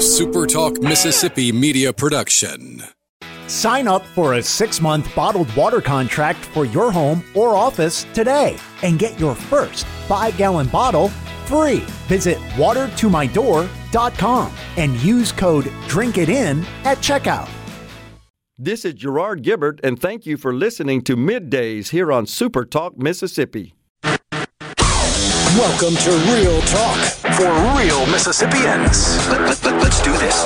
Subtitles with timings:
[0.00, 2.82] SuperTalk Mississippi media production.
[3.48, 8.56] Sign up for a six month bottled water contract for your home or office today
[8.82, 11.10] and get your first five gallon bottle
[11.44, 11.80] free.
[12.08, 17.50] Visit watertomydoor.com and use code DRINKITIN at checkout.
[18.56, 22.96] This is Gerard Gibert, and thank you for listening to Middays here on Super Talk
[22.96, 23.74] Mississippi.
[24.02, 29.16] Welcome to Real Talk for real Mississippians.
[29.28, 30.44] Let, us let, let, do this.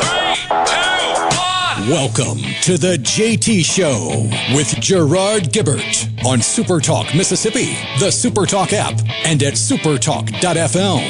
[1.91, 8.73] Welcome to the JT Show with Gerard Gibert on Super Talk Mississippi, the Super Talk
[8.73, 11.01] app, and at supertalk.fm.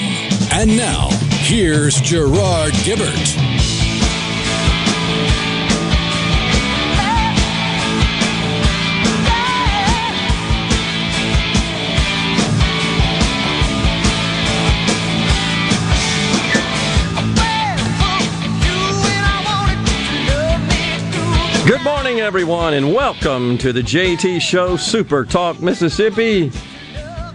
[0.54, 1.10] And now,
[1.42, 3.73] here's Gerard Gibert.
[22.14, 26.52] Morning, everyone, and welcome to the JT Show Super Talk Mississippi.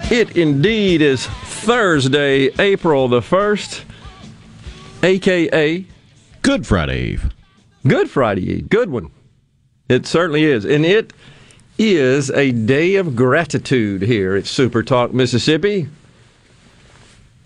[0.10, 3.84] It indeed is Thursday, April the 1st,
[5.04, 5.86] aka
[6.44, 7.30] Good Friday Eve.
[7.86, 8.70] Good Friday Eve.
[8.70, 9.12] Good one.
[9.90, 10.64] It certainly is.
[10.64, 11.12] And it
[11.78, 15.90] is a day of gratitude here at Super Talk Mississippi.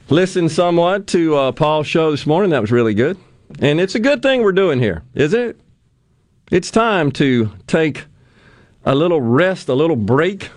[0.08, 2.52] Listen somewhat to uh, Paul's show this morning.
[2.52, 3.18] That was really good.
[3.60, 5.60] And it's a good thing we're doing here, isn't it?
[6.52, 8.06] It's time to take
[8.86, 10.50] a little rest, a little break,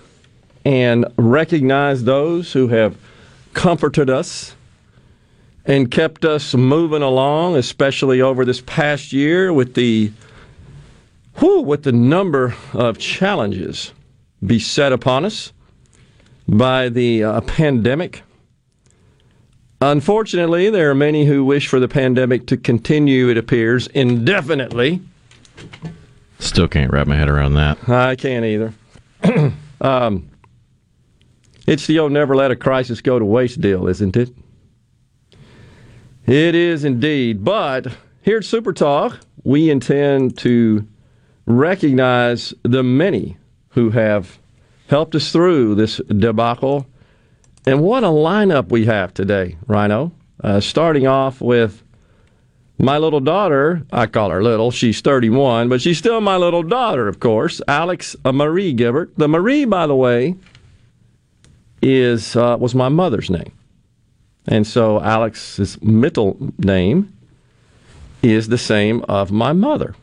[0.65, 2.97] and recognize those who have
[3.53, 4.53] comforted us
[5.65, 10.11] and kept us moving along, especially over this past year with the
[11.35, 13.93] whew, with the number of challenges
[14.45, 15.53] beset upon us
[16.47, 18.23] by the uh, pandemic.
[19.79, 25.01] Unfortunately, there are many who wish for the pandemic to continue, it appears, indefinitely.
[26.39, 27.89] Still can't wrap my head around that.
[27.89, 28.73] I can't either.
[29.81, 30.29] um,
[31.65, 34.29] it's the old never let a crisis go to waste deal, isn't it?
[36.25, 37.43] It is indeed.
[37.43, 37.87] But
[38.21, 40.87] here at Super Talk, we intend to
[41.45, 43.37] recognize the many
[43.69, 44.37] who have
[44.87, 46.85] helped us through this debacle.
[47.65, 50.11] And what a lineup we have today, Rhino.
[50.43, 51.83] Uh, starting off with
[52.79, 57.07] my little daughter, I call her little, she's 31, but she's still my little daughter,
[57.07, 59.11] of course, Alex Marie Gibert.
[59.17, 60.35] The Marie, by the way,
[61.81, 63.51] is uh, was my mother's name.
[64.47, 67.13] And so Alex's middle name
[68.21, 69.95] is the same of my mother.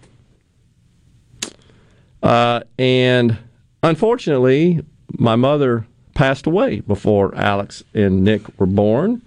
[2.23, 3.39] Uh, and
[3.83, 4.85] unfortunately,
[5.19, 9.23] my mother passed away before Alex and Nick were born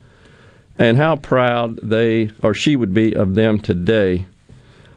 [0.79, 4.25] and how proud they or she would be of them today.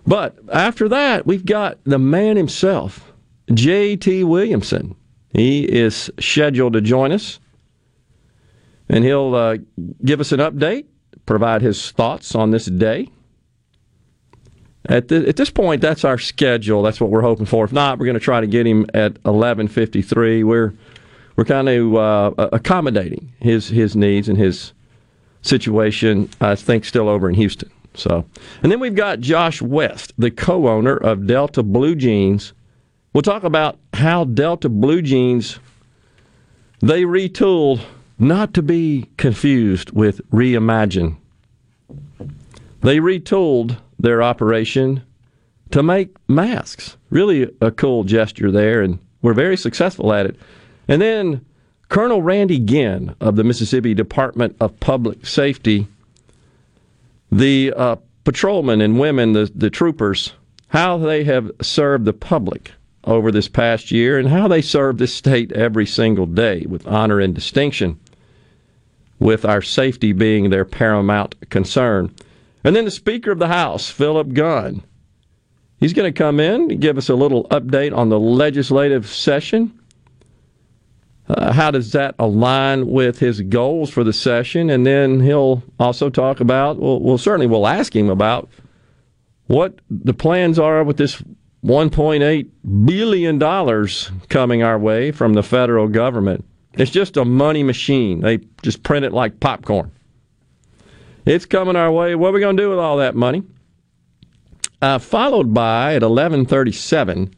[0.06, 3.12] But after that, we've got the man himself,
[3.52, 4.24] J.T.
[4.24, 4.96] Williamson.
[5.32, 7.38] He is scheduled to join us,
[8.88, 9.58] and he'll uh,
[10.04, 10.86] give us an update,
[11.26, 13.08] provide his thoughts on this day.
[14.86, 16.82] At, the, at this point, that's our schedule.
[16.82, 17.64] That's what we're hoping for.
[17.64, 20.42] If not, we're going to try to get him at 11:53.
[20.42, 20.74] We're
[21.36, 24.72] we're kind of uh, accommodating his his needs and his
[25.42, 27.70] situation, I think, still over in Houston.
[27.94, 28.24] So,
[28.62, 32.52] and then we've got Josh West, the co-owner of Delta Blue Jeans.
[33.12, 35.58] We'll talk about how Delta Blue Jeans
[36.80, 37.82] they retooled,
[38.18, 41.16] not to be confused with Reimagine.
[42.80, 45.02] They retooled their operation
[45.72, 46.96] to make masks.
[47.10, 50.36] Really a cool gesture there, and we're very successful at it.
[50.88, 51.44] And then
[51.90, 55.88] Colonel Randy Ginn of the Mississippi Department of Public Safety,
[57.32, 60.32] the uh, patrolmen and women, the, the troopers,
[60.68, 62.70] how they have served the public
[63.02, 67.18] over this past year and how they serve this state every single day with honor
[67.18, 67.98] and distinction,
[69.18, 72.14] with our safety being their paramount concern.
[72.62, 74.84] And then the Speaker of the House, Philip Gunn.
[75.80, 79.79] He's going to come in and give us a little update on the legislative session
[81.30, 84.68] uh, how does that align with his goals for the session?
[84.68, 88.48] And then he'll also talk about, well, well, certainly we'll ask him about
[89.46, 91.22] what the plans are with this
[91.64, 92.48] $1.8
[92.84, 96.44] billion coming our way from the federal government.
[96.74, 98.20] It's just a money machine.
[98.20, 99.92] They just print it like popcorn.
[101.26, 102.14] It's coming our way.
[102.14, 103.42] What are we going to do with all that money?
[104.82, 107.34] Uh, followed by at 1137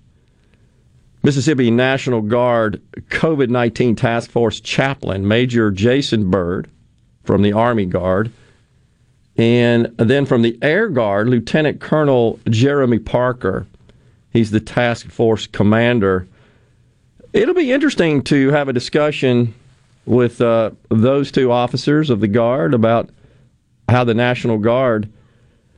[1.22, 6.68] Mississippi National Guard COVID 19 Task Force chaplain, Major Jason Byrd
[7.22, 8.32] from the Army Guard,
[9.36, 13.66] And then from the Air Guard, Lieutenant Colonel Jeremy Parker.
[14.32, 16.26] He's the task force commander.
[17.32, 19.54] It'll be interesting to have a discussion
[20.04, 23.10] with uh, those two officers of the Guard about
[23.88, 25.10] how the National Guard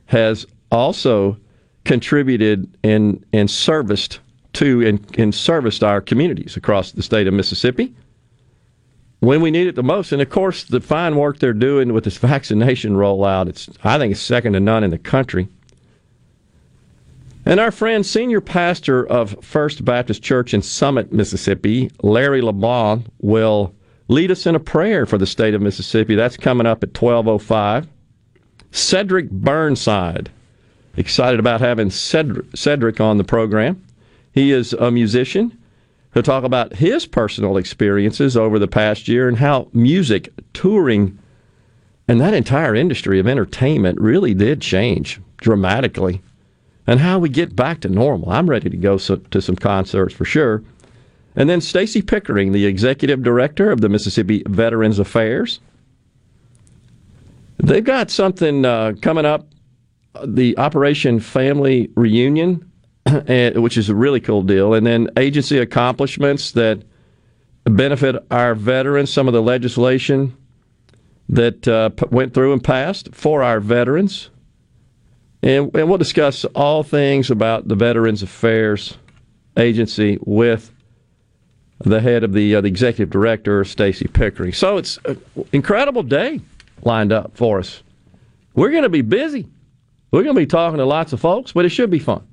[0.07, 1.37] has also
[1.85, 4.21] contributed and, and serviced
[4.55, 7.95] to and, and serviced our communities across the state of Mississippi
[9.21, 10.13] when we need it the most.
[10.13, 14.13] And of course, the fine work they're doing with this vaccination rollout, it's I think
[14.13, 15.49] it's second to none in the country.
[17.47, 23.75] And our friend, senior pastor of First Baptist Church in Summit, Mississippi, Larry LeBlanc, will
[24.09, 26.15] lead us in a prayer for the state of Mississippi.
[26.15, 27.87] That's coming up at 1205.
[28.71, 30.31] Cedric Burnside.
[30.97, 33.85] Excited about having Cedric on the program.
[34.35, 35.57] He is a musician.
[36.13, 41.17] He'll talk about his personal experiences over the past year and how music, touring,
[42.09, 46.21] and that entire industry of entertainment really did change dramatically
[46.85, 48.29] and how we get back to normal.
[48.29, 50.65] I'm ready to go to some concerts for sure.
[51.37, 55.61] And then Stacy Pickering, the executive director of the Mississippi Veterans Affairs.
[57.59, 59.47] They've got something uh, coming up,
[60.25, 62.69] the Operation Family Reunion,
[63.55, 64.75] which is a really cool deal.
[64.75, 66.83] And then agency accomplishments that
[67.65, 70.37] benefit our veterans, some of the legislation
[71.29, 74.31] that uh, went through and passed for our veterans.
[75.43, 78.97] And, and we'll discuss all things about the Veterans Affairs
[79.57, 80.73] Agency with
[81.81, 84.53] the head of the, uh, the executive director, Stacy Pickering.
[84.53, 85.21] So it's an
[85.53, 86.41] incredible day
[86.83, 87.83] lined up for us.
[88.55, 89.49] We're going to be busy.
[90.11, 92.27] We're going to be talking to lots of folks, but it should be fun.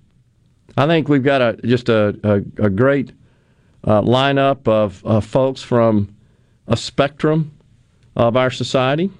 [0.77, 3.11] I think we've got a just a, a, a great
[3.83, 6.15] uh, lineup of folks from
[6.67, 7.51] a spectrum
[8.15, 9.11] of our society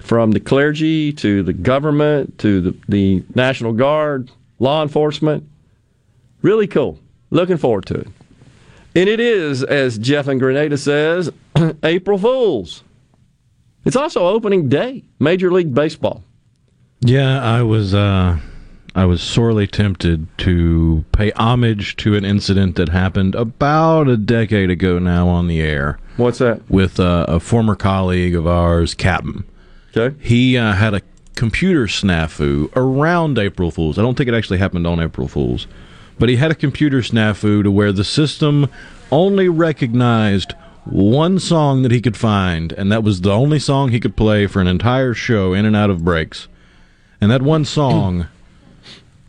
[0.00, 5.48] from the clergy to the government to the, the National Guard, law enforcement.
[6.42, 6.98] Really cool.
[7.30, 8.08] Looking forward to it.
[8.94, 11.30] And it is, as Jeff and Grenada says,
[11.82, 12.82] April Fools.
[13.84, 16.22] It's also opening day, Major League Baseball.
[17.00, 18.38] Yeah, I was uh,
[18.98, 24.70] I was sorely tempted to pay homage to an incident that happened about a decade
[24.70, 26.00] ago now on the air.
[26.16, 26.68] What's that?
[26.68, 29.44] With uh, a former colleague of ours, Captain.
[29.96, 30.16] Okay.
[30.20, 31.02] He uh, had a
[31.36, 34.00] computer snafu around April Fools.
[34.00, 35.68] I don't think it actually happened on April Fools,
[36.18, 38.68] but he had a computer snafu to where the system
[39.12, 40.54] only recognized
[40.86, 44.48] one song that he could find, and that was the only song he could play
[44.48, 46.48] for an entire show in and out of breaks.
[47.20, 48.26] And that one song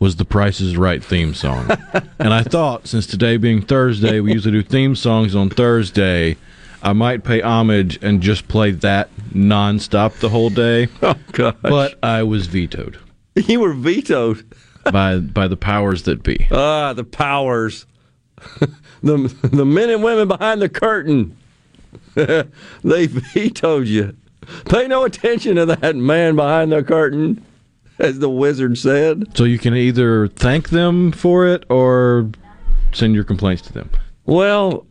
[0.00, 1.70] was the Price is Right theme song.
[2.18, 6.36] and I thought, since today being Thursday, we usually do theme songs on Thursday.
[6.82, 10.88] I might pay homage and just play that nonstop the whole day.
[11.02, 11.54] Oh gosh!
[11.62, 12.98] But I was vetoed.
[13.36, 14.44] You were vetoed
[14.90, 16.46] by by the powers that be.
[16.50, 17.84] Ah, the powers.
[19.02, 21.36] the the men and women behind the curtain.
[22.14, 24.16] they vetoed you.
[24.64, 27.44] Pay no attention to that man behind the curtain,
[28.00, 29.36] as the wizard said.
[29.36, 32.30] So you can either thank them for it or
[32.92, 33.90] send your complaints to them.
[34.24, 34.86] Well,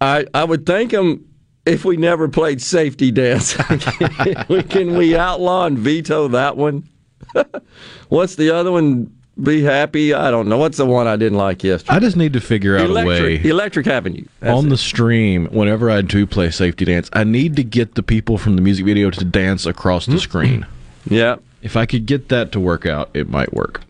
[0.00, 1.24] I I would thank them
[1.64, 3.54] if we never played safety dance.
[4.68, 6.88] can we outlaw and veto that one?
[8.08, 9.12] What's the other one?
[9.42, 10.14] Be happy.
[10.14, 10.56] I don't know.
[10.56, 11.94] What's the one I didn't like yesterday?
[11.94, 13.50] I just need to figure out Electric, a way.
[13.50, 14.24] Electric Avenue.
[14.40, 14.68] That's on it.
[14.70, 18.56] the stream, whenever I do play safety dance, I need to get the people from
[18.56, 20.18] the music video to dance across the hmm?
[20.18, 20.66] screen.
[21.08, 21.36] Yeah.
[21.62, 23.82] If I could get that to work out, it might work.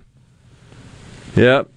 [1.35, 1.71] Yep.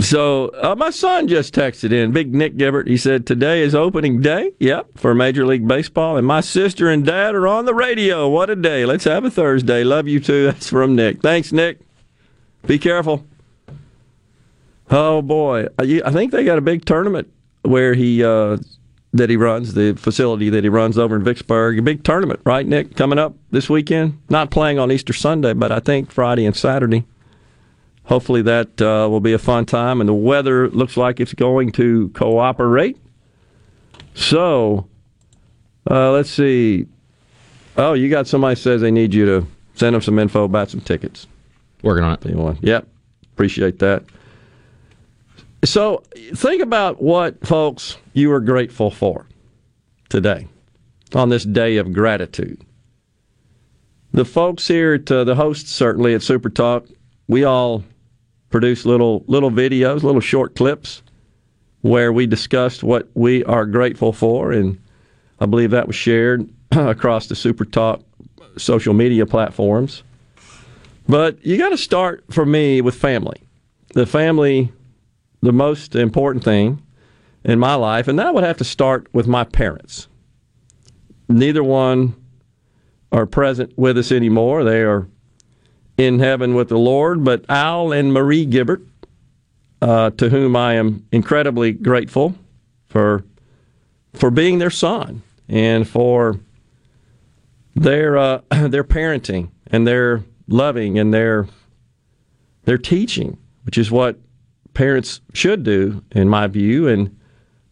[0.00, 2.88] So uh, my son just texted in, Big Nick Gibert.
[2.88, 4.52] He said today is opening day.
[4.58, 8.28] Yep, for Major League Baseball, and my sister and dad are on the radio.
[8.28, 8.84] What a day!
[8.84, 9.84] Let's have a Thursday.
[9.84, 10.44] Love you too.
[10.50, 11.22] That's from Nick.
[11.22, 11.78] Thanks, Nick.
[12.66, 13.24] Be careful.
[14.90, 18.58] Oh boy, I I think they got a big tournament where he uh,
[19.14, 21.78] that he runs the facility that he runs over in Vicksburg.
[21.78, 22.96] A big tournament, right, Nick?
[22.96, 24.20] Coming up this weekend.
[24.28, 27.04] Not playing on Easter Sunday, but I think Friday and Saturday
[28.04, 31.72] hopefully that uh, will be a fun time and the weather looks like it's going
[31.72, 32.96] to cooperate
[34.14, 34.86] so
[35.90, 36.86] uh, let's see
[37.76, 40.80] oh you got somebody says they need you to send them some info about some
[40.80, 41.26] tickets
[41.82, 42.26] Working on it.
[42.26, 42.86] anyone yep
[43.32, 44.04] appreciate that
[45.64, 46.02] so
[46.34, 49.26] think about what folks you are grateful for
[50.08, 50.46] today
[51.14, 52.60] on this day of gratitude
[54.12, 56.86] the folks here at uh, the hosts certainly at super talk
[57.26, 57.84] we all
[58.54, 61.02] produce little little videos, little short clips
[61.80, 64.80] where we discussed what we are grateful for, and
[65.40, 68.00] I believe that was shared across the Super Talk
[68.56, 70.04] social media platforms.
[71.08, 73.42] But you got to start for me with family.
[73.92, 74.72] The family,
[75.44, 76.82] the most important thing
[77.44, 80.08] in my life, and that would have to start with my parents.
[81.28, 82.14] Neither one
[83.12, 84.64] are present with us anymore.
[84.64, 85.06] They are
[85.96, 87.24] in heaven with the Lord.
[87.24, 88.82] But Al and Marie Gibert,
[89.82, 92.34] uh, to whom I am incredibly grateful
[92.86, 93.24] for
[94.14, 96.40] for being their son and for
[97.74, 101.46] their uh, their parenting and their loving and their
[102.64, 104.18] their teaching, which is what
[104.74, 106.88] parents should do, in my view.
[106.88, 107.18] And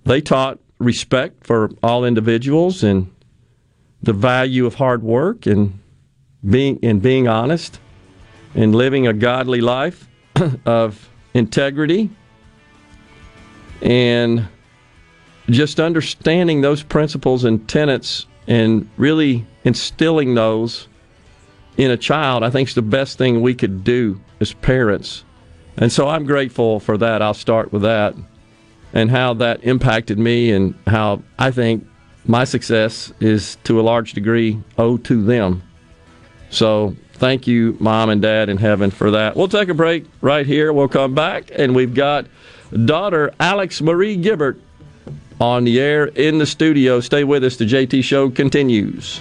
[0.04, 3.12] they taught respect for all individuals and
[4.02, 5.78] the value of hard work and
[6.48, 7.78] being and being honest
[8.54, 10.08] and living a godly life
[10.66, 12.10] of integrity
[13.80, 14.48] and
[15.50, 20.88] just understanding those principles and tenets and really instilling those
[21.76, 25.24] in a child, I think is the best thing we could do as parents.
[25.76, 27.22] And so I'm grateful for that.
[27.22, 28.14] I'll start with that
[28.92, 31.86] and how that impacted me and how I think
[32.24, 35.62] my success is to a large degree owed to them.
[36.50, 39.36] So thank you, mom and dad in heaven, for that.
[39.36, 40.72] We'll take a break right here.
[40.72, 42.26] We'll come back, and we've got
[42.84, 44.60] daughter Alex Marie Gibert
[45.40, 47.00] on the air in the studio.
[47.00, 47.56] Stay with us.
[47.56, 49.20] The JT Show continues.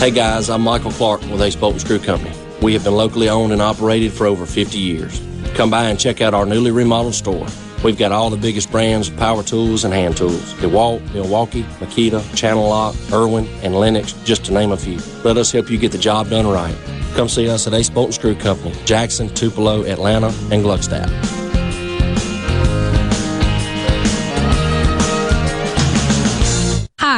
[0.00, 2.34] Hey guys, I'm Michael Clark with Ace Bolt and Screw Company.
[2.62, 5.20] We have been locally owned and operated for over 50 years.
[5.52, 7.46] Come by and check out our newly remodeled store.
[7.84, 10.54] We've got all the biggest brands of power tools and hand tools.
[10.54, 14.98] DeWalt, Milwaukee, Makita, Channel Lock, Irwin, and Lenox, just to name a few.
[15.22, 16.74] Let us help you get the job done right.
[17.12, 21.49] Come see us at Ace Bolt and Screw Company, Jackson, Tupelo, Atlanta, and Gluckstadt.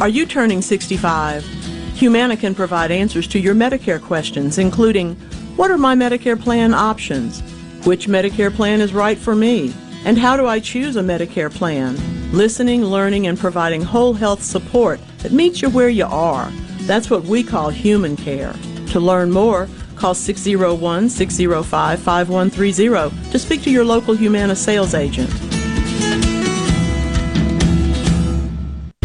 [0.00, 1.44] Are you turning 65?
[1.96, 5.16] Humana can provide answers to your Medicare questions, including
[5.56, 7.40] What are my Medicare plan options?
[7.84, 9.74] Which Medicare plan is right for me?
[10.04, 11.96] And how do I choose a Medicare plan?
[12.30, 16.48] Listening, learning, and providing whole health support that meets you where you are.
[16.82, 18.54] That's what we call human care.
[18.90, 25.28] To learn more, call 601 605 5130 to speak to your local Humana sales agent.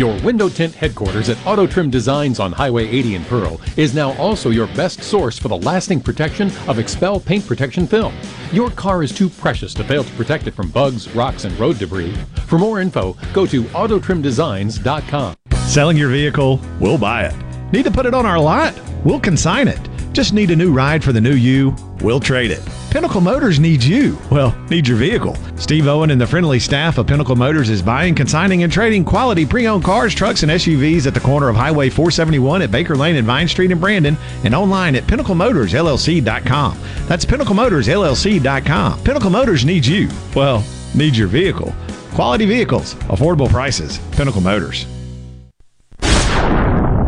[0.03, 4.11] Your window tint headquarters at Auto Trim Designs on Highway 80 in Pearl is now
[4.17, 8.13] also your best source for the lasting protection of XPEL paint protection film.
[8.51, 11.77] Your car is too precious to fail to protect it from bugs, rocks, and road
[11.79, 12.13] debris.
[12.47, 15.35] For more info, go to autotrimdesigns.com.
[15.67, 16.59] Selling your vehicle?
[16.81, 17.71] We'll buy it.
[17.71, 18.77] Need to put it on our lot?
[19.05, 19.79] We'll consign it.
[20.13, 21.75] Just need a new ride for the new you?
[22.01, 22.61] We'll trade it.
[22.91, 24.15] Pinnacle Motors needs you.
[24.29, 25.35] Well, needs your vehicle.
[25.55, 29.43] Steve Owen and the friendly staff of Pinnacle Motors is buying, consigning, and trading quality
[29.43, 33.25] pre-owned cars, trucks, and SUVs at the corner of Highway 471 at Baker Lane and
[33.25, 36.77] Vine Street in Brandon, and online at PinnacleMotorsLLC.com.
[37.07, 39.03] That's PinnacleMotorsLLC.com.
[39.03, 40.09] Pinnacle Motors needs you.
[40.35, 41.73] Well, needs your vehicle.
[42.13, 43.97] Quality vehicles, affordable prices.
[44.11, 44.85] Pinnacle Motors.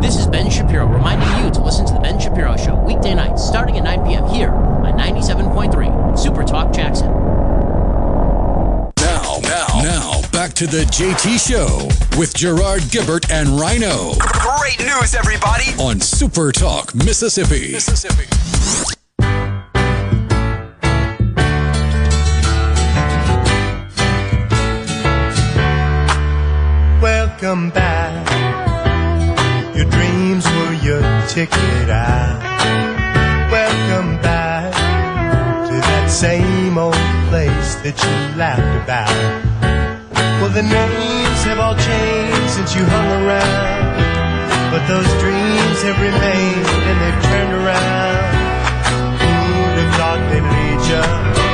[0.01, 1.51] This is Ben Shapiro reminding you
[2.35, 4.25] Shapiro Show weekday nights starting at 9 p.m.
[4.27, 7.07] here on 97.3 Super Talk Jackson.
[8.99, 11.87] Now, now, now, back back to the JT Show
[12.19, 15.71] with Gerard Gibert and Rhino Great news, everybody!
[15.79, 17.71] on Super Talk, Mississippi.
[17.71, 18.25] Mississippi.
[27.01, 28.04] Welcome back.
[31.35, 32.39] Your ticket out.
[33.51, 34.73] Welcome back
[35.67, 36.93] to that same old
[37.29, 39.09] place that you laughed about.
[40.41, 43.95] Well, the names have all changed since you hung around.
[44.71, 48.15] But those dreams have remained and they've turned around.
[49.19, 51.44] Who'd have thought they'd lead you?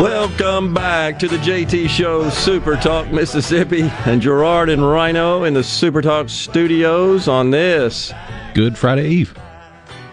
[0.00, 5.62] Welcome back to the JT Show, Super Talk Mississippi, and Gerard and Rhino in the
[5.62, 8.10] Super Talk studios on this
[8.54, 9.38] Good Friday Eve.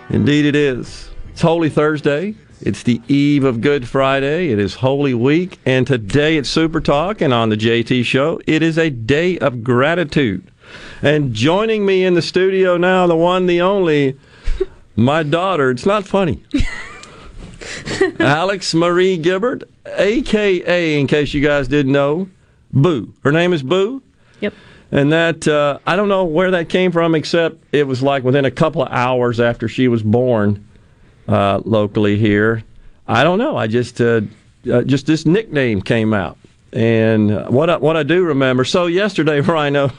[0.10, 1.10] Indeed, it is.
[1.30, 2.36] It's Holy Thursday.
[2.60, 4.50] It's the eve of Good Friday.
[4.50, 5.58] It is Holy Week.
[5.66, 9.64] And today at Super Talk and on the JT Show, it is a day of
[9.64, 10.52] gratitude.
[11.02, 14.20] And joining me in the studio now, the one, the only,
[14.98, 15.72] my daughter.
[15.72, 16.44] It's not funny.
[18.20, 22.30] Alex Marie Gibert, AKA, in case you guys didn't know,
[22.74, 23.14] Boo.
[23.24, 24.02] Her name is Boo.
[24.42, 24.54] Yep.
[24.92, 28.46] And that, uh, I don't know where that came from, except it was like within
[28.46, 30.66] a couple of hours after she was born
[31.28, 32.64] uh, locally here.
[33.08, 33.58] I don't know.
[33.58, 34.22] I just, uh,
[34.72, 36.38] uh, just this nickname came out.
[36.74, 39.92] And what I, what I do remember, so yesterday, Rhino,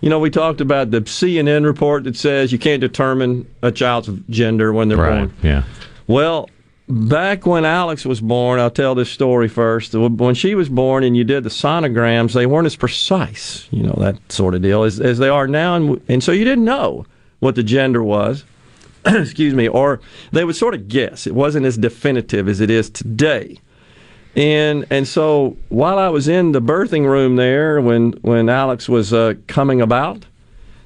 [0.00, 4.08] you know, we talked about the CNN report that says you can't determine a child's
[4.30, 5.18] gender when they're Right.
[5.26, 5.34] born.
[5.42, 5.64] Yeah.
[6.06, 6.48] Well,
[6.88, 9.94] back when Alex was born, I'll tell this story first.
[9.94, 13.96] When she was born and you did the sonograms, they weren't as precise, you know,
[13.98, 15.74] that sort of deal, as, as they are now.
[15.74, 17.06] And, and so you didn't know
[17.40, 18.44] what the gender was,
[19.04, 20.00] excuse me, or
[20.32, 21.26] they would sort of guess.
[21.26, 23.58] It wasn't as definitive as it is today.
[24.36, 29.12] And and so while I was in the birthing room there, when when Alex was
[29.12, 30.26] uh, coming about,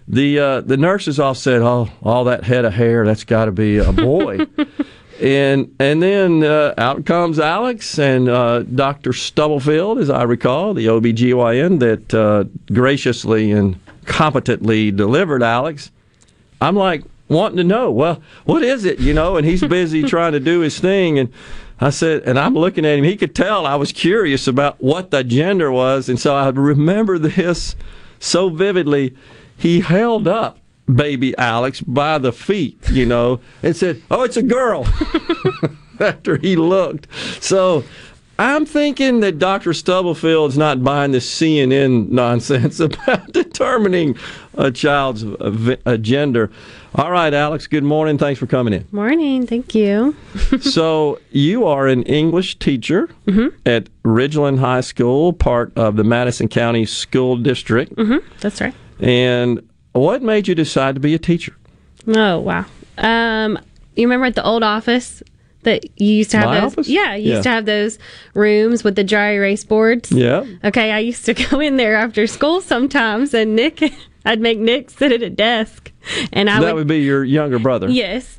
[0.08, 3.52] the uh, the nurses all said, "Oh, all that head of hair, that's got to
[3.52, 4.46] be a boy."
[5.22, 9.12] and and then uh, out comes Alex and uh, Dr.
[9.12, 15.92] Stubblefield, as I recall, the OBGYN that uh, graciously and competently delivered Alex.
[16.60, 19.36] I'm like wanting to know, well, what is it, you know?
[19.36, 21.32] And he's busy trying to do his thing, and
[21.80, 23.04] I said, and I'm looking at him.
[23.04, 27.18] He could tell I was curious about what the gender was, and so I remember
[27.18, 27.76] this
[28.18, 29.16] so vividly.
[29.56, 30.58] He held up
[30.94, 34.86] baby Alex by the feet, you know, and said, "Oh, it's a girl."
[36.00, 37.06] After he looked,
[37.40, 37.84] so
[38.38, 39.70] I'm thinking that Dr.
[39.70, 44.16] Stubblefield's not buying this CNN nonsense about determining
[44.54, 45.24] a child's
[46.00, 46.50] gender.
[46.94, 47.66] All right, Alex.
[47.66, 48.18] Good morning.
[48.18, 48.86] Thanks for coming in.
[48.90, 49.46] Morning.
[49.46, 50.16] Thank you.
[50.60, 53.08] so you are an English teacher
[53.64, 57.94] at Ridgeland High School, part of the Madison County School District.
[57.94, 58.26] Mm-hmm.
[58.40, 58.74] That's right.
[58.98, 61.54] And what made you decide to be a teacher?
[62.06, 62.64] Oh wow.
[62.98, 63.58] Um,
[63.96, 65.22] you remember at the old office
[65.62, 66.72] that you used to have My those?
[66.72, 66.88] office?
[66.88, 67.34] Yeah, you Yeah.
[67.34, 67.98] used to have those
[68.34, 70.10] rooms with the dry erase boards.
[70.10, 70.44] Yeah.
[70.64, 73.80] Okay, I used to go in there after school sometimes, and Nick,
[74.24, 75.92] I'd make Nick sit at a desk,
[76.32, 77.88] and I that would would be your younger brother.
[77.88, 78.38] yes,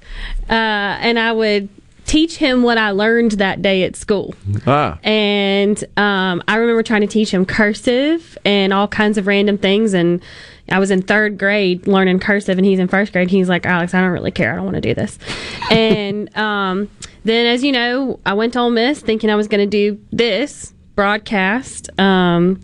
[0.49, 1.69] uh, and I would
[2.05, 4.35] teach him what I learned that day at school.
[4.67, 4.99] Ah.
[5.03, 9.93] And um, I remember trying to teach him cursive and all kinds of random things.
[9.93, 10.21] And
[10.69, 13.29] I was in third grade learning cursive, and he's in first grade.
[13.29, 14.53] He's like, Alex, I don't really care.
[14.53, 15.19] I don't want to do this.
[15.71, 16.89] and um,
[17.25, 19.99] then, as you know, I went to Ole Miss thinking I was going to do
[20.11, 21.89] this broadcast.
[21.99, 22.61] Um,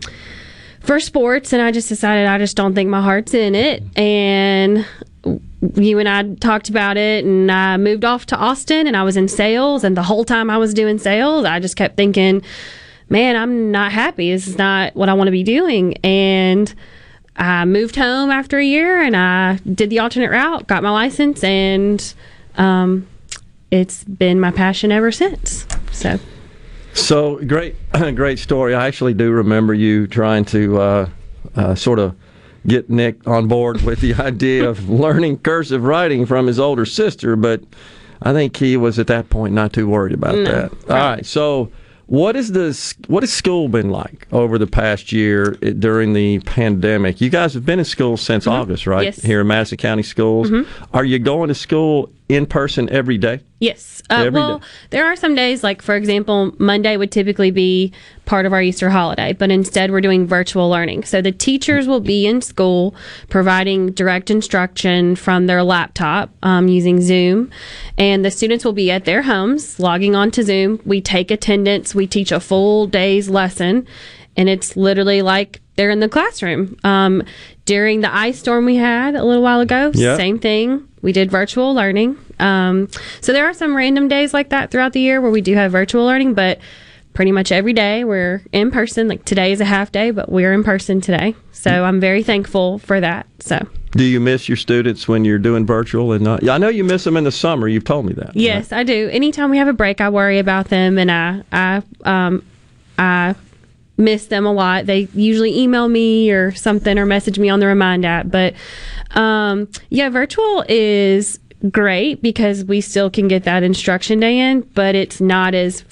[0.81, 3.83] for sports, and I just decided I just don't think my heart's in it.
[3.95, 4.87] And
[5.75, 9.17] you and I talked about it, and I moved off to Austin, and I was
[9.17, 9.83] in sales.
[9.83, 12.41] And the whole time I was doing sales, I just kept thinking,
[13.09, 14.31] man, I'm not happy.
[14.31, 15.95] This is not what I want to be doing.
[15.97, 16.73] And
[17.35, 21.43] I moved home after a year, and I did the alternate route, got my license,
[21.43, 22.13] and
[22.55, 23.07] um,
[23.71, 25.65] it's been my passion ever since.
[25.91, 26.19] So.
[26.93, 27.75] So great,
[28.15, 28.73] great story.
[28.75, 31.09] I actually do remember you trying to uh,
[31.55, 32.15] uh, sort of
[32.67, 37.35] get Nick on board with the idea of learning cursive writing from his older sister,
[37.35, 37.61] but
[38.21, 40.71] I think he was at that point not too worried about No, that.
[40.89, 41.71] All right, so.
[42.09, 46.39] What is the what has school been like over the past year eh, during the
[46.39, 47.21] pandemic?
[47.21, 49.03] You guys have been in school since August, right?
[49.05, 49.21] Yes.
[49.21, 50.49] Here in Madison County schools.
[50.49, 50.65] Mhm.
[50.91, 53.41] Are you going to school in person every day?
[53.59, 54.01] Yes.
[54.11, 54.65] Uh, Every well, day.
[54.91, 57.91] there are some days, like for example, Monday would typically be
[58.25, 61.03] part of our Easter holiday, but instead we're doing virtual learning.
[61.03, 62.95] So the teachers will be in school
[63.29, 67.51] providing direct instruction from their laptop um, using Zoom,
[67.97, 70.79] and the students will be at their homes logging on to Zoom.
[70.85, 73.85] We take attendance, we teach a full day's lesson,
[74.37, 76.77] and it's literally like they're in the classroom.
[76.83, 77.23] Um,
[77.65, 80.17] during the ice storm we had a little while ago, Yeah.
[80.17, 80.87] same thing.
[81.01, 82.17] We did virtual learning.
[82.39, 82.87] Um,
[83.21, 85.71] so there are some random days like that throughout the year where we do have
[85.71, 86.59] virtual learning, but
[87.13, 89.07] pretty much every day we're in person.
[89.07, 91.35] Like today is a half day, but we're in person today.
[91.51, 93.27] So I'm very thankful for that.
[93.39, 96.43] So Do you miss your students when you're doing virtual and not?
[96.43, 97.67] Yeah, I know you miss them in the summer.
[97.67, 98.35] You've told me that.
[98.35, 99.09] yes, I do.
[99.11, 102.45] Anytime we have a break, I worry about them and I, I, um,
[102.97, 103.35] I
[103.99, 104.85] miss them a lot.
[104.85, 108.31] They usually email me or something or message me on the Remind app.
[108.31, 108.55] But
[109.11, 114.95] um, yeah, virtual is great because we still can get that instruction day in, but
[114.95, 115.83] it's not as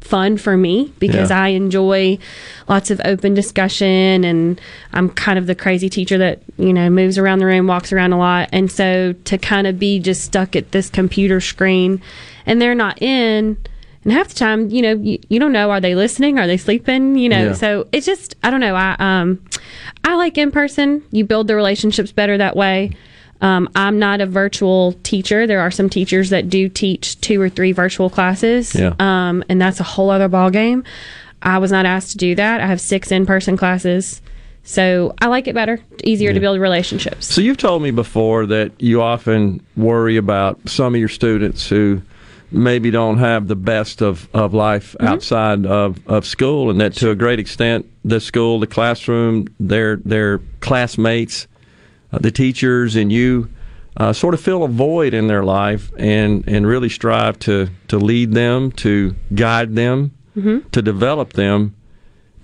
[0.00, 1.42] fun for me because Yeah.
[1.42, 2.18] I enjoy
[2.68, 4.58] lots of open discussion and
[4.94, 8.12] I'm kind of the crazy teacher that, you know, moves around the room, walks around
[8.14, 8.48] a lot.
[8.50, 12.00] And so to kind of be just stuck at this computer screen
[12.46, 13.58] and they're not in
[14.04, 16.56] and half the time, you know, you, you don't know are they listening, are they
[16.56, 17.46] sleeping, you know.
[17.48, 17.52] Yeah.
[17.52, 18.74] So it's just I don't know.
[18.74, 19.42] I um
[20.04, 21.02] I like in person.
[21.10, 22.92] You build the relationships better that way.
[23.42, 25.46] Um, I'm not a virtual teacher.
[25.46, 28.92] There are some teachers that do teach two or three virtual classes, Yeah.
[28.98, 30.84] um, and that's a whole other ball game.
[31.40, 32.60] I was not asked to do that.
[32.60, 34.20] I have six in-person classes,
[34.62, 35.80] so I like it better.
[36.04, 37.32] Easier to build relationships.
[37.32, 42.02] So you've told me before that you often worry about some of your students who
[42.52, 45.06] maybe don't have the best of, of life Mm-hmm.
[45.12, 49.96] outside of, of school and that to a great extent the school, the classroom, their
[49.96, 51.46] their classmates,
[52.12, 53.48] uh, the teachers and you
[53.96, 57.98] uh, sort of fill a void in their life and, and really strive to, to
[57.98, 60.70] lead them, to guide them, Mhm.
[60.70, 61.74] to develop them.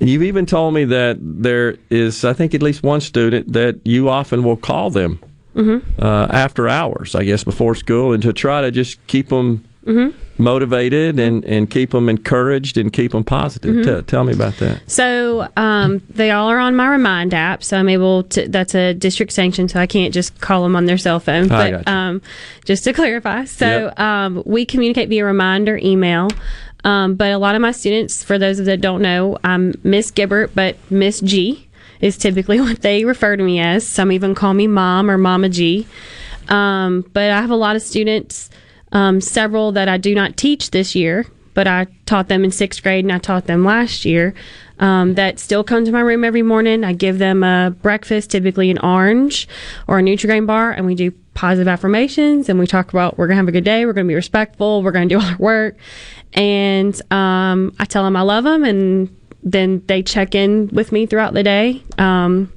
[0.01, 3.81] And you've even told me that there is, I think, at least one student that
[3.85, 5.19] you often will call them
[5.55, 6.03] Mm-hmm.
[6.05, 10.42] uh, after hours, I guess, before school, and to try to just keep them Mm-hmm.
[10.42, 13.75] motivated and, and keep them encouraged and keep them positive.
[13.77, 13.85] Mhm.
[13.85, 14.81] Tell- tell me about that.
[14.90, 18.49] So um, they all are on my Remind app, so I'm able to.
[18.49, 21.51] That's a district sanction, so I can't just call them on their cell phone.
[21.53, 22.20] I But um,
[22.64, 24.01] just to clarify, so Yep.
[24.01, 26.29] um, we communicate via reminder email.
[26.85, 30.51] Um, but a lot of my students, for those that don't know, I'm Miss Gibert,
[30.55, 31.66] but Miss G
[32.01, 33.87] is typically what they refer to me as.
[33.87, 35.87] Some even call me Mom or Mama G.
[36.49, 38.51] Um, but I have a lot of students,
[38.92, 42.83] um, several that I do not teach this year, but I taught them in sixth
[42.83, 44.35] grade and I taught them last year.
[44.79, 46.85] Um, that still come to my room every morning.
[46.85, 49.49] I give them a breakfast, typically an orange
[49.87, 53.37] or a Nutrigrain bar, and we do positive affirmations and we talk about we're gonna
[53.37, 55.77] have a good day, we're gonna be respectful, we're gonna do our work,
[56.35, 61.07] and um, I tell them I love them, and then they check in with me
[61.07, 61.83] throughout the day.
[61.96, 62.53] Um,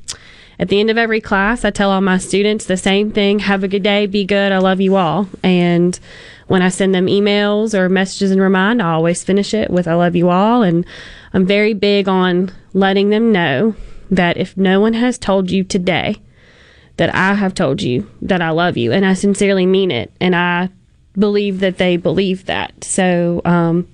[0.60, 3.64] at the end of every class, I tell all my students the same thing have
[3.64, 5.30] a good day, be good, I love you all.
[5.42, 5.98] And
[6.48, 9.94] when I send them emails or messages and remind, I always finish it with I
[9.94, 10.62] love you all.
[10.62, 10.86] And
[11.34, 13.74] I'm very big on letting them know
[14.12, 16.18] that if no one has told you today,
[16.98, 20.12] that I have told you that I love you and I sincerely mean it.
[20.20, 20.70] And I
[21.20, 22.84] believe that they believe that.
[22.84, 23.88] So, um,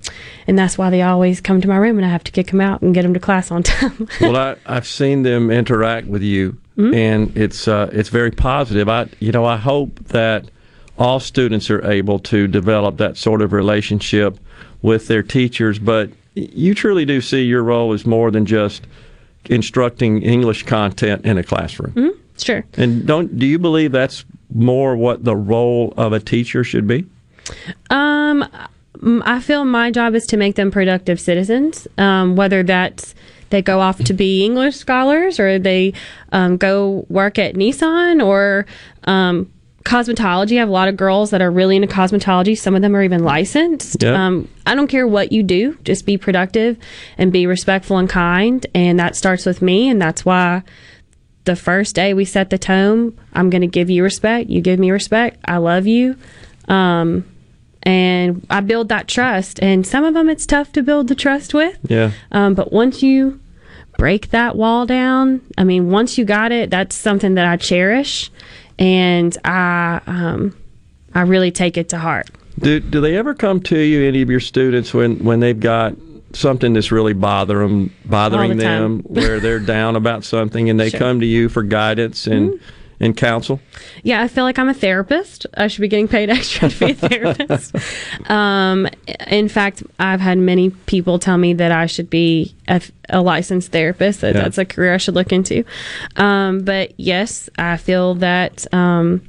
[0.46, 2.60] and that's why they always come to my room and I have to kick them
[2.60, 4.08] out and get them to class on time.
[4.20, 6.94] well, I, I've seen them interact with you, Mhm.
[6.94, 8.88] and it's uh, it's very positive.
[8.88, 10.44] I you know I hope that
[10.98, 14.38] all students are able to develop that sort of relationship
[14.82, 15.78] with their teachers.
[15.78, 18.86] But you truly do see your role as more than just
[19.48, 21.92] instructing English content in a classroom.
[21.92, 22.10] Mhm.
[22.38, 22.64] Sure.
[22.76, 27.06] And don't do you believe that's more what the role of a teacher should be?
[27.90, 28.44] Um,
[29.24, 31.86] I feel my job is to make them productive citizens.
[31.98, 33.14] Um, whether that's
[33.50, 35.92] they go off to be English scholars or they
[36.32, 38.66] um, go work at Nissan or
[39.04, 39.50] um,
[39.84, 40.56] cosmetology.
[40.56, 42.58] I have a lot of girls that are really into cosmetology.
[42.58, 44.02] Some of them are even licensed.
[44.02, 44.26] Yeah.
[44.26, 46.76] Um, I don't care what you do, just be productive
[47.16, 48.66] and be respectful and kind.
[48.74, 49.88] And that starts with me.
[49.88, 50.62] And that's why
[51.44, 54.50] the first day we set the tone, I'm going to give you respect.
[54.50, 55.38] You give me respect.
[55.44, 56.16] I love you.
[56.66, 57.24] Um,
[57.86, 59.62] and I build that trust.
[59.62, 61.78] And some of them it's tough to build the trust with.
[61.88, 62.10] Yeah.
[62.32, 63.40] Um, but once you
[63.96, 68.30] break that wall down, I mean, once you got it, that's something that I cherish,
[68.78, 70.56] and I um,
[71.14, 72.28] I really take it to heart.
[72.58, 75.94] Do do they ever come to you, any of your students, when when they've got
[76.32, 80.90] something that's really bother 'em- bothering the them, where they're down about something, and they
[80.90, 80.98] Sure.
[80.98, 82.58] come to you for guidance and
[83.00, 83.60] and counsel?
[84.02, 85.46] Yeah, I feel like I'm a therapist.
[85.54, 87.74] I should be getting paid extra to be a therapist.
[88.30, 88.88] um,
[89.28, 93.72] in fact, I've had many people tell me that I should be a, a licensed
[93.72, 94.42] therapist, that Yeah.
[94.42, 95.64] that's a career I should look into.
[96.16, 98.72] Um, but yes, I feel that.
[98.72, 99.22] Um,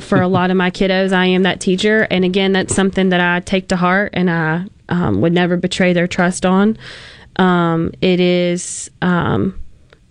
[0.00, 2.08] for a lot of my kiddos, I am that teacher.
[2.10, 5.92] And again, that's something that I take to heart and I um, would never betray
[5.92, 6.76] their trust on.
[7.36, 8.90] Um, it is.
[9.02, 9.56] Um,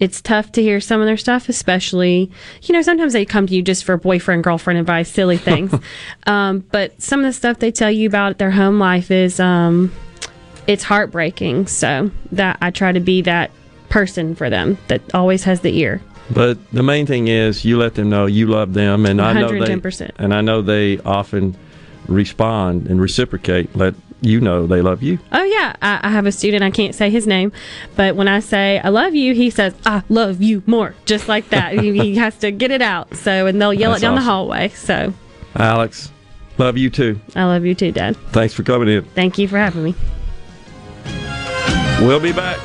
[0.03, 2.29] it's tough to hear some of their stuff, especially,
[2.63, 5.73] you know, sometimes they come to you just for boyfriend, girlfriend advice, silly things.
[6.27, 9.93] um, but some of the stuff they tell you about their home life is, um,
[10.67, 11.67] it's heartbreaking.
[11.67, 13.51] So that I try to be that
[13.87, 16.01] person for them that always has the ear.
[16.29, 19.47] But the main thing is you let them know you love them, and I know
[19.47, 20.11] they 110%.
[20.17, 21.55] and I know they often
[22.07, 23.73] respond and reciprocate.
[23.73, 25.19] Let you know they love you.
[25.31, 26.63] Oh yeah, I, I have a student.
[26.63, 27.51] I can't say his name,
[27.95, 31.49] but when I say I love you, he says I love you more, just like
[31.49, 31.73] that.
[31.77, 33.15] he, he has to get it out.
[33.15, 34.25] So and they'll yell That's it down awesome.
[34.25, 34.69] the hallway.
[34.69, 35.13] So
[35.55, 36.11] Alex,
[36.57, 37.19] love you too.
[37.35, 38.15] I love you too, Dad.
[38.31, 39.03] Thanks for coming in.
[39.03, 39.95] Thank you for having me.
[41.99, 42.59] We'll be back.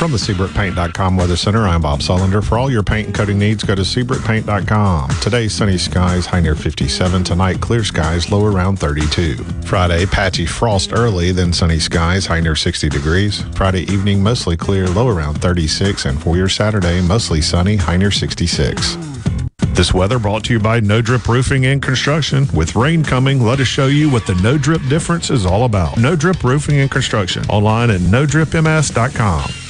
[0.00, 2.42] From the SeabrookPaint.com Weather Center, I'm Bob Sullender.
[2.42, 5.10] For all your paint and coating needs, go to SeabrookPaint.com.
[5.20, 7.22] Today, sunny skies, high near 57.
[7.22, 9.34] Tonight, clear skies, low around 32.
[9.66, 13.42] Friday, patchy frost early, then sunny skies, high near 60 degrees.
[13.54, 16.06] Friday evening, mostly clear, low around 36.
[16.06, 18.96] And for your Saturday, mostly sunny, high near 66.
[19.74, 22.46] This weather brought to you by No Drip Roofing and Construction.
[22.54, 25.98] With rain coming, let us show you what the No Drip difference is all about.
[25.98, 27.44] No Drip Roofing and Construction.
[27.50, 29.69] Online at NoDripMS.com.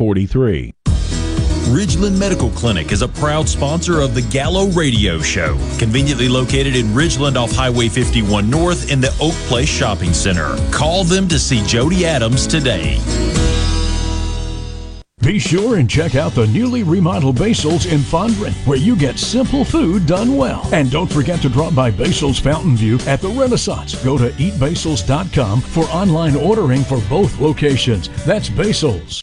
[0.00, 0.72] 4443.
[1.70, 6.86] Ridgeland Medical Clinic is a proud sponsor of the Gallo Radio Show, conveniently located in
[6.86, 10.56] Ridgeland off Highway 51 North in the Oak Place Shopping Center.
[10.72, 12.98] Call them to see Jody Adams today.
[15.20, 19.66] Be sure and check out the newly remodeled Basil's in Fondren, where you get simple
[19.66, 20.66] food done well.
[20.72, 24.02] And don't forget to drop by Basil's Fountain View at the Renaissance.
[24.02, 28.08] Go to eatbasils.com for online ordering for both locations.
[28.24, 29.22] That's Basil's.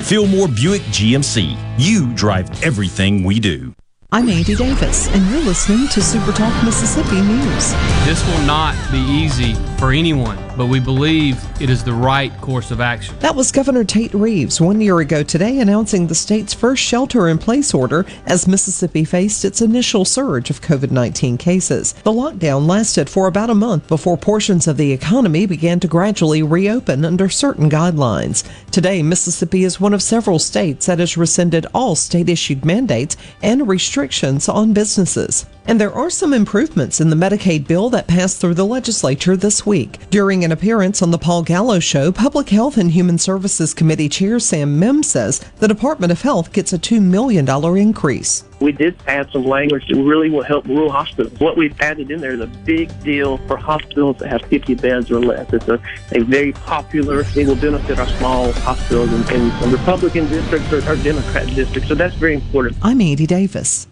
[0.00, 1.56] Fillmore Buick GMC.
[1.78, 3.74] You drive everything we do.
[4.12, 7.72] I'm Andy Davis, and you're listening to Super Talk Mississippi News.
[8.04, 12.70] This will not be easy for anyone, but we believe it is the right course
[12.70, 13.18] of action.
[13.20, 17.38] That was Governor Tate Reeves one year ago today announcing the state's first shelter in
[17.38, 21.92] place order as Mississippi faced its initial surge of COVID 19 cases.
[22.04, 26.42] The lockdown lasted for about a month before portions of the economy began to gradually
[26.42, 28.48] reopen under certain guidelines.
[28.70, 33.68] Today, Mississippi is one of several states that has rescinded all state issued mandates and
[33.68, 35.46] restrictions on businesses.
[35.68, 39.66] And there are some improvements in the Medicaid bill that passed through the legislature this
[39.66, 39.98] week.
[40.10, 44.38] During an appearance on the Paul Gallo Show, Public Health and Human Services Committee Chair
[44.38, 48.44] Sam Mims says the Department of Health gets a $2 million increase.
[48.60, 51.38] We did add some language that really will help rural hospitals.
[51.40, 55.10] What we've added in there is a big deal for hospitals that have 50 beds
[55.10, 55.52] or less.
[55.52, 55.80] It's a,
[56.12, 60.96] a very popular, it will benefit our small hospitals in, in Republican districts or, or
[60.96, 61.88] Democrat districts.
[61.88, 62.76] So that's very important.
[62.82, 63.88] I'm Andy Davis.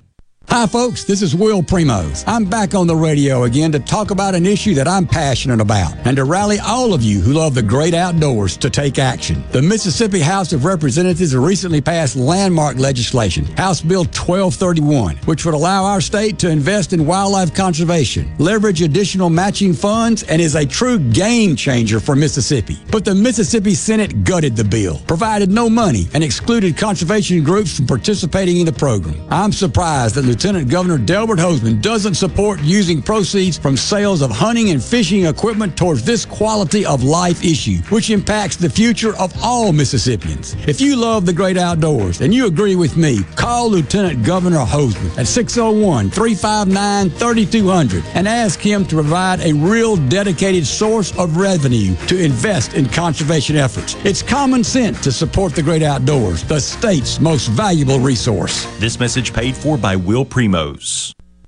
[0.51, 1.03] Hi, folks.
[1.03, 2.23] This is Will Primos.
[2.29, 5.97] I'm back on the radio again to talk about an issue that I'm passionate about
[6.07, 9.43] and to rally all of you who love the great outdoors to take action.
[9.51, 15.87] The Mississippi House of Representatives recently passed landmark legislation, House Bill 1231, which would allow
[15.87, 21.01] our state to invest in wildlife conservation, leverage additional matching funds, and is a true
[21.01, 22.79] game changer for Mississippi.
[22.93, 27.89] But the Mississippi Senate gutted the bill, provided no money, and excluded conservation groups from
[27.89, 29.21] participating in the program.
[29.31, 34.71] I'm surprised that Lieutenant Governor Delbert Hosemann doesn't support using proceeds from sales of hunting
[34.71, 39.73] and fishing equipment towards this quality of life issue, which impacts the future of all
[39.73, 40.57] Mississippians.
[40.67, 45.17] If you love the great outdoors and you agree with me, call Lieutenant Governor Hosemann
[45.17, 51.95] at 601 359 3200 and ask him to provide a real dedicated source of revenue
[52.09, 53.95] to invest in conservation efforts.
[54.05, 58.67] It's common sense to support the great outdoors, the state's most valuable resource.
[58.81, 61.15] This message paid for by Will Primos.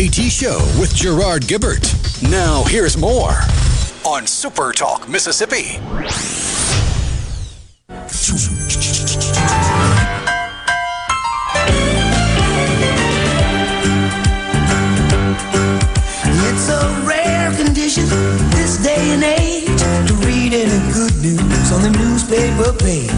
[0.00, 1.82] AT Show with Gerard Gibert.
[2.30, 3.32] Now, here's more
[4.04, 5.80] on Super Talk, Mississippi.
[16.46, 18.04] It's a rare condition
[18.50, 19.66] this day and age
[20.08, 23.10] to read any good news on the newspaper page.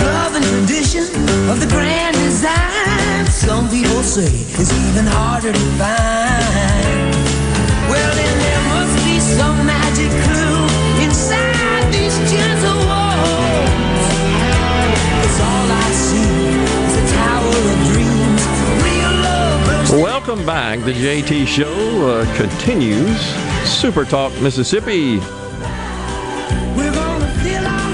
[0.00, 1.04] Love and tradition
[1.50, 3.01] of the grand design,
[3.46, 4.30] some people say,
[4.62, 7.10] is even harder to find.
[7.90, 10.62] Well, then there must be some magic clue
[11.02, 14.04] inside these gentle walls.
[15.24, 16.32] It's all I see
[16.86, 18.42] is a tower of dreams,
[18.86, 20.02] real.
[20.02, 20.78] Welcome back.
[20.84, 21.74] The JT Show
[22.06, 23.20] uh, continues.
[23.68, 25.18] Super Talk Mississippi.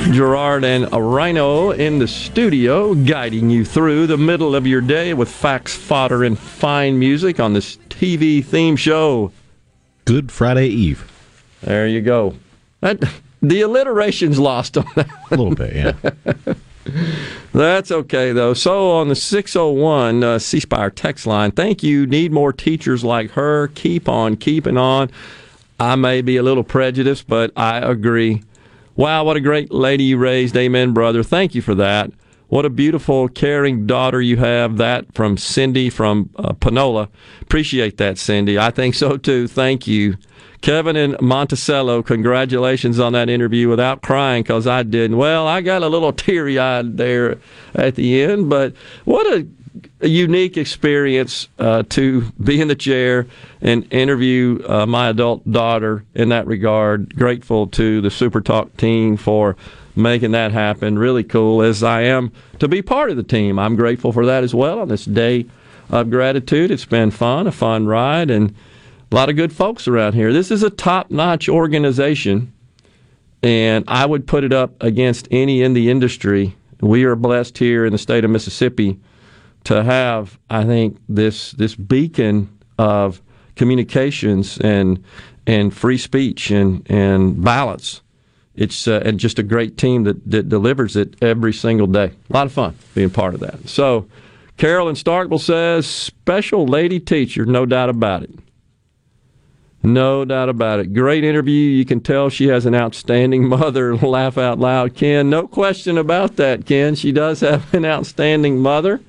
[0.07, 5.29] Gerard and Rhino in the studio, guiding you through the middle of your day with
[5.29, 9.33] facts, fodder, and fine music on this TV theme show.
[10.07, 11.11] Good Friday Eve.
[11.61, 12.35] There you go.
[12.81, 13.03] That,
[13.43, 15.09] the alliteration's lost on that.
[15.31, 16.55] A little bit, yeah.
[17.53, 18.55] That's okay, though.
[18.55, 22.07] So on the 601 uh, C Spire text line, thank you.
[22.07, 23.69] Need more teachers like her.
[23.69, 25.11] Keep on keeping on.
[25.79, 28.43] I may be a little prejudiced, but I agree.
[28.99, 30.57] Wow, what a great lady you raised.
[30.57, 31.23] Amen, brother.
[31.23, 32.11] Thank you for that.
[32.49, 34.77] What a beautiful, caring daughter you have.
[34.79, 37.09] That from Cindy from uh, Panola.
[37.41, 38.59] Appreciate that, Cindy.
[38.59, 39.47] I think so too.
[39.47, 40.17] Thank you.
[40.63, 45.17] Kevin and Monticello, congratulations on that interview without crying because I didn't.
[45.17, 47.39] Well, I got a little teary eyed there
[47.77, 49.47] at the end, but what a,
[50.01, 53.27] a unique experience uh, to be in the chair
[53.61, 57.15] and interview uh, my adult daughter in that regard.
[57.17, 59.57] Grateful to the Super Talk team for
[59.97, 60.99] making that happen.
[60.99, 63.59] Really cool, as I am to be part of the team.
[63.59, 65.47] I'm grateful for that as well on this day
[65.91, 66.71] of gratitude.
[66.71, 68.55] It's been fun, a fun ride, and
[69.11, 70.33] a lot of good folks around here.
[70.33, 72.53] This is a top notch organization,
[73.43, 76.55] and I would put it up against any in the industry.
[76.81, 79.01] We are blessed here in the state of Mississippi
[79.69, 83.21] to have, I think, this this beacon of
[83.55, 85.05] communications and
[85.47, 88.01] and free speech and and balance.
[88.55, 92.13] It's uh, and just a great team that, that delivers it every single day.
[92.31, 93.69] A lot of fun being part of that.
[93.69, 94.09] So,
[94.57, 98.31] Carolyn Starkville says, special lady teacher, no doubt about it.
[99.83, 100.95] No doubt about it.
[100.95, 101.53] Great interview.
[101.53, 103.95] You can tell she has an outstanding mother.
[103.97, 105.29] Laugh out loud, Ken.
[105.29, 106.95] No question about that, Ken.
[106.95, 109.03] She does have an outstanding mother.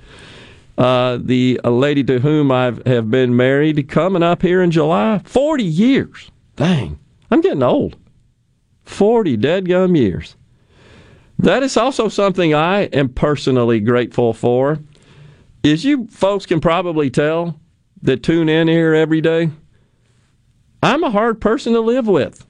[0.80, 5.21] Uh, the a lady to whom I have been married coming up here in July.
[5.25, 6.32] 40 years.
[6.55, 6.97] Dang.
[7.30, 7.97] I'm getting old.
[8.86, 10.38] 40 dead gum years.
[11.38, 14.80] That is also something I am personally grateful for.
[15.65, 17.59] As you folks can probably tell
[18.01, 19.51] that tune in here every day,
[20.82, 22.45] I'm a hard person to live with.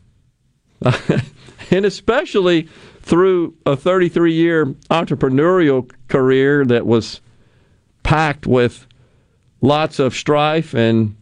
[1.72, 2.70] and especially
[3.02, 7.22] through a 33 year entrepreneurial career that was
[8.10, 8.88] packed with
[9.62, 11.16] lots of strife and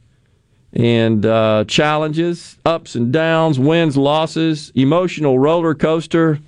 [0.72, 6.40] and uh, challenges, ups and downs, wins, losses, emotional roller coaster.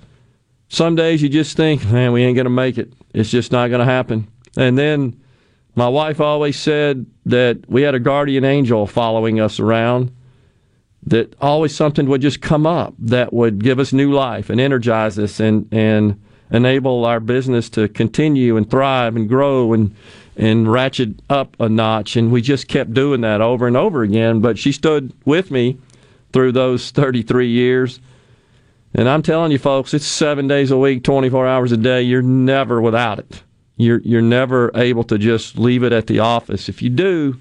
[0.68, 2.90] Some days you just think, man, we ain't to make it.
[3.12, 4.28] It's just not to happen.
[4.56, 5.20] And then
[5.74, 10.10] my wife always said that we had a guardian angel following us around
[11.06, 15.18] that always something would just come up that would give us new life and energize
[15.18, 16.18] us and and
[16.50, 19.94] enable our business to continue and thrive and grow and
[20.36, 24.40] and ratchet up a notch and we just kept doing that over and over again
[24.40, 25.78] but she stood with me
[26.32, 28.00] through those 33 years.
[28.94, 32.02] And I'm telling you folks it's 7 days a week 24 hours a day.
[32.02, 33.42] You're never without it.
[33.76, 36.68] You're you're never able to just leave it at the office.
[36.68, 37.40] If you do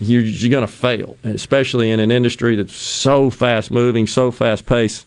[0.00, 4.66] you're, you're going to fail, especially in an industry that's so fast moving, so fast
[4.66, 5.06] paced.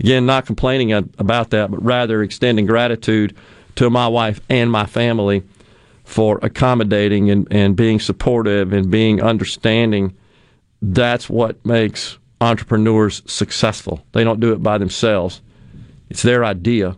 [0.00, 3.36] Again, not complaining about that, but rather extending gratitude
[3.76, 5.44] to my wife and my family
[6.04, 10.14] for accommodating and, and being supportive and being understanding.
[10.80, 14.04] That's what makes entrepreneurs successful.
[14.12, 15.40] They don't do it by themselves.
[16.10, 16.96] It's their idea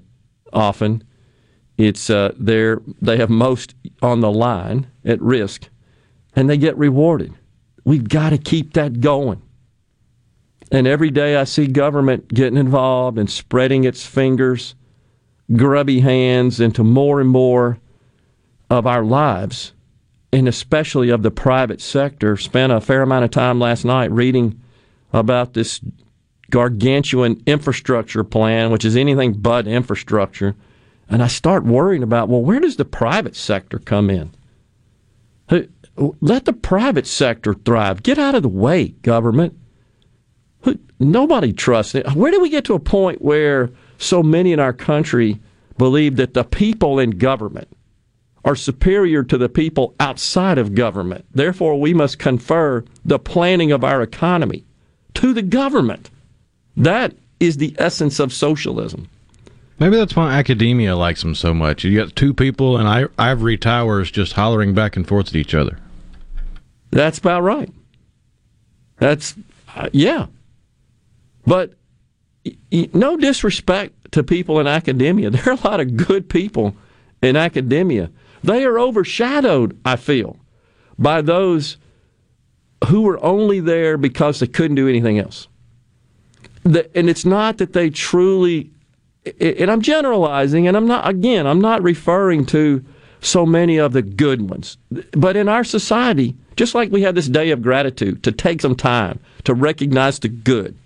[0.53, 1.05] often.
[1.79, 5.69] It's uh, their they have most on the line at risk
[6.35, 7.33] and they get rewarded.
[7.85, 9.43] We've got to keep that going.
[10.73, 14.75] And every day I see government getting involved and spreading its fingers,
[15.55, 17.79] grubby hands into more and more
[18.69, 19.73] of our lives,
[20.33, 22.37] and especially of the private sector.
[22.37, 24.61] Spent a fair amount of time last night reading
[25.13, 25.81] about this
[26.51, 30.55] gargantuan infrastructure plan, which is anything but infrastructure.
[31.09, 34.33] And I start worrying about, well, where does the private sector come in?
[36.21, 38.03] Let the private sector thrive.
[38.03, 39.59] Get out of the way, government.
[40.99, 42.11] Nobody trusts it.
[42.15, 45.39] Where do we get to a point where so many in our country
[45.79, 47.69] believe that the people in government
[48.47, 51.27] are superior to the people outside of government?
[51.33, 54.65] Therefore, we must confer the planning of our economy
[55.15, 56.09] to the government.
[56.77, 59.09] That is the essence of socialism.
[59.79, 61.85] Maybe that's why academia likes them so much.
[61.85, 65.79] You got two people in ivory towers just hollering back and forth at each other.
[66.91, 67.71] That's about right.
[68.99, 69.35] That's,
[69.75, 70.27] uh, yeah.
[71.47, 71.75] But
[72.73, 75.31] y- no disrespect to people in academia.
[75.37, 76.75] There are a lot of good people
[77.21, 78.11] in academia.
[78.47, 80.37] They are overshadowed, I feel,
[80.99, 81.77] by those
[82.87, 85.49] who were only there because they couldn't do anything else.
[86.63, 88.71] The, and it's not that they truly,
[89.41, 92.85] and I'm generalizing, and I'm not, again, I'm not referring to
[93.21, 94.79] so many of the good ones.
[95.13, 98.77] But in our society, just like we have this day of gratitude to take some
[98.77, 100.77] time to recognize the good,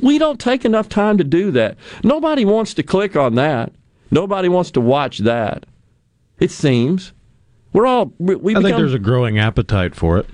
[0.00, 1.76] we don't take enough time to do that.
[2.02, 3.72] Nobody wants to click on that.
[4.10, 5.66] Nobody wants to watch that.
[6.38, 7.12] It seems
[7.72, 8.34] we're all we.
[8.34, 10.26] I become, think there's a growing appetite for it.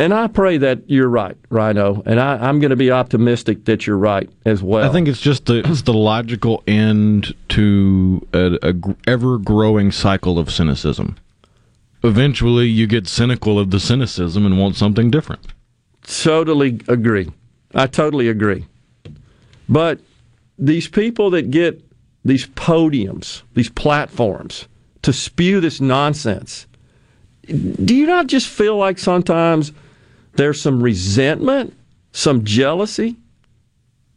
[0.00, 2.02] And I pray that you're right, Rhino.
[2.06, 4.88] And I, am going to be optimistic that you're right as well.
[4.88, 8.74] I think it's just the it's the logical end to a, a
[9.08, 11.16] ever growing cycle of cynicism.
[12.04, 15.44] Eventually, you get cynical of the cynicism and want something different.
[16.02, 17.32] Totally agree.
[17.74, 18.66] I totally agree.
[19.68, 20.00] But
[20.58, 21.82] these people that get
[22.24, 24.68] these podiums, these platforms
[25.02, 26.66] to spew this nonsense,
[27.46, 29.72] do you not just feel like sometimes?
[30.38, 31.76] there's some resentment,
[32.12, 33.16] some jealousy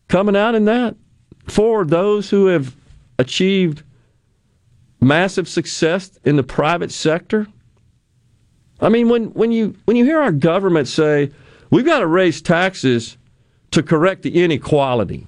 [0.08, 0.96] coming out in that
[1.48, 2.76] for those who have
[3.18, 3.82] achieved
[5.02, 7.48] massive success in the private sector.
[8.80, 11.32] I mean, when, when you when you hear our government say
[11.72, 13.18] we've got to raise taxes
[13.72, 15.26] to correct the inequality,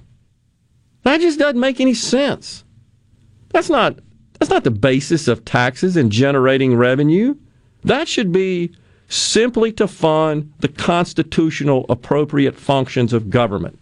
[1.02, 2.64] that just doesn't make any sense.
[3.48, 3.98] That's not
[4.38, 7.36] that's not the basis of taxes and generating revenue.
[7.84, 8.72] That should be
[9.08, 13.78] simply to fund the constitutional appropriate functions of government.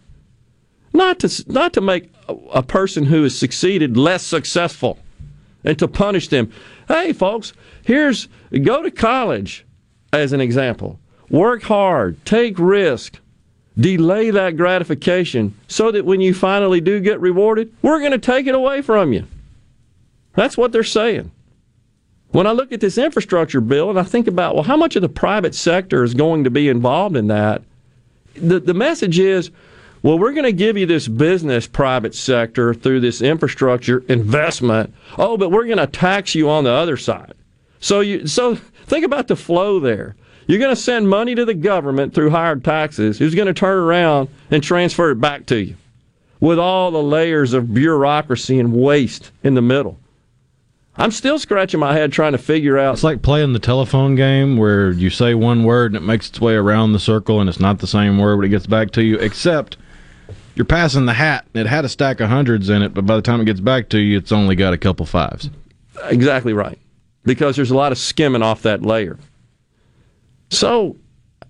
[0.93, 4.99] Not to, not to make a, a person who has succeeded less successful
[5.65, 6.53] and to punish them.
[6.89, 7.53] Hey, folks,
[7.85, 8.29] here's
[8.63, 9.65] go to college
[10.13, 10.99] as an example.
[11.31, 13.19] Work hard, take risk,
[13.79, 18.47] delay that gratification so that when you finally do get rewarded, we're going to take
[18.47, 19.27] it away from you.
[20.35, 21.31] That's what they're saying.
[22.31, 25.03] When I look at this infrastructure bill and I think about, well, how much of
[25.03, 27.63] the private sector is going to be involved in that?
[28.35, 29.51] The, the message is,
[30.03, 34.93] well, we're going to give you this business private sector through this infrastructure investment.
[35.19, 37.35] Oh, but we're going to tax you on the other side.
[37.81, 40.17] So you so think about the flow there.
[40.47, 43.79] You're going to send money to the government through higher taxes, who's going to turn
[43.79, 45.77] around and transfer it back to you
[46.41, 49.99] with all the layers of bureaucracy and waste in the middle.
[50.97, 52.95] I'm still scratching my head trying to figure out.
[52.95, 56.41] It's like playing the telephone game where you say one word and it makes its
[56.41, 59.03] way around the circle and it's not the same word when it gets back to
[59.03, 59.79] you, except
[60.55, 63.17] you're passing the hat and it had a stack of hundreds in it, but by
[63.17, 65.49] the time it gets back to you, it's only got a couple fives.
[66.05, 66.79] Exactly right.
[67.25, 69.19] Because there's a lot of skimming off that layer.
[70.51, 70.97] So,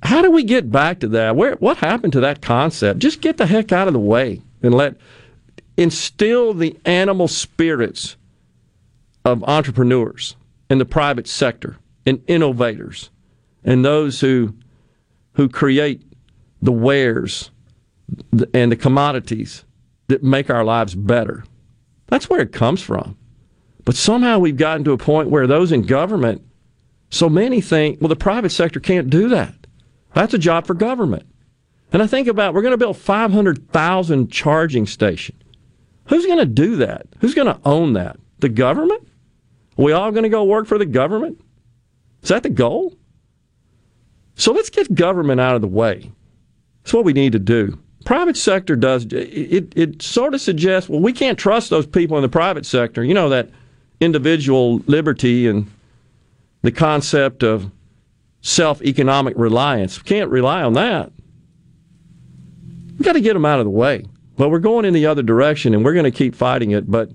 [0.02, 1.34] how do we get back to that?
[1.34, 3.00] Where what happened to that concept?
[3.00, 4.96] Just get the heck out of the way and let
[5.76, 8.16] instill the animal spirits
[9.24, 10.36] of entrepreneurs
[10.68, 13.10] in the private sector and innovators
[13.64, 14.54] and those who
[15.34, 16.02] who create
[16.60, 17.50] the wares
[18.52, 19.64] and the commodities
[20.08, 21.44] that make our lives better.
[22.08, 23.16] That's where it comes from.
[23.84, 26.42] But somehow we've gotten to a point where those in government
[27.10, 29.54] so many think, well, the private sector can't do that.
[30.14, 31.26] That's a job for government.
[31.92, 35.42] And I think about we're going to build 500,000 charging stations.
[36.06, 37.06] Who's going to do that?
[37.20, 38.18] Who's going to own that?
[38.38, 39.08] The government?
[39.78, 41.40] Are we all going to go work for the government?
[42.22, 42.94] Is that the goal?
[44.34, 46.10] So let's get government out of the way.
[46.82, 47.78] That's what we need to do.
[48.04, 49.72] Private sector does it.
[49.76, 53.04] It sort of suggests, well, we can't trust those people in the private sector.
[53.04, 53.50] You know that
[54.00, 55.70] individual liberty and
[56.62, 57.70] the concept of
[58.40, 59.98] self economic reliance.
[59.98, 61.12] We can't rely on that.
[62.90, 64.04] We've got to get them out of the way.
[64.36, 66.90] But we're going in the other direction and we're going to keep fighting it.
[66.90, 67.10] But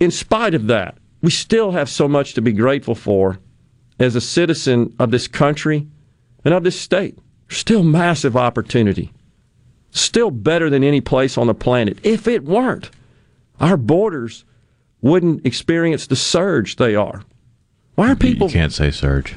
[0.00, 3.38] in spite of that, we still have so much to be grateful for
[3.98, 5.86] as a citizen of this country
[6.44, 7.18] and of this state.
[7.48, 9.12] Still massive opportunity.
[9.90, 11.98] Still better than any place on the planet.
[12.02, 12.90] If it weren't,
[13.60, 14.44] our borders
[15.00, 17.22] wouldn't experience the surge they are.
[17.94, 18.48] Why are people?
[18.48, 19.36] You can't say surge.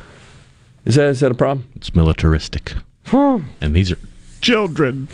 [0.85, 1.67] Is that is that a problem?
[1.75, 2.73] It's militaristic.
[3.05, 3.39] Huh.
[3.59, 3.97] and these are
[4.41, 5.07] children.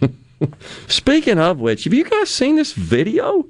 [0.88, 3.46] Speaking of which, have you guys seen this video?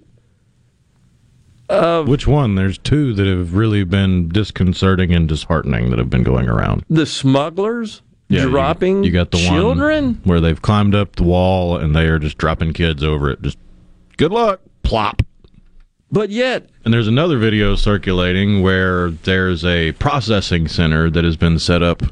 [1.69, 2.55] Of Which one?
[2.55, 6.85] There's two that have really been disconcerting and disheartening that have been going around.
[6.89, 10.21] the smugglers Yeah, dropping You, got the children?
[10.25, 13.43] where they've climbed up the wall and they are just dropping kids over it.
[13.43, 13.59] Just
[14.17, 15.23] good luck, plop.
[16.13, 21.59] But yet, And there's another video circulating where there's a processing center that has been
[21.59, 22.03] set up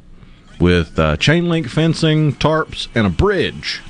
[0.59, 3.81] with uh, chain link fencing, tarps, and a bridge.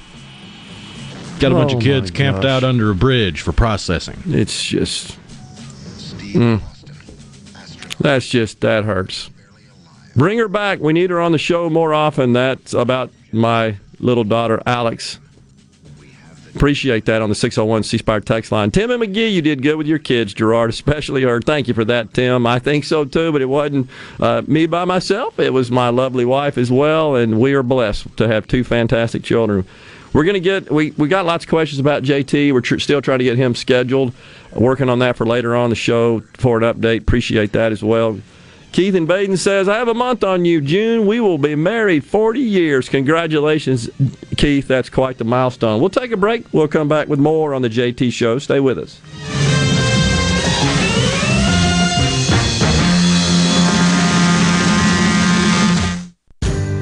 [1.41, 4.23] Got a bunch Oh of kids camped out under a bridge for processing.
[4.27, 5.19] It's just.
[6.35, 6.61] Mm.
[7.99, 9.31] That's just, that hurts.
[10.17, 10.81] Bring her back.
[10.81, 12.33] We need her on the show more often.
[12.33, 15.19] That's about my little daughter, Alex.
[16.55, 18.71] Appreciate that on the 601 C Spire text line.
[18.71, 21.41] Tim and Magee, you did good with your kids, Gerard, especially her.
[21.41, 22.47] Thank you for that, Tim.
[22.47, 25.41] I think so too, but it wasn't uh, me by myself.
[25.41, 29.25] It was my lovely wife as well, and we are blessed to have two fantastic
[29.25, 29.67] children.
[30.15, 32.53] We're going to get, we, we got lots of questions about JT.
[32.53, 34.15] We're tr- still trying to get him scheduled.
[34.53, 37.01] Working on that for later on the show for an update.
[37.01, 38.21] Appreciate that as well.
[38.71, 41.07] Keith and Baden says, I have a month on you, June.
[41.07, 42.89] We will be married 40 years.
[42.89, 43.91] Congratulations,
[44.37, 44.69] Keith.
[44.69, 45.81] That's quite the milestone.
[45.81, 46.47] We'll take a break.
[46.53, 48.39] We'll come back with more on the JT Show.
[48.39, 49.44] Stay with us.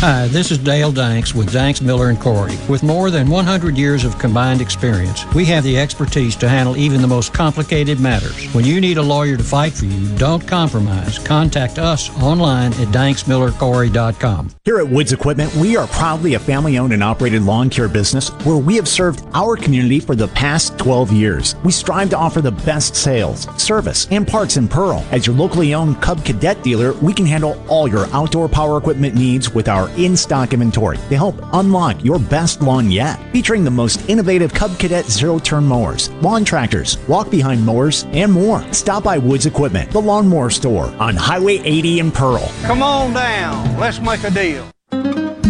[0.00, 2.54] Hi, this is Dale Danks with Danks Miller and Corey.
[2.68, 7.00] With more than 100 years of combined experience, we have the expertise to handle even
[7.00, 8.44] the most complicated matters.
[8.52, 11.18] When you need a lawyer to fight for you, don't compromise.
[11.18, 14.50] Contact us online at danksmillercorey.com.
[14.64, 18.28] Here at Woods Equipment, we are proudly a family owned and operated lawn care business
[18.44, 21.54] where we have served our community for the past 12 years.
[21.64, 25.02] We strive to offer the best sales, service, and parts in Pearl.
[25.10, 29.14] As your locally owned Cub Cadet dealer, we can handle all your outdoor power equipment
[29.14, 33.18] needs with our our in stock inventory to help unlock your best lawn yet.
[33.32, 38.32] Featuring the most innovative Cub Cadet zero turn mowers, lawn tractors, walk behind mowers, and
[38.32, 38.62] more.
[38.72, 42.50] Stop by Woods Equipment, the lawnmower store on Highway 80 in Pearl.
[42.62, 43.78] Come on down.
[43.78, 44.75] Let's make a deal.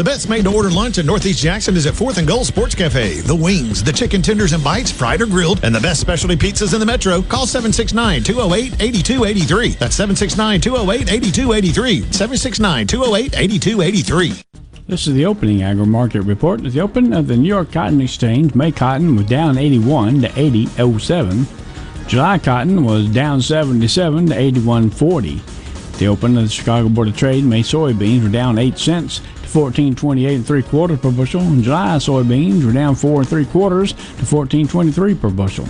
[0.00, 2.74] The best made to order lunch in Northeast Jackson is at 4th and Gold Sports
[2.74, 3.20] Cafe.
[3.20, 6.72] The wings, the chicken tenders and bites, fried or grilled, and the best specialty pizzas
[6.72, 7.20] in the metro.
[7.20, 9.68] Call 769 208 8283.
[9.72, 12.12] That's 769 208 8283.
[12.12, 14.42] 769 208 8283.
[14.88, 16.62] This is the opening agri market report.
[16.62, 22.08] The open of the New York Cotton Exchange, May cotton was down 81 to 80.07.
[22.08, 25.98] July cotton was down 77 to 81.40.
[25.98, 29.20] The open of the Chicago Board of Trade, May soybeans were down 8 cents
[29.50, 31.40] 14.28 and 3 quarters per bushel.
[31.42, 35.66] In July soybeans were down 4 and 3 quarters to 14.23 per bushel.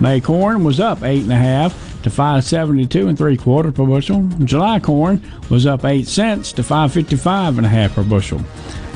[0.00, 4.28] May corn was up 8.5 to 5.72 and 3 quarters per bushel.
[4.44, 8.40] July corn was up 8 cents to 5.55 and a half per bushel.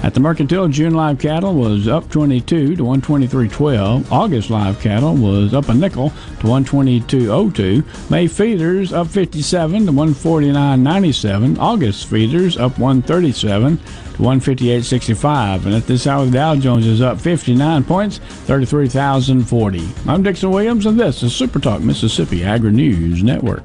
[0.02, 4.12] At the Mercantile, June live cattle was up 22 to 123.12.
[4.12, 8.10] August live cattle was up a nickel to 122.02.
[8.10, 11.58] May feeders up 57 to 149.97.
[11.58, 13.84] August feeders up 137 to
[14.18, 15.66] 158.65.
[15.66, 19.88] And at this hour, the Dow Jones is up 59 points, 33,040.
[20.06, 23.62] I'm Dixon Williams, and this is Super Talk Mississippi Agri News Network.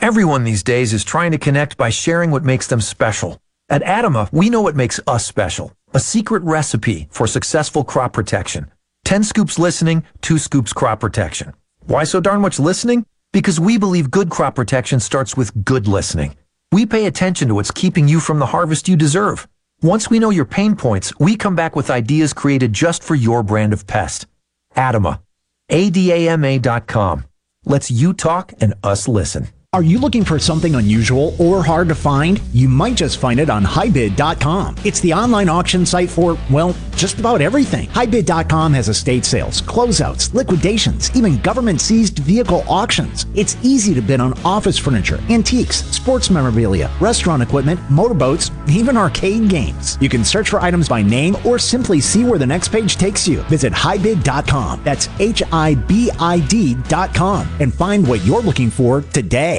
[0.00, 3.40] Everyone these days is trying to connect by sharing what makes them special.
[3.68, 5.72] At Adama, we know what makes us special.
[5.92, 8.70] A secret recipe for successful crop protection.
[9.04, 11.52] 10 scoops listening, 2 scoops crop protection.
[11.86, 13.06] Why so darn much listening?
[13.32, 16.36] Because we believe good crop protection starts with good listening.
[16.72, 19.46] We pay attention to what's keeping you from the harvest you deserve.
[19.82, 23.42] Once we know your pain points, we come back with ideas created just for your
[23.42, 24.26] brand of pest.
[24.74, 25.20] Adama.
[25.68, 27.24] A-D-A-M-A.com.
[27.64, 29.48] Let's you talk and us listen.
[29.74, 32.40] Are you looking for something unusual or hard to find?
[32.54, 34.76] You might just find it on hibid.com.
[34.82, 37.86] It's the online auction site for, well, just about everything.
[37.88, 43.26] HiBid.com has estate sales, closeouts, liquidations, even government seized vehicle auctions.
[43.34, 49.50] It's easy to bid on office furniture, antiques, sports memorabilia, restaurant equipment, motorboats, even arcade
[49.50, 49.98] games.
[50.00, 53.28] You can search for items by name or simply see where the next page takes
[53.28, 53.42] you.
[53.42, 54.80] Visit hibid.com.
[54.82, 59.57] That's H I B I D.com and find what you're looking for today.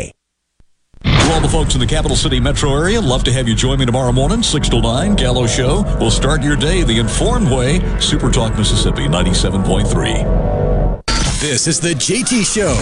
[1.30, 3.86] All the folks in the capital city metro area, love to have you join me
[3.86, 5.84] tomorrow morning, 6 to 9, Gallo Show.
[6.00, 7.82] We'll start your day the informed way.
[8.00, 11.04] Super Talk Mississippi 97.3.
[11.40, 12.74] This is the JT Show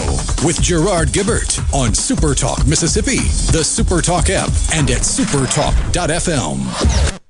[0.46, 3.18] with Gerard Gibert on Super Talk Mississippi,
[3.52, 7.27] the Super Talk app, and at supertalk.fm.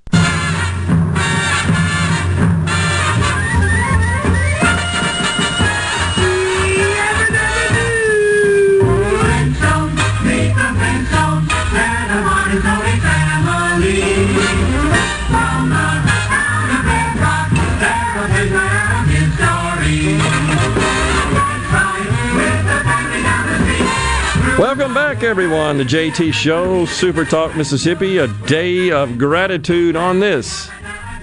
[25.19, 30.71] back, everyone, The JT Show, Super Talk Mississippi, a day of gratitude on this.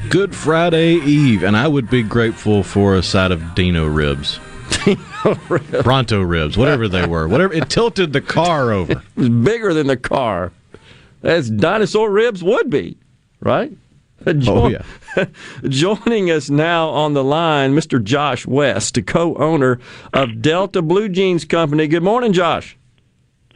[0.10, 4.38] Good Friday Eve, and I would be grateful for a side of Dino ribs.
[5.84, 7.30] Bronto ribs, whatever they were.
[7.30, 9.02] Whatever it tilted the car over.
[9.16, 10.52] It was bigger than the car.
[11.24, 12.98] As dinosaur ribs would be,
[13.40, 13.72] right?
[14.28, 14.68] Oh,
[15.16, 15.26] yeah.
[15.70, 18.04] Joining us now on the line, Mr.
[18.04, 19.80] Josh West, the co-owner
[20.12, 21.88] of Delta Blue Jeans Company.
[21.88, 22.78] Good morning, Josh.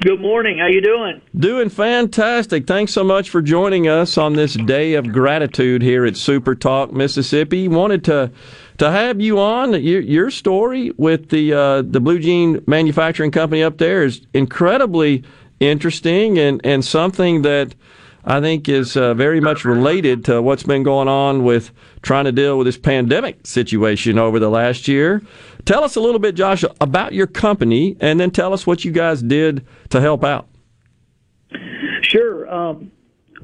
[0.01, 0.59] Good morning.
[0.59, 1.21] How you doing?
[1.35, 2.65] Doing fantastic.
[2.65, 6.93] Thanks so much for joining us on this day of gratitude here at Super Talk
[6.93, 7.67] Mississippi.
[7.67, 8.31] Wanted to
[8.77, 9.73] to have you on.
[9.83, 15.25] Your, your story with the uh, the Blue Jean Manufacturing Company up there is incredibly
[15.59, 17.75] interesting and and something that
[18.23, 21.71] I think is uh, very much related to what's been going on with
[22.01, 25.21] trying to deal with this pandemic situation over the last year.
[25.69, 28.91] Tell us a little bit, Josh, about your company, and then tell us what you
[28.91, 30.47] guys did to help out.
[32.01, 32.51] Sure.
[32.51, 32.91] Um,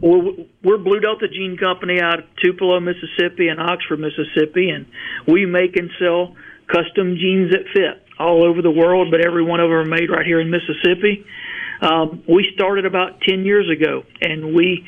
[0.02, 4.88] we're, we're Blue Delta Jean Company out of Tupelo, Mississippi, and Oxford, Mississippi, and
[5.28, 9.60] we make and sell custom jeans that fit all over the world, but every one
[9.60, 11.24] of them are made right here in Mississippi.
[11.80, 14.84] Um, we started about 10 years ago, and we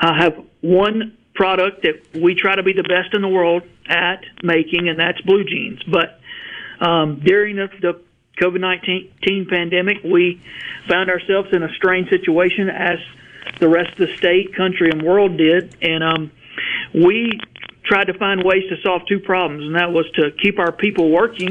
[0.00, 4.24] uh, have one product that we try to be the best in the world at
[4.42, 5.80] making, and that's blue jeans.
[5.84, 6.18] But
[6.82, 8.00] um, during the, the
[8.40, 10.42] COVID 19 pandemic, we
[10.88, 12.98] found ourselves in a strange situation as
[13.60, 15.76] the rest of the state, country, and world did.
[15.80, 16.32] And um,
[16.94, 17.38] we
[17.84, 21.10] tried to find ways to solve two problems, and that was to keep our people
[21.10, 21.50] working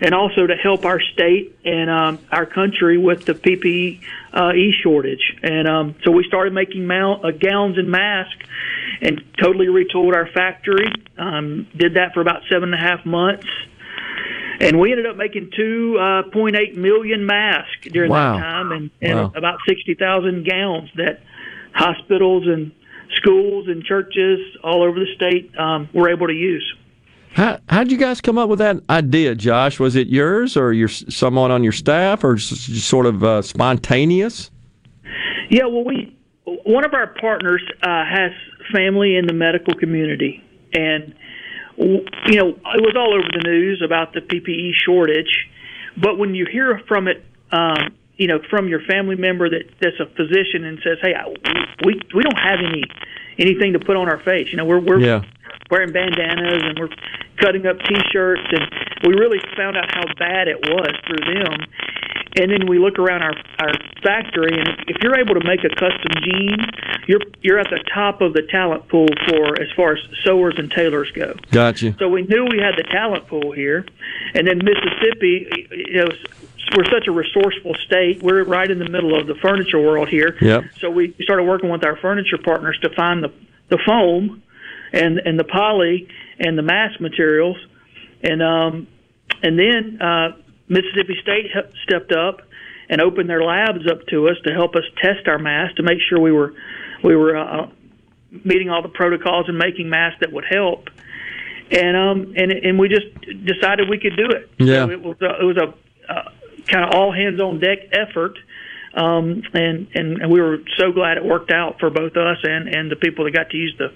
[0.00, 4.02] and also to help our state and um, our country with the PPE
[4.32, 4.52] uh,
[4.82, 5.36] shortage.
[5.42, 8.46] And um, so we started making mal- uh, gowns and masks
[9.00, 10.88] and totally retooled our factory.
[11.16, 13.46] Um, did that for about seven and a half months.
[14.60, 18.34] And we ended up making 2.8 uh, million masks during wow.
[18.34, 19.32] that time and, and wow.
[19.34, 21.20] about 60,000 gowns that
[21.72, 22.72] hospitals and
[23.16, 26.74] schools and churches all over the state um, were able to use.
[27.32, 29.80] How how'd you guys come up with that idea, Josh?
[29.80, 34.52] Was it yours, or your someone on your staff, or sort of uh, spontaneous?
[35.50, 38.30] Yeah, well, we one of our partners uh, has
[38.72, 40.44] family in the medical community,
[40.74, 41.12] and
[41.76, 45.48] you know it was all over the news about the PPE shortage.
[45.96, 49.98] But when you hear from it, um, you know, from your family member that that's
[50.00, 51.28] a physician and says, "Hey, I,
[51.84, 52.82] we we don't have any
[53.38, 55.22] anything to put on our face," you know, we're we're yeah
[55.70, 56.88] wearing bandanas and we're
[57.38, 58.64] cutting up T-shirts, and
[59.06, 61.66] we really found out how bad it was through them.
[62.36, 63.72] And then we look around our our
[64.02, 66.56] factory, and if you're able to make a custom jean,
[67.06, 70.68] you're you're at the top of the talent pool for as far as sewers and
[70.70, 71.36] tailors go.
[71.52, 71.94] Gotcha.
[71.98, 73.86] So we knew we had the talent pool here,
[74.34, 76.08] and then Mississippi, you know,
[76.76, 78.20] we're such a resourceful state.
[78.20, 80.36] We're right in the middle of the furniture world here.
[80.40, 80.64] Yep.
[80.80, 83.32] So we started working with our furniture partners to find the
[83.68, 84.42] the foam
[84.92, 86.08] and and the poly
[86.38, 87.56] and the mass materials,
[88.22, 88.88] and um,
[89.42, 90.36] and then uh,
[90.68, 91.46] Mississippi State
[91.84, 92.40] stepped up
[92.88, 95.98] and opened their labs up to us to help us test our masks to make
[96.08, 96.54] sure we were
[97.02, 97.68] we were uh,
[98.44, 100.88] meeting all the protocols and making masks that would help.
[101.70, 103.06] And um and and we just
[103.44, 104.50] decided we could do it.
[104.58, 104.84] Yeah.
[104.84, 106.30] So it was a, it was a uh,
[106.66, 108.38] kind of all hands on deck effort.
[108.94, 112.68] Um, and, and and we were so glad it worked out for both us and
[112.68, 113.88] and the people that got to use the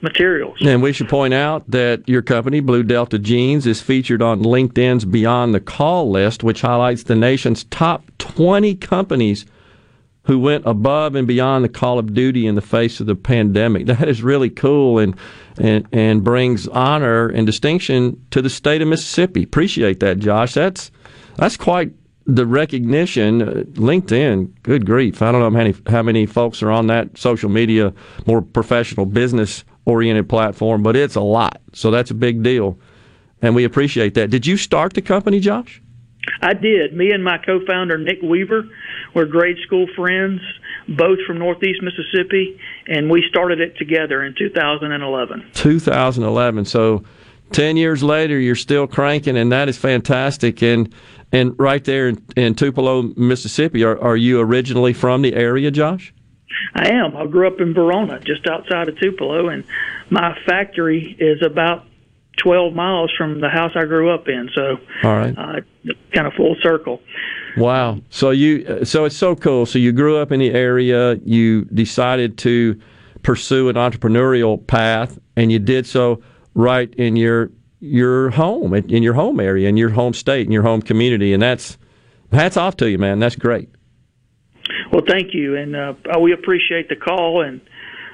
[0.00, 0.58] materials.
[0.60, 5.04] And we should point out that your company, Blue Delta Jeans, is featured on LinkedIn's
[5.04, 9.46] Beyond the Call list, which highlights the nation's top 20 companies
[10.26, 13.86] who went above and beyond the call of duty in the face of the pandemic.
[13.96, 15.16] That is really cool and
[15.58, 19.44] and and brings honor and distinction to the state of Mississippi.
[19.44, 20.54] Appreciate that, Josh.
[20.54, 20.90] That's
[21.36, 21.92] that's quite
[22.26, 25.22] the recognition, uh, LinkedIn, good grief.
[25.22, 27.94] I don't know how many, how many folks are on that social media,
[28.26, 31.60] more professional, business oriented platform, but it's a lot.
[31.72, 32.78] So that's a big deal.
[33.40, 34.30] And we appreciate that.
[34.30, 35.80] Did you start the company, Josh?
[36.42, 36.94] I did.
[36.94, 38.64] Me and my co founder, Nick Weaver,
[39.14, 40.40] were grade school friends,
[40.88, 42.58] both from Northeast Mississippi,
[42.88, 45.50] and we started it together in 2011.
[45.54, 46.64] 2011.
[46.64, 47.04] So
[47.52, 50.62] 10 years later, you're still cranking, and that is fantastic.
[50.62, 50.92] And
[51.36, 56.14] and right there in, in Tupelo, Mississippi, are, are you originally from the area, Josh?
[56.74, 57.16] I am.
[57.16, 59.64] I grew up in Verona, just outside of Tupelo, and
[60.08, 61.84] my factory is about
[62.38, 64.48] 12 miles from the house I grew up in.
[64.54, 65.60] So, all right, uh,
[66.14, 67.02] kind of full circle.
[67.56, 68.00] Wow.
[68.10, 69.66] So you, so it's so cool.
[69.66, 71.14] So you grew up in the area.
[71.24, 72.80] You decided to
[73.22, 76.22] pursue an entrepreneurial path, and you did so
[76.54, 77.50] right in your
[77.80, 81.42] your home, in your home area, in your home state, in your home community, and
[81.42, 81.76] that's
[82.32, 83.18] hats off to you, man.
[83.18, 83.68] That's great.
[84.90, 87.60] Well, thank you, and uh, we appreciate the call and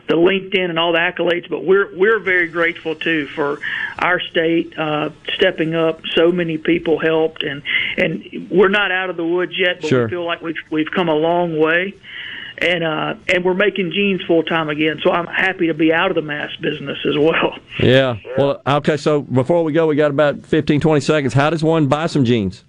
[0.09, 1.49] the LinkedIn and all the accolades.
[1.49, 3.61] But we're we're very grateful too for
[3.99, 6.01] our state uh, stepping up.
[6.15, 7.63] So many people helped, and
[7.97, 10.05] and we're not out of the woods yet, but sure.
[10.05, 11.95] we feel like we've we've come a long way
[12.63, 15.01] and uh, and we're making jeans full time again.
[15.03, 17.59] So I'm happy to be out of the mask business as well.
[17.81, 18.17] Yeah.
[18.39, 18.97] Well, okay.
[18.97, 21.35] So before we go, we got about 15, 20 seconds.
[21.35, 22.65] How does one buy some jeans?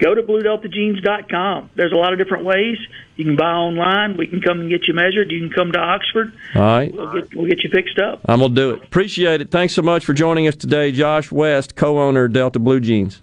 [0.00, 1.70] Go to bluedeltajeans.com.
[1.74, 2.76] There's a lot of different ways.
[3.16, 4.16] You can buy online.
[4.16, 5.30] We can come and get you measured.
[5.30, 6.32] You can come to Oxford.
[6.54, 6.94] All right.
[6.94, 8.20] We'll get, we'll get you fixed up.
[8.26, 8.82] I'm going to do it.
[8.84, 9.50] Appreciate it.
[9.50, 10.92] Thanks so much for joining us today.
[10.92, 13.22] Josh West, co owner Delta Blue Jeans.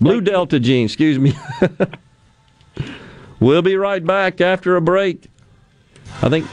[0.00, 1.34] Blue Delta Jeans, excuse me.
[3.40, 5.28] we'll be right back after a break.
[6.22, 6.46] I think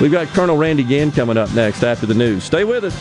[0.00, 2.44] we've got Colonel Randy Gann coming up next after the news.
[2.44, 2.94] Stay with us.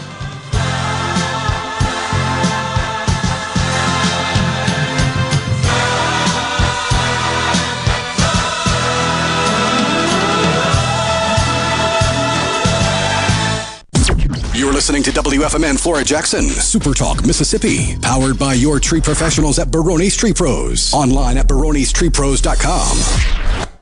[14.55, 19.71] You're listening to WFMN Flora Jackson, Super Talk, Mississippi, powered by your tree professionals at
[19.71, 20.93] Barone's Tree Pros.
[20.93, 23.72] Online at baronestreepros.com.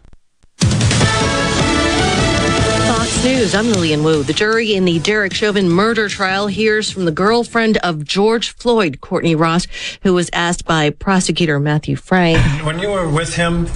[3.21, 4.23] Fox News, I'm Lillian Wu.
[4.23, 8.99] The jury in the Derek Chauvin murder trial hears from the girlfriend of George Floyd,
[8.99, 9.67] Courtney Ross,
[10.01, 12.39] who was asked by prosecutor Matthew Frank.
[12.65, 13.67] When you were with him,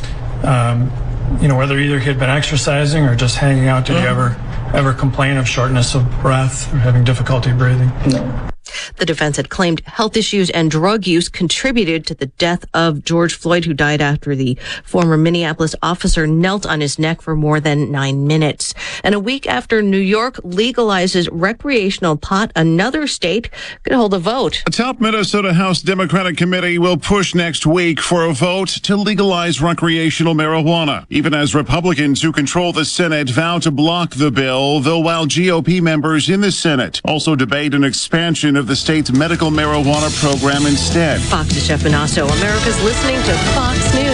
[0.44, 0.92] um,
[1.40, 4.36] you know, whether either he had been exercising or just hanging out, did you ever
[4.74, 7.92] ever complain of shortness of breath or having difficulty breathing?
[8.08, 8.50] No.
[8.98, 13.36] The defense had claimed health issues and drug use contributed to the death of George
[13.36, 17.92] Floyd, who died after the former Minneapolis officer knelt on his neck for more than
[17.92, 18.74] nine minutes.
[19.04, 23.50] And a week after New York legalizes recreational pot, another state
[23.84, 24.64] could hold a vote.
[24.68, 29.62] A top Minnesota House Democratic committee will push next week for a vote to legalize
[29.62, 35.00] recreational marijuana, even as Republicans who control the Senate vow to block the bill, though
[35.00, 40.10] while GOP members in the Senate also debate an expansion of the state's medical marijuana
[40.20, 41.22] program instead.
[41.22, 44.05] Fox's Jeff Monosso, America's listening to Fox News.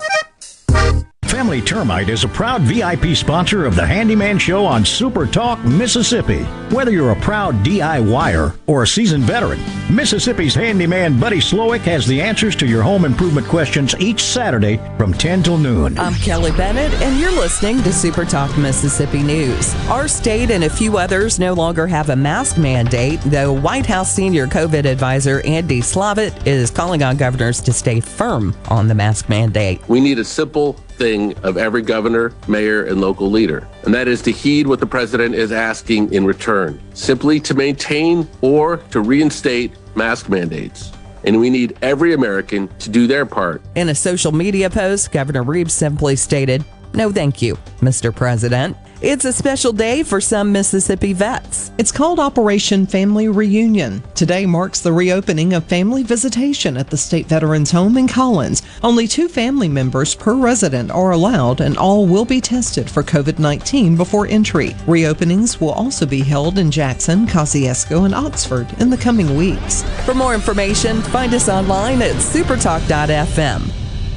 [1.41, 6.43] Family Termite is a proud VIP sponsor of the Handyman Show on Super Talk, Mississippi.
[6.69, 12.21] Whether you're a proud DIYer or a seasoned veteran, Mississippi's handyman Buddy Slowick has the
[12.21, 15.99] answers to your home improvement questions each Saturday from 10 till noon.
[15.99, 19.75] I'm Kelly Bennett, and you're listening to Super Talk Mississippi News.
[19.89, 24.13] Our state and a few others no longer have a mask mandate, though White House
[24.13, 29.31] senior COVID advisor Andy Slavitt is calling on governors to stay firm on the mask
[29.31, 29.81] mandate.
[29.89, 34.21] We need a simple thing of every governor, mayor, and local leader, and that is
[34.23, 39.73] to heed what the president is asking in return, simply to maintain or to reinstate
[39.97, 40.93] mask mandates.
[41.25, 43.63] And we need every American to do their part.
[43.75, 48.15] In a social media post, Governor Reeves simply stated, No, thank you, Mr.
[48.15, 48.77] President.
[49.03, 51.73] It's a special day for some Mississippi vets.
[51.79, 54.03] It's called Operation Family Reunion.
[54.15, 58.61] Today marks the reopening of family visitation at the State Veterans Home in Collins.
[58.83, 63.39] Only two family members per resident are allowed, and all will be tested for COVID
[63.39, 64.73] 19 before entry.
[64.85, 69.83] Reopenings will also be held in Jackson, Kosciusko, and Oxford in the coming weeks.
[70.05, 73.63] For more information, find us online at supertalk.fm.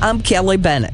[0.01, 0.93] I'm Kelly Bennett.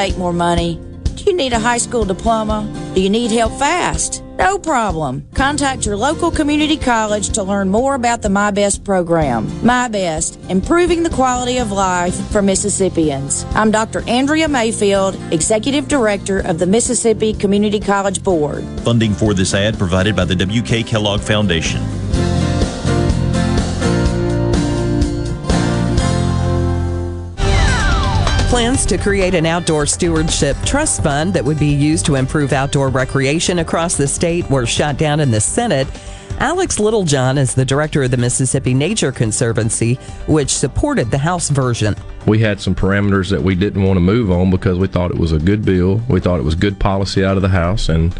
[0.00, 0.80] Make more money?
[1.14, 2.58] Do you need a high school diploma?
[2.94, 4.22] Do you need help fast?
[4.38, 5.26] No problem.
[5.34, 9.42] Contact your local community college to learn more about the My Best program.
[9.62, 13.44] My Best, improving the quality of life for Mississippians.
[13.54, 14.00] I'm Dr.
[14.08, 18.64] Andrea Mayfield, Executive Director of the Mississippi Community College Board.
[18.80, 20.84] Funding for this ad provided by the W.K.
[20.84, 21.99] Kellogg Foundation.
[28.50, 32.88] Plans to create an outdoor stewardship trust fund that would be used to improve outdoor
[32.88, 35.86] recreation across the state were shot down in the Senate.
[36.40, 39.94] Alex Littlejohn is the director of the Mississippi Nature Conservancy,
[40.26, 41.94] which supported the House version.
[42.26, 45.18] We had some parameters that we didn't want to move on because we thought it
[45.18, 46.02] was a good bill.
[46.08, 48.16] We thought it was good policy out of the House, and,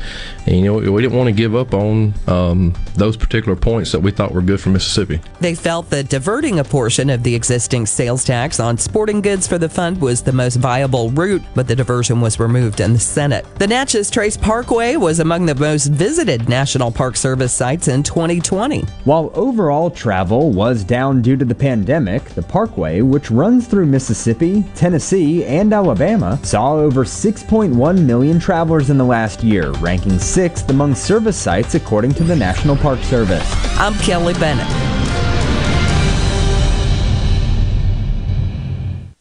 [0.47, 4.01] and you know we didn't want to give up on um, those particular points that
[4.01, 5.21] we thought were good for Mississippi.
[5.41, 9.59] They felt that diverting a portion of the existing sales tax on sporting goods for
[9.59, 13.47] the fund was the most viable route, but the diversion was removed in the Senate.
[13.57, 18.83] The Natchez Trace Parkway was among the most visited National Park Service sites in 2020.
[19.05, 24.65] While overall travel was down due to the pandemic, the parkway, which runs through Mississippi,
[24.75, 30.95] Tennessee, and Alabama saw over 6.1 million travelers in the last year, ranking sixth among
[30.95, 33.49] service sites according to the National Park Service.
[33.79, 35.20] I'm Kelly Bennett.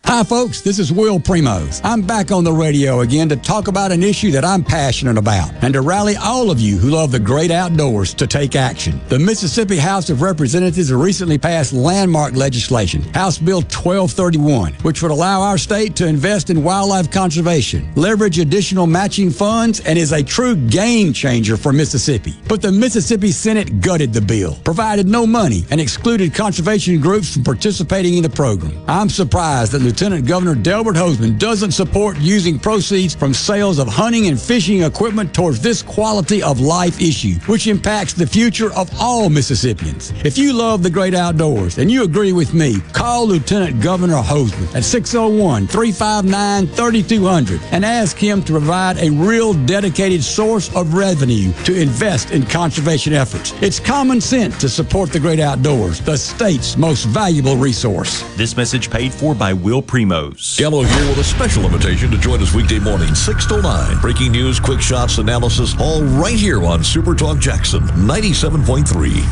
[0.10, 0.62] Hi, folks.
[0.62, 1.82] This is Will Primos.
[1.84, 5.52] I'm back on the radio again to talk about an issue that I'm passionate about
[5.64, 9.00] and to rally all of you who love the great outdoors to take action.
[9.10, 15.44] The Mississippi House of Representatives recently passed landmark legislation, House Bill 1231, which would allow
[15.44, 20.56] our state to invest in wildlife conservation, leverage additional matching funds, and is a true
[20.56, 22.34] game changer for Mississippi.
[22.48, 27.44] But the Mississippi Senate gutted the bill, provided no money, and excluded conservation groups from
[27.44, 28.74] participating in the program.
[28.88, 33.90] I'm surprised that Lieutenant Lieutenant Governor Delbert Hosemann doesn't support using proceeds from sales of
[33.90, 38.90] hunting and fishing equipment towards this quality of life issue, which impacts the future of
[38.98, 40.14] all Mississippians.
[40.24, 44.74] If you love the great outdoors and you agree with me, call Lieutenant Governor Hosemann
[44.74, 51.52] at 601 359 3200 and ask him to provide a real dedicated source of revenue
[51.66, 53.52] to invest in conservation efforts.
[53.62, 58.24] It's common sense to support the great outdoors, the state's most valuable resource.
[58.38, 60.56] This message paid for by Will Primos.
[60.60, 64.00] Gallo here with a special invitation to join us weekday morning, 6 to 9.
[64.02, 69.24] Breaking news, quick shots, analysis, all right here on Super Talk Jackson 97.3.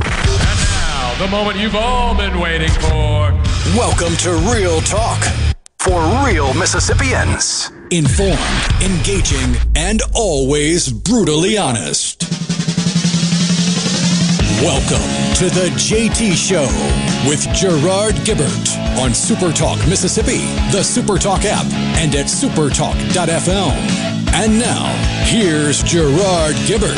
[0.00, 3.30] Now, the moment you've all been waiting for.
[3.76, 5.22] Welcome to Real Talk
[5.78, 7.70] for real Mississippians.
[7.92, 12.24] Informed, engaging, and always brutally honest.
[14.62, 16.64] Welcome to the JT Show
[17.28, 20.38] with Gerard Gibert on Supertalk Mississippi,
[20.72, 23.72] the Supertalk app, and at supertalk.fm.
[24.32, 24.86] And now,
[25.26, 26.96] here's Gerard Gibert.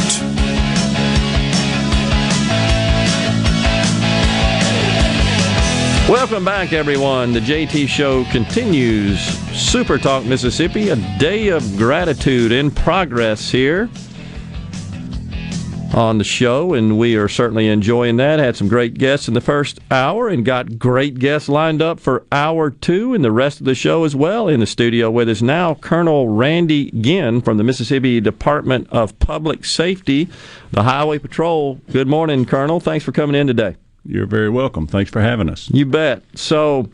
[6.09, 7.33] Welcome back, everyone.
[7.33, 9.19] The JT Show continues.
[9.51, 13.91] SuperTalk Mississippi, a day of gratitude in progress here
[15.95, 18.39] on the show, and we are certainly enjoying that.
[18.39, 22.27] Had some great guests in the first hour and got great guests lined up for
[22.31, 24.49] hour two and the rest of the show as well.
[24.49, 29.65] In the studio with us now, Colonel Randy Ginn from the Mississippi Department of Public
[29.65, 30.29] Safety,
[30.73, 31.81] the Highway Patrol.
[31.91, 32.81] Good morning, Colonel.
[32.81, 33.77] Thanks for coming in today.
[34.05, 34.87] You're very welcome.
[34.87, 35.69] Thanks for having us.
[35.71, 36.23] You bet.
[36.35, 36.89] So,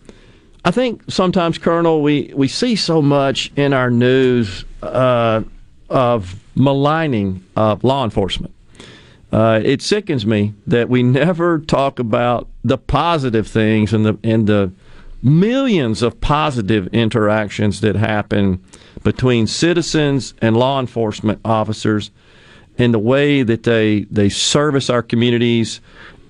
[0.65, 5.43] I think sometimes, Colonel, we, we see so much in our news uh,
[5.91, 8.55] of maligning of law enforcement.
[9.35, 14.47] Uh, it sickens me that we never talk about the positive things and the and
[14.47, 14.71] the
[15.25, 18.63] millions of positive interactions that happen
[19.03, 22.13] between citizens and law enforcement officers
[22.79, 25.81] and the way that they they service our communities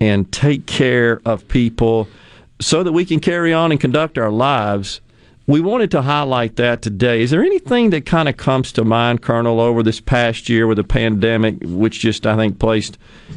[0.01, 2.09] and take care of people
[2.59, 5.03] so that we can carry on and conduct our lives.
[5.47, 7.21] We wanted to highlight that today.
[7.21, 10.79] Is there anything that kind of comes to mind, Colonel, over this past year with
[10.79, 12.97] the pandemic, which just, I think, placed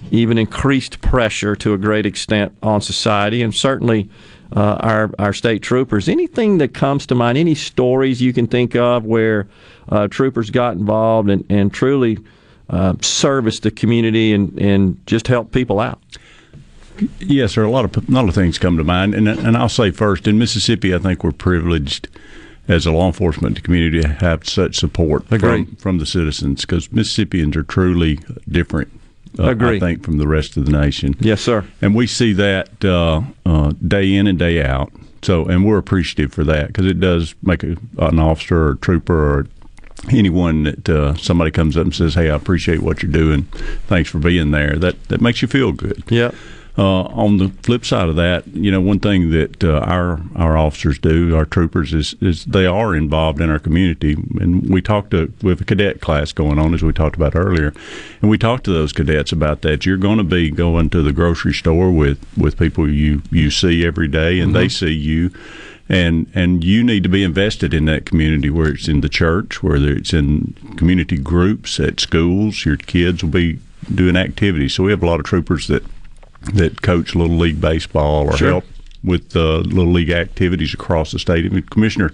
[0.10, 4.10] even increased pressure to a great extent on society and certainly
[4.56, 6.08] uh, our, our state troopers?
[6.08, 9.50] Anything that comes to mind, any stories you can think of where
[9.90, 12.20] uh, troopers got involved and, and truly
[12.70, 16.00] uh, serviced the community and, and just helped people out?
[17.20, 19.70] Yes, are a lot of a lot of things come to mind, and and I'll
[19.70, 22.08] say first in Mississippi, I think we're privileged
[22.68, 27.56] as a law enforcement community to have such support from, from the citizens because Mississippians
[27.56, 28.20] are truly
[28.50, 28.92] different.
[29.40, 31.16] Uh, I think from the rest of the nation.
[31.20, 31.64] Yes, sir.
[31.82, 34.92] And we see that uh, uh, day in and day out.
[35.22, 39.40] So, and we're appreciative for that because it does make a, an officer or trooper
[39.40, 39.48] or
[40.12, 43.44] anyone that uh, somebody comes up and says, "Hey, I appreciate what you're doing.
[43.88, 46.04] Thanks for being there." That that makes you feel good.
[46.10, 46.32] Yeah.
[46.80, 50.56] Uh, on the flip side of that, you know, one thing that uh, our our
[50.56, 55.10] officers do, our troopers, is is they are involved in our community, and we talked
[55.10, 57.74] to with a cadet class going on as we talked about earlier,
[58.22, 59.88] and we talked to those cadets about that.
[59.88, 63.84] You're going to be going to the grocery store with with people you you see
[63.84, 64.62] every day, and mm-hmm.
[64.62, 65.32] they see you.
[65.90, 69.64] And and you need to be invested in that community where it's in the church
[69.64, 72.66] whether it's in community groups at schools.
[72.66, 73.60] Your kids will be
[73.94, 74.74] doing activities.
[74.74, 75.84] So we have a lot of troopers that
[76.54, 78.50] that coach little league baseball or sure.
[78.50, 78.64] help
[79.04, 81.46] with uh, little league activities across the state.
[81.46, 82.14] I mean, Commissioner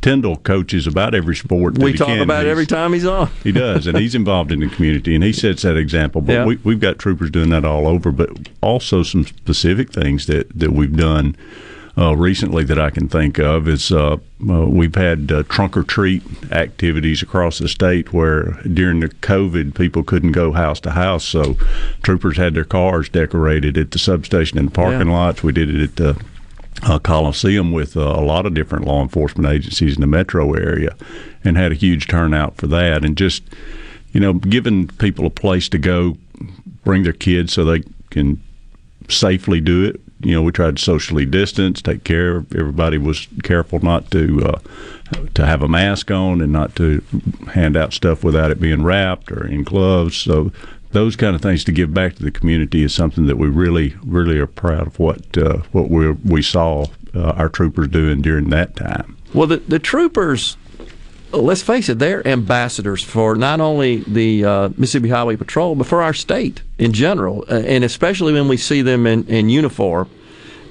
[0.00, 1.78] Tindell coaches about every sport.
[1.78, 2.20] we talk can.
[2.20, 3.28] about every time he's on.
[3.42, 6.20] he does, and he's involved in the community, and he sets that example.
[6.20, 6.44] But yeah.
[6.44, 10.72] we, we've got troopers doing that all over, but also some specific things that that
[10.72, 11.36] we've done
[11.96, 14.16] uh, recently that I can think of is uh,
[14.48, 19.74] uh, we've had uh, trunk or treat activities across the state where during the COVID
[19.74, 21.56] people couldn't go house to house, so
[22.02, 25.14] troopers had their cars decorated at the substation and parking yeah.
[25.14, 25.42] lots.
[25.42, 26.24] We did it at the
[26.82, 30.96] uh, Coliseum with uh, a lot of different law enforcement agencies in the metro area,
[31.44, 33.04] and had a huge turnout for that.
[33.04, 33.42] And just
[34.14, 36.16] you know, giving people a place to go,
[36.84, 38.40] bring their kids so they can
[39.08, 40.00] safely do it.
[40.24, 42.44] You know, we tried to socially distance, take care.
[42.56, 44.58] Everybody was careful not to uh,
[45.34, 47.02] to have a mask on and not to
[47.52, 50.16] hand out stuff without it being wrapped or in gloves.
[50.16, 50.50] So
[50.92, 53.94] those kind of things to give back to the community is something that we really,
[54.04, 58.48] really are proud of what uh, what we we saw uh, our troopers doing during
[58.50, 59.16] that time.
[59.34, 60.56] Well, the the troopers
[61.36, 66.02] let's face it, they're ambassadors for not only the uh, Mississippi Highway Patrol, but for
[66.02, 70.08] our state in general, uh, and especially when we see them in, in uniform.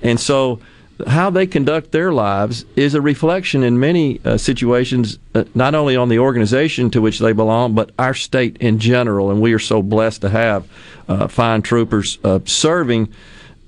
[0.02, 0.60] And so,
[1.08, 5.96] how they conduct their lives is a reflection in many uh, situations, uh, not only
[5.96, 9.32] on the organization to which they belong, but our state in general.
[9.32, 10.70] And we are so blessed to have
[11.08, 13.12] uh, fine troopers uh, serving.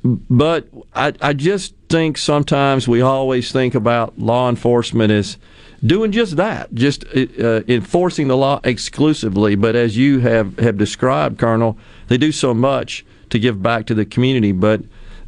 [0.04, 5.38] But I, I just think sometimes we always think about law enforcement as
[5.86, 9.56] doing just that, just uh, enforcing the law exclusively.
[9.56, 11.78] But as you have, have described, Colonel,
[12.08, 14.82] they do so much to give back to the community, but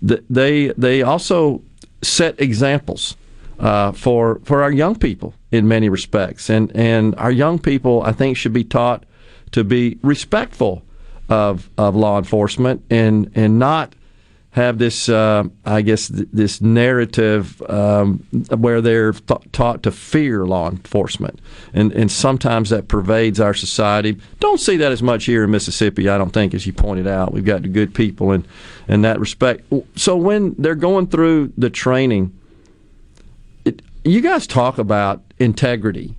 [0.08, 1.62] th- they they also
[2.02, 3.18] set examples
[3.60, 8.12] uh, for for our young people in many respects, and and our young people I
[8.12, 9.04] think should be taught
[9.52, 10.84] to be respectful
[11.30, 13.94] of of law enforcement and and not
[14.58, 20.46] have this, uh, I guess, th- this narrative um, where they're th- taught to fear
[20.46, 21.40] law enforcement,
[21.74, 24.18] and and sometimes that pervades our society.
[24.40, 26.10] Don't see that as much here in Mississippi.
[26.10, 28.46] I don't think, as you pointed out, we've got good people in
[28.88, 29.62] in that respect.
[29.96, 32.38] So when they're going through the training,
[33.64, 36.16] it, you guys talk about integrity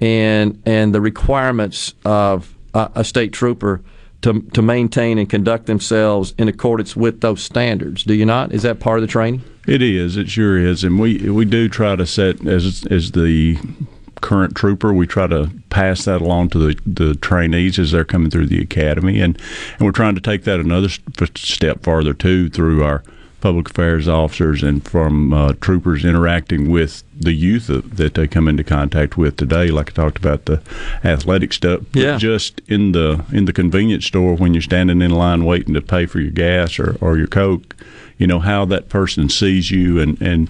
[0.00, 3.82] and and the requirements of a, a state trooper
[4.22, 8.04] to, to maintain and conduct themselves in accordance with those standards.
[8.04, 8.52] Do you not?
[8.52, 9.42] Is that part of the training?
[9.66, 10.16] It is.
[10.16, 13.58] It sure is, and we we do try to set as as the
[14.20, 14.92] current trooper.
[14.92, 18.60] We try to pass that along to the, the trainees as they're coming through the
[18.60, 19.38] academy, and
[19.78, 23.04] and we're trying to take that another step farther too through our
[23.42, 28.64] public affairs officers and from uh, troopers interacting with the youth that they come into
[28.64, 29.68] contact with today.
[29.68, 30.62] Like I talked about the
[31.04, 32.16] athletic stuff, yeah.
[32.16, 36.06] just in the in the convenience store when you're standing in line waiting to pay
[36.06, 37.76] for your gas or, or your coke,
[38.16, 40.48] you know how that person sees you and and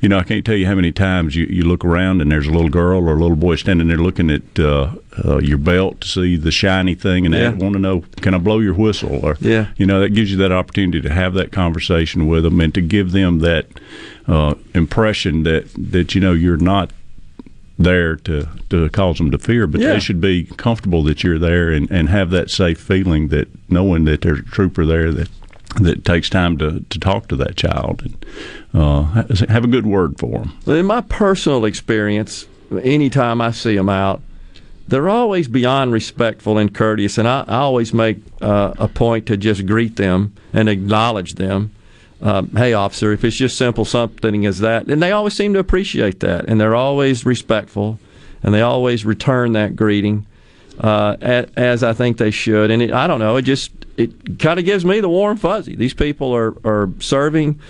[0.00, 2.46] you know, I can't tell you how many times you, you look around and there's
[2.46, 4.92] a little girl or a little boy standing there looking at uh,
[5.24, 7.50] uh, your belt to see the shiny thing and Yeah.
[7.50, 9.18] they want to know, can I blow your whistle?
[9.24, 9.68] Or, Yeah.
[9.76, 12.80] you know, that gives you that opportunity to have that conversation with them and to
[12.80, 13.66] give them that
[14.28, 16.92] uh, impression that, that, you know, you're not
[17.80, 19.94] there to, to cause them to fear, but Yeah.
[19.94, 24.04] they should be comfortable that you're there and, and have that safe feeling that knowing
[24.04, 25.28] that there's a trooper there that
[25.76, 28.26] that takes time to, to talk to that child and
[28.74, 30.58] uh, have a good word for them.
[30.66, 32.46] In my personal experience,
[32.82, 34.22] anytime I see them out,
[34.88, 39.36] they're always beyond respectful and courteous, and I, I always make uh, a point to
[39.36, 41.74] just greet them and acknowledge them.
[42.20, 45.58] Um, hey, officer, if it's just simple something as that, and they always seem to
[45.58, 48.00] appreciate that, and they're always respectful,
[48.42, 50.26] and they always return that greeting
[50.78, 51.16] uh,
[51.56, 52.70] as I think they should.
[52.70, 55.74] And it, I don't know, it just it kind of gives me the warm fuzzy.
[55.74, 57.60] These people are are serving.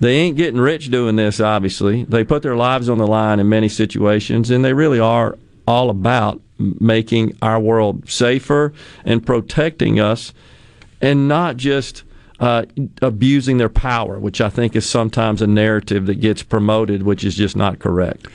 [0.00, 1.40] They ain't getting rich doing this.
[1.40, 5.36] Obviously, they put their lives on the line in many situations, and they really are
[5.66, 8.72] all about making our world safer
[9.04, 10.32] and protecting us,
[11.00, 12.04] and not just.
[12.40, 12.64] Uh,
[13.02, 17.34] abusing their power, which I think is sometimes a narrative that gets promoted, which is
[17.34, 18.28] just not correct.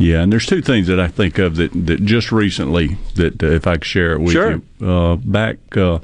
[0.00, 3.46] Yeah, and there's two things that I think of that, that just recently that uh,
[3.48, 4.60] if I could share it with Sure.
[4.80, 4.86] you.
[4.88, 5.98] Uh, back uh,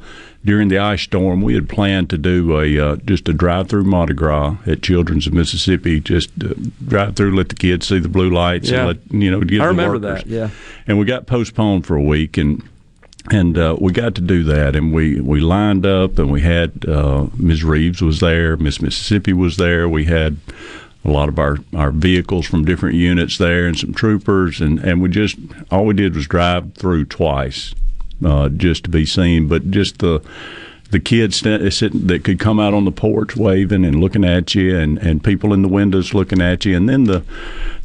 [0.45, 4.13] during the ice storm, we had planned to do a uh, just a drive-through Mardi
[4.13, 5.99] Gras at Children's of Mississippi.
[6.01, 6.53] Just uh,
[6.87, 8.81] drive through, let the kids see the blue lights, Yeah.
[8.81, 10.25] and let you know give I the remember workers.
[10.25, 10.27] that.
[10.31, 10.51] Yeah.
[10.87, 12.63] and we got postponed for a week and
[13.31, 16.85] and uh, we got to do that and we, we lined up and we had
[16.87, 17.65] uh, Ms.
[17.65, 20.37] Reeves was there Miss Mississippi was there we had
[21.07, 24.61] a lot of our, our vehicles from different units there and some troopers.
[24.61, 25.37] And, and we just
[25.71, 27.75] all we did was drive through twice
[28.25, 29.49] uh, just to be seen.
[29.49, 30.21] But just the
[30.91, 34.79] the kids sitting that could come out on the porch waving and looking at you,
[34.79, 37.25] and, and people in the windows looking at you, and then the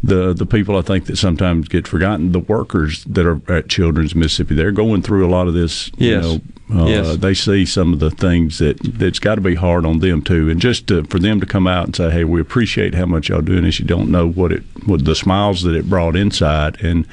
[0.03, 4.13] the the people I think that sometimes get forgotten, the workers that are at Children's
[4.15, 6.23] Mississippi, they're going through a lot of this, you Yes.
[6.23, 6.41] know,
[6.73, 7.17] Uh, Yes.
[7.17, 10.49] They see some of the things that that's got to be hard on them too,
[10.49, 13.27] and just to, for them to come out and say, "Hey, we appreciate how much
[13.29, 16.81] y'all doing this." You don't know what it, what the smiles that it brought inside,
[16.81, 17.05] and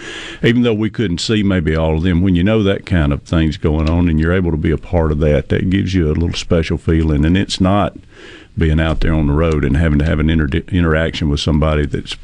[0.45, 3.23] even though we couldn't see maybe all of them, when you know that kind of
[3.23, 6.07] things going on, and you're able to be a part of that, that gives you
[6.09, 7.97] a little special feeling, and it's not
[8.57, 11.87] being out there on the road and having to have an inter- interaction with somebody
[11.87, 12.17] that's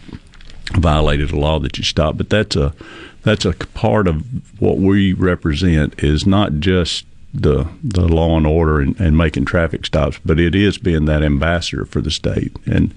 [0.73, 2.17] violated a law that you stop.
[2.17, 2.75] But that's a
[3.23, 4.25] that's a part of
[4.61, 9.85] what we represent is not just the the law and order and, and making traffic
[9.85, 12.57] stops, but it is being that ambassador for the state.
[12.65, 12.95] And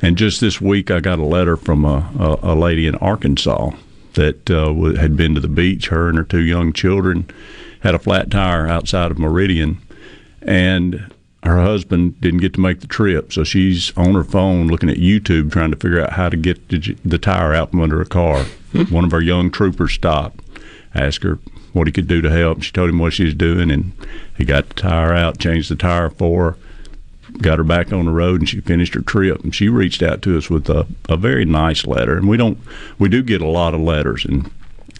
[0.00, 3.72] and just this week, I got a letter from a a, a lady in Arkansas
[4.14, 5.88] that uh, had been to the beach.
[5.88, 7.28] Her and her two young children
[7.80, 9.78] had a flat tire outside of Meridian,
[10.40, 11.12] and
[11.42, 14.96] her husband didn't get to make the trip, so she's on her phone looking at
[14.96, 18.06] YouTube trying to figure out how to get the, the tire out from under a
[18.06, 18.44] car.
[18.90, 20.40] One of our young troopers stopped,
[20.94, 21.38] asked her
[21.72, 22.62] what he could do to help.
[22.62, 23.92] She told him what she was doing, and
[24.36, 26.56] he got the tire out, changed the tire for her,
[27.38, 29.42] got her back on the road, and she finished her trip.
[29.42, 32.16] And she reached out to us with a, a very nice letter.
[32.16, 32.58] And we don't,
[32.98, 34.50] we do get a lot of letters, and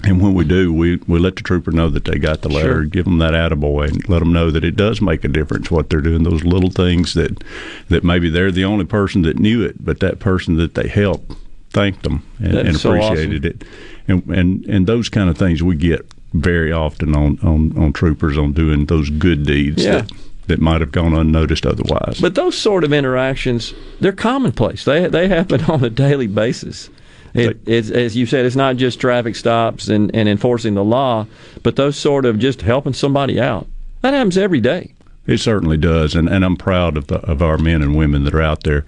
[0.03, 2.83] and when we do, we, we let the trooper know that they got the letter,
[2.83, 2.85] Sure.
[2.85, 5.89] give them that attaboy, and let them know that it does make a difference what
[5.89, 6.25] they're doing.
[6.25, 7.43] Those little things that
[7.89, 11.33] that maybe they're the only person that knew it, but that person that they helped
[11.71, 13.65] thanked them and, and so appreciated it.
[14.07, 18.37] And, and and those kind of things we get very often on, on, on troopers
[18.37, 20.01] on doing those good deeds Yeah.
[20.03, 20.13] that,
[20.49, 22.21] that might have gone unnoticed otherwise.
[22.21, 24.85] But those sort of interactions, they're commonplace.
[24.85, 26.91] They they happen on a daily basis.
[27.37, 31.27] It, as you said, it's not just traffic stops and, and enforcing the law,
[31.65, 33.67] but those sort of just helping somebody out.
[34.03, 34.94] That happens every day.
[35.27, 38.35] It certainly does, and, and I'm proud of the, of our men and women that
[38.35, 38.85] are out there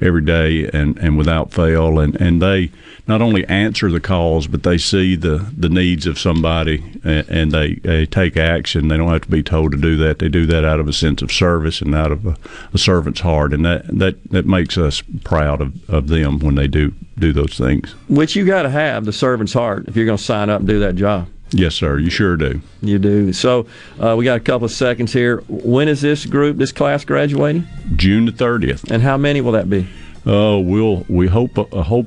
[0.00, 2.70] every day and, and without fail, and, and they
[3.08, 7.52] not only answer the calls, but they see the, the needs of somebody and, and
[7.52, 8.86] they, they take action.
[8.86, 10.20] They don't have to be told to do that.
[10.20, 12.36] They do that out of a sense of service and out of a,
[12.72, 16.68] a servant's heart, and that, that, that makes us proud of, of them when they
[16.68, 17.90] do do those things.
[18.08, 20.68] Which you got to have the servant's heart if you're going to sign up and
[20.68, 21.28] do that job.
[21.52, 21.98] Yes, sir.
[21.98, 22.60] You sure do.
[22.82, 23.32] You do.
[23.32, 23.66] So
[23.98, 25.38] uh, we got a couple of seconds here.
[25.48, 27.66] When is this group, this class graduating?
[27.96, 28.90] June the thirtieth.
[28.90, 29.86] And how many will that be?
[30.26, 32.06] Uh, we'll we hope uh, hope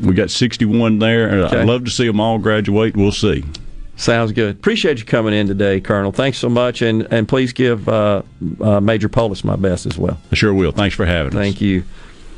[0.00, 1.28] we got 61 there.
[1.28, 1.60] and Okay.
[1.60, 2.96] I'd love to see them all graduate.
[2.96, 3.44] We'll see.
[3.96, 4.56] Sounds good.
[4.56, 6.12] Appreciate you coming in today, Colonel.
[6.12, 8.22] Thanks so much, and and please give uh,
[8.60, 10.18] uh, Major Polis my best as well.
[10.30, 10.70] I sure will.
[10.72, 11.38] Thanks for having us.
[11.38, 11.82] Thank you,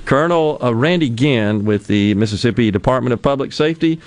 [0.06, 4.00] Colonel uh, Randy Ginn with the Mississippi Department of Public Safety.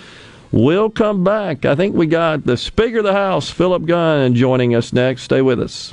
[0.53, 1.65] We'll come back.
[1.65, 5.23] I think we got the Speaker of the House, Philip Gunn, joining us next.
[5.23, 5.91] Stay with us.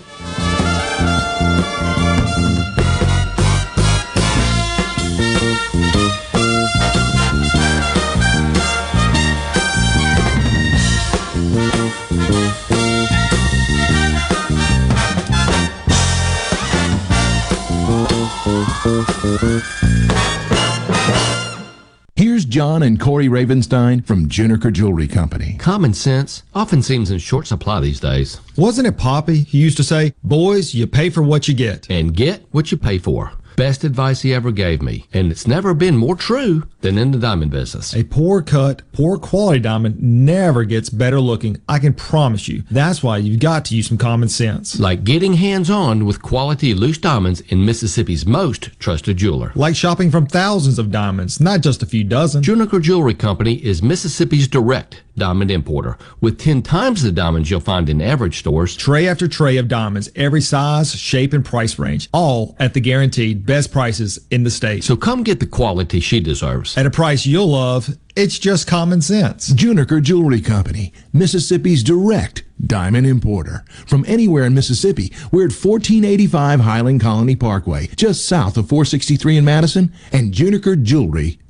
[22.60, 25.56] John and Corey Ravenstein from Juniker Jewelry Company.
[25.58, 28.38] Common sense often seems in short supply these days.
[28.54, 31.90] Wasn't it Poppy who used to say, Boys, you pay for what you get?
[31.90, 33.32] And get what you pay for.
[33.60, 35.04] Best advice he ever gave me.
[35.12, 37.94] And it's never been more true than in the diamond business.
[37.94, 41.60] A poor cut, poor quality diamond never gets better looking.
[41.68, 42.62] I can promise you.
[42.70, 44.80] That's why you've got to use some common sense.
[44.80, 49.52] Like getting hands on with quality loose diamonds in Mississippi's most trusted jeweler.
[49.54, 52.42] Like shopping from thousands of diamonds, not just a few dozen.
[52.42, 55.96] Juniker Jewelry Company is Mississippi's direct diamond importer.
[56.20, 58.76] With 10 times the diamonds you'll find in average stores.
[58.76, 63.46] Tray after tray of diamonds, every size, shape, and price range, all at the guaranteed
[63.46, 64.82] best prices in the state.
[64.82, 66.76] So come get the quality she deserves.
[66.76, 69.50] At a price you'll love, it's just common sense.
[69.50, 73.64] Juniker Jewelry Company, Mississippi's direct diamond importer.
[73.86, 79.44] From anywhere in Mississippi, we're at 1485 Highland Colony Parkway, just south of 463 in
[79.44, 81.49] Madison, and junikerjewelry.com.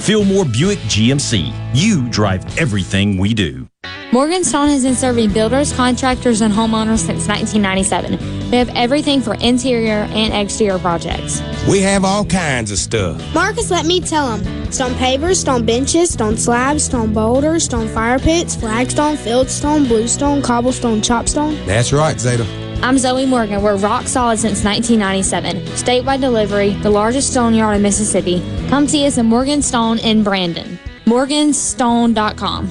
[0.00, 1.52] Fillmore Buick GMC.
[1.74, 3.68] You drive everything we do.
[4.10, 8.50] Morganstone has been serving builders, contractors, and homeowners since 1997.
[8.50, 11.42] We have everything for interior and exterior projects.
[11.68, 13.22] We have all kinds of stuff.
[13.34, 14.72] Marcus, let me tell him.
[14.72, 21.02] Stone pavers, stone benches, stone slabs, stone boulders, stone fire pits, flagstone, fieldstone, bluestone, cobblestone,
[21.02, 21.62] chopstone.
[21.66, 22.46] That's right, Zeta.
[22.80, 23.60] I'm Zoe Morgan.
[23.60, 25.56] We're rock solid since 1997.
[25.76, 28.40] Statewide delivery, the largest stone yard in Mississippi.
[28.68, 30.78] Come see us at Morgan Stone in Brandon.
[31.04, 32.70] Morganstone.com.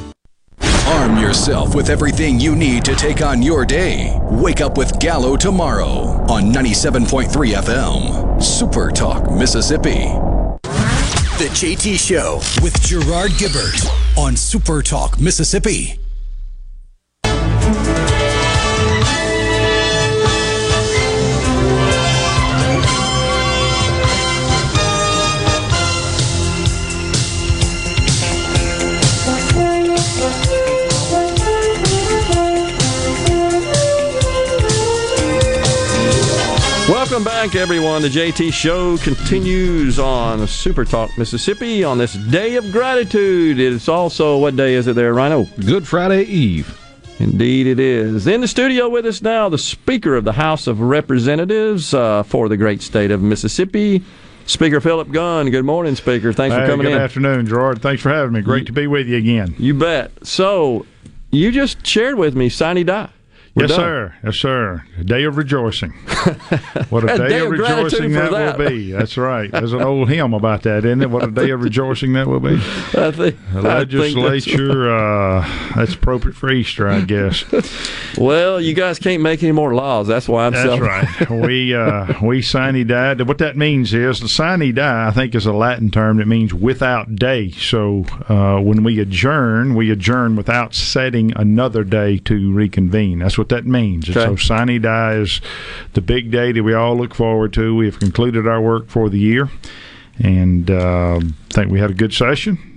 [1.21, 4.17] Yourself with everything you need to take on your day.
[4.23, 8.41] Wake up with Gallo tomorrow on 97.3 FM.
[8.41, 10.09] Super Talk, Mississippi.
[11.37, 13.87] The JT Show with Gerard Gibert
[14.17, 16.00] on Super Talk, Mississippi.
[37.11, 38.03] Welcome back, everyone.
[38.03, 43.59] The JT Show continues on Super Talk Mississippi on this day of gratitude.
[43.59, 45.43] It's also, what day is it there, Rhino?
[45.65, 46.79] Good Friday Eve.
[47.19, 48.27] Indeed, it is.
[48.27, 52.47] In the studio with us now, the Speaker of the House of Representatives uh, for
[52.47, 54.01] the great state of Mississippi,
[54.45, 55.49] Speaker Philip Gunn.
[55.49, 56.31] Good morning, Speaker.
[56.31, 56.97] Thanks hey, for coming good in.
[56.97, 57.81] Good afternoon, Gerard.
[57.81, 58.41] Thanks for having me.
[58.41, 59.53] Great you, to be with you again.
[59.57, 60.11] You bet.
[60.25, 60.85] So,
[61.29, 63.09] you just shared with me Sine Die.
[63.53, 63.79] We're yes, done.
[63.79, 64.15] sir.
[64.23, 64.83] Yes, sir.
[64.97, 65.93] A day of rejoicing.
[66.89, 68.91] What a, a day, day, of, of rejoicing that, that, will be.
[68.91, 69.49] That's right.
[69.49, 71.09] There's an old hymn about that, isn't it?
[71.09, 72.55] What a day of rejoicing that will be.
[72.55, 77.45] I think, the legislature, I think that's, uh, that's, appropriate for Easter, I guess.
[78.17, 80.07] well, you guys can't make any more laws.
[80.07, 81.29] That's why I'm That's right.
[81.29, 83.13] We, uh, we sine die.
[83.23, 86.53] What that means is the sine die, I think, is a Latin term that means
[86.53, 87.51] without day.
[87.51, 93.19] So uh, when we adjourn, we adjourn without setting another day to reconvene.
[93.19, 94.07] That's what that means.
[94.07, 94.23] Okay.
[94.23, 95.41] So sine die is
[95.93, 97.75] the big day that we all look forward to.
[97.75, 99.49] We have concluded our work for the year,
[100.19, 101.19] and uh,
[101.49, 102.67] think we had a good session.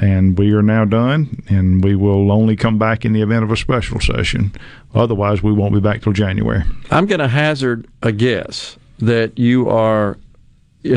[0.00, 3.52] And we are now done, and we will only come back in the event of
[3.52, 4.52] a special session.
[4.94, 6.64] Otherwise, we won't be back till January.
[6.90, 10.16] I'm going to hazard a guess that you are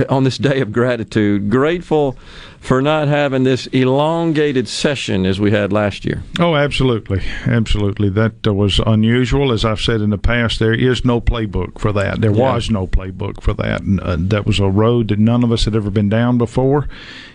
[0.09, 2.17] on this day of gratitude, grateful
[2.59, 6.21] for not having this elongated session as we had last year.
[6.39, 7.21] Oh, absolutely.
[7.45, 8.09] Absolutely.
[8.09, 9.51] That uh, was unusual.
[9.51, 12.21] As I've said in the past, there is no playbook for that.
[12.21, 12.53] There yeah.
[12.53, 13.81] was no playbook for that.
[13.81, 16.89] And, uh, that was a road that none of us had ever been down before.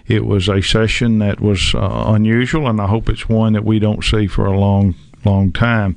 [0.07, 3.79] It was a session that was uh, unusual, and I hope it's one that we
[3.79, 4.95] don't see for a long
[5.25, 5.97] long time.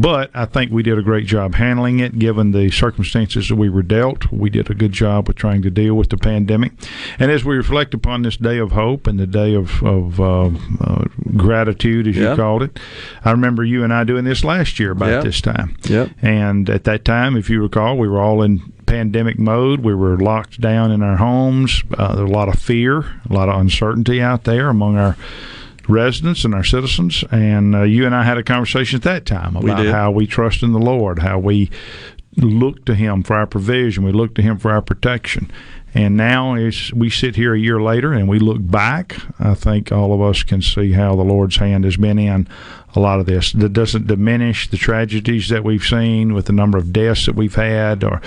[0.00, 3.70] But I think we did a great job handling it, given the circumstances that we
[3.70, 4.30] were dealt.
[4.30, 6.72] We did a good job with trying to deal with the pandemic.
[7.18, 10.50] And as we reflect upon this day of hope and the day of, of uh,
[10.80, 11.04] uh,
[11.36, 12.30] gratitude, as yeah.
[12.30, 12.78] you called it,
[13.24, 15.20] I remember you and I doing this last year about yeah.
[15.20, 15.76] this time.
[15.84, 16.08] Yeah.
[16.20, 19.80] And at that time, if you recall, we were all in pandemic mode.
[19.80, 21.82] We were locked down in our homes.
[21.96, 25.16] Uh, there was a lot of fear, a lot of uncertainty out there among our
[25.88, 27.24] residents and our citizens.
[27.30, 30.62] And uh, you and I had a conversation at that time about how we trust
[30.62, 31.70] in the Lord, how we
[32.36, 35.50] look to Him for our provision, we look to Him for our protection.
[35.94, 39.90] And now, as we sit here a year later and we look back, I think
[39.90, 42.46] all of us can see how the Lord's hand has been in
[42.94, 43.52] a lot of this.
[43.52, 47.54] That doesn't diminish the tragedies that we've seen with the number of deaths that we've
[47.54, 48.20] had or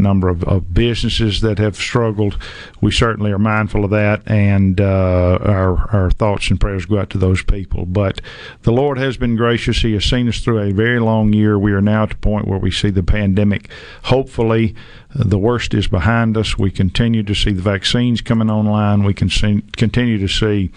[0.00, 2.38] number of, of, businesses that have struggled.
[2.80, 7.10] We certainly are mindful of that, and uh, our, our thoughts and prayers go out
[7.10, 7.86] to those people.
[7.86, 8.20] But
[8.62, 9.82] the Lord has been gracious.
[9.82, 11.58] He has seen us through a very long year.
[11.58, 13.70] We are now at the point where we see the pandemic,
[14.04, 14.74] hopefully,
[15.18, 16.58] uh, the worst is behind us.
[16.58, 19.04] We continue to see the vaccines coming online.
[19.04, 20.70] We can see, continue to see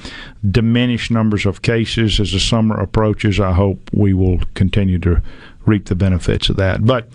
[0.49, 3.39] diminished numbers of cases as the summer approaches.
[3.39, 5.21] I hope we will continue to
[5.65, 6.85] reap the benefits of that.
[6.85, 7.07] But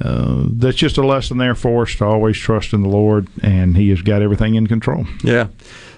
[0.00, 3.76] uh, that's just a lesson there for us to always trust in the Lord, and
[3.76, 5.06] He has got everything in control.
[5.22, 5.48] Yeah,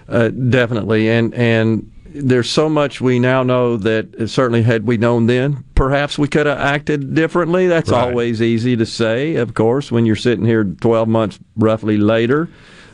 [0.08, 1.08] uh, definitely.
[1.10, 6.18] And and there's so much we now know that certainly had we known then, perhaps
[6.18, 7.68] we could have acted differently.
[7.68, 8.08] That's Right.
[8.08, 12.48] always easy to say, of course, when you're sitting here 12 months roughly later.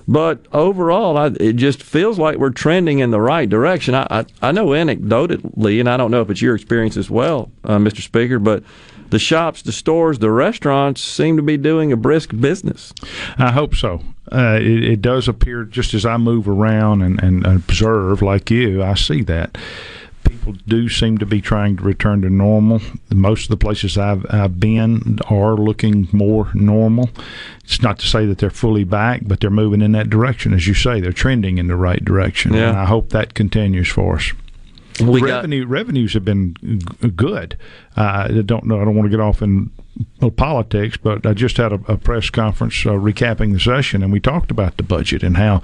[0.08, 3.94] But overall, I, it just feels like we're trending in the right direction.
[3.94, 7.50] I, I, I know anecdotally, and I don't know if it's your experience as well,
[7.64, 8.02] uh, Mr.
[8.02, 8.62] Speaker, but
[9.10, 12.92] the shops, the stores, the restaurants seem to be doing a brisk business.
[13.38, 14.02] I hope so.
[14.32, 18.82] Uh, it, it does appear just as I move around and, and observe, like you,
[18.82, 19.56] I see that
[20.24, 22.80] people do seem to be trying to return to normal.
[23.14, 27.10] Most of the places I've, I've been are looking more normal.
[27.62, 30.66] It's not to say that they're fully back, but they're moving in that direction, as
[30.66, 31.00] you say.
[31.00, 32.70] They're trending in the right direction, Yeah.
[32.70, 34.32] and I hope that continues for us.
[35.00, 36.52] We got- Revenue revenues have been
[37.16, 37.56] good.
[37.96, 38.80] Uh, I don't know.
[38.80, 39.70] I don't want to get off in
[40.36, 44.20] politics, but I just had a, a press conference uh, recapping the session, and we
[44.20, 45.62] talked about the budget and how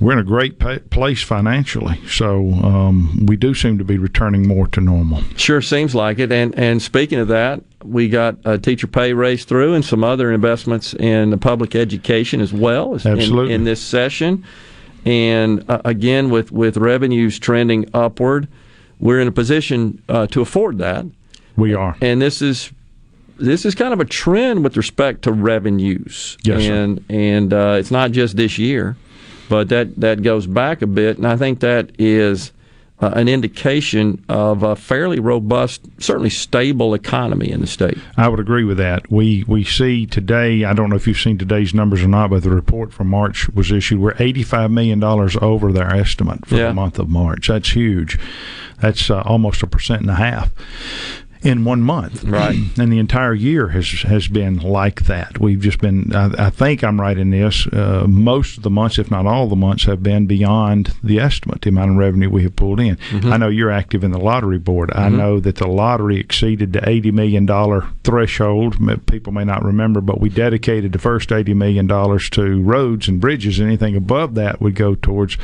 [0.00, 2.00] we're in a great pa- place financially.
[2.08, 5.22] So um, we do seem to be returning more to normal.
[5.36, 6.32] Sure seems like it.
[6.32, 10.32] And and speaking of that, we got a teacher pay raise through and some other
[10.32, 13.18] investments in the public education as well as in-
[13.50, 14.44] in, this session.
[15.06, 18.48] And uh, again, with, with revenues trending upward,
[19.00, 21.06] we're in a position uh, to afford that.
[21.56, 21.96] We are.
[22.00, 22.70] And this is
[23.38, 26.36] this is kind of a trend with respect to revenues.
[26.44, 26.74] Yes, sir.
[26.74, 28.96] and and uh, it's not just this year,
[29.48, 32.52] but that that goes back a bit, and I think that is
[33.00, 37.96] uh, an indication of a fairly robust, certainly stable economy in the state.
[38.16, 39.10] I would agree with that.
[39.10, 40.64] We we see today.
[40.64, 43.48] I don't know if you've seen today's numbers or not, but the report from March
[43.50, 44.00] was issued.
[44.00, 46.68] We're eighty five million dollars over their estimate for Yeah.
[46.68, 47.48] the month of March.
[47.48, 48.18] That's huge.
[48.80, 50.50] That's uh, almost a percent and a half
[51.42, 52.22] in one month.
[52.24, 52.56] Right.
[52.78, 55.38] And the entire year has has been like that.
[55.40, 56.14] We've just been.
[56.14, 57.66] I, I think I'm right in this.
[57.66, 61.62] Uh, most of the months, if not all the months, have been beyond the estimate.
[61.62, 62.98] The amount of revenue we have pulled in.
[63.24, 64.90] I know you're active in the lottery board.
[64.94, 65.16] I Mhm.
[65.16, 68.76] know that the lottery exceeded the eighty million dollar threshold.
[69.06, 73.20] People may not remember, but we dedicated the first eighty million dollars to roads and
[73.20, 73.60] bridges.
[73.60, 75.36] Anything above that would go towards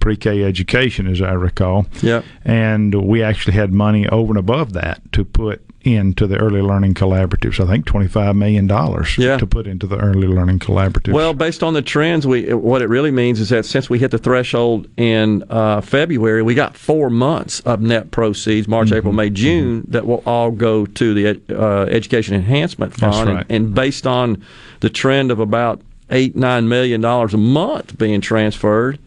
[0.00, 1.86] pre-K education, as I recall.
[2.02, 2.24] Yep.
[2.44, 6.92] And we actually had money over and above that to put into the early learning
[6.92, 7.58] collaboratives.
[7.58, 9.38] I think twenty-five million dollars Yeah.
[9.38, 11.12] to put into the early learning collaboratives.
[11.14, 14.10] Well, based on the trends, we what it really means is that since we hit
[14.10, 18.96] the threshold in uh, February, we got four months of net proceeds March, Mm-hmm.
[18.98, 23.28] April, May, June that will all go to the uh, Education Enhancement Fund.
[23.28, 24.42] That's And- And, based on
[24.80, 25.80] the trend of about
[26.10, 28.98] eight nine million dollars a month being transferred.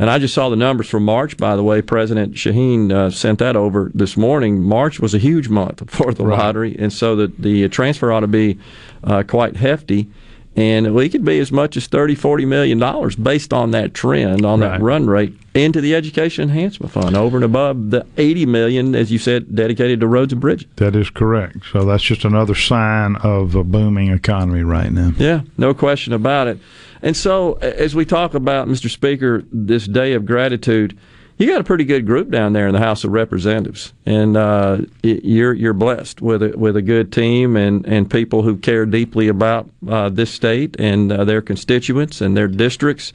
[0.00, 1.82] And I just saw the numbers for March, by the way.
[1.82, 4.62] President Shaheen uh, sent that over this morning.
[4.62, 6.38] March was a huge month for the Right.
[6.38, 8.58] lottery, and so the, the transfer ought to be
[9.04, 10.08] uh, quite hefty.
[10.56, 14.44] And we could be as much as 30, 40 million dollars based on that trend,
[14.44, 14.80] on that Right.
[14.80, 19.18] run rate, into the Education Enhancement Fund, over and above the 80 million, as you
[19.18, 20.66] said, dedicated to roads and bridges.
[20.76, 21.58] that is correct.
[21.72, 25.12] So that's just another sign of a booming economy right now.
[25.18, 26.58] Yeah, no question about it.
[27.02, 28.90] And so, as we talk about, Mr.
[28.90, 30.98] Speaker, this day of gratitude,
[31.38, 34.82] you got a pretty good group down there in the House of Representatives, and uh,
[35.02, 39.28] you're you're blessed with a, with a good team and, and people who care deeply
[39.28, 43.14] about uh, this state and uh, their constituents and their districts.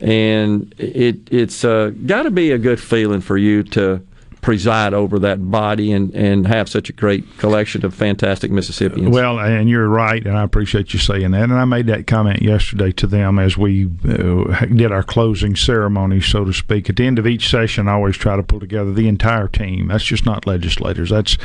[0.00, 4.04] And it it's uh, got to be a good feeling for you to
[4.44, 9.08] preside over that body and, and have such a great collection of fantastic Mississippians.
[9.08, 11.44] Well, and you're right, and I appreciate you saying that.
[11.44, 16.20] And I made that comment yesterday to them as we uh, did our closing ceremony,
[16.20, 16.90] so to speak.
[16.90, 19.88] At the end of each session, I always try to pull together the entire team.
[19.88, 21.08] That's just not legislators.
[21.08, 21.38] That's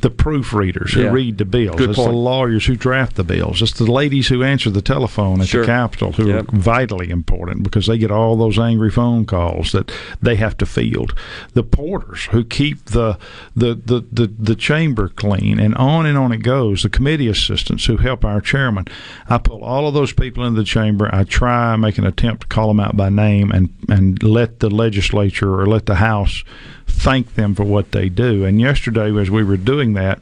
[0.00, 1.10] the proofreaders who Yeah.
[1.12, 1.76] read the bills.
[1.76, 3.62] Good That's the lawyers who draft the bills.
[3.62, 5.60] It's the ladies who answer the telephone at Sure.
[5.60, 6.52] the Capitol who Yep.
[6.52, 10.66] are vitally important because they get all those angry phone calls that they have to
[10.66, 11.14] field.
[11.52, 13.18] The porters who keep the
[13.54, 16.82] the, the, the, the chamber clean and on and on it goes.
[16.82, 18.86] The committee assistants who help our chairman.
[19.28, 21.08] I pull all of those people into the chamber.
[21.12, 24.70] I try make an attempt to call them out by name and and let the
[24.70, 26.44] legislature or let the House
[26.86, 28.44] thank them for what they do.
[28.44, 30.20] And yesterday as we were doing that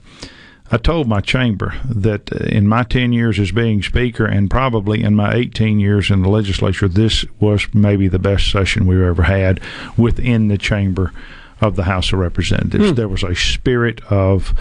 [0.74, 5.14] I told my chamber that in my 10 years as being speaker and probably in
[5.14, 9.60] my 18 years in the legislature, this was maybe the best session we've ever had
[9.98, 11.12] within the chamber
[11.62, 12.90] of the House of Representatives.
[12.90, 12.94] Hmm.
[12.94, 14.52] There was a spirit of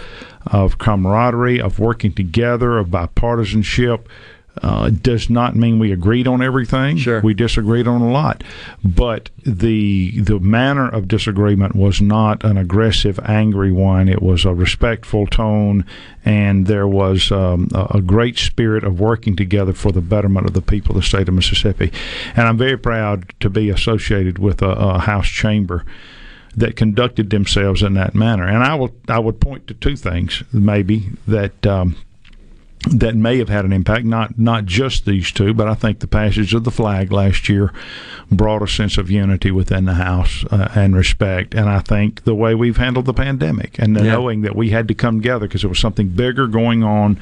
[0.46, 4.06] of camaraderie, of working together, of bipartisanship.
[4.60, 6.98] Uh, does not mean we agreed on everything.
[6.98, 7.22] Sure.
[7.22, 8.44] We disagreed on a lot,
[8.84, 14.10] but the the manner of disagreement was not an aggressive, angry one.
[14.10, 15.86] It was a respectful tone,
[16.22, 20.52] and there was um, a, a great spirit of working together for the betterment of
[20.52, 21.90] the people of the state of Mississippi.
[22.36, 25.86] And I'm very proud to be associated with a, a House chamber
[26.56, 28.46] that conducted themselves in that manner.
[28.46, 31.66] And I will I would point to two things maybe that.
[31.66, 31.96] Um,
[32.90, 34.04] that may have had an impact.
[34.04, 37.72] Not not just these two, but I think the passage of the flag last year
[38.30, 41.54] brought a sense of unity within the House uh, and respect.
[41.54, 44.12] And I think the way we've handled the pandemic and the Yeah.
[44.12, 47.18] knowing that we had to come together because there was something bigger going on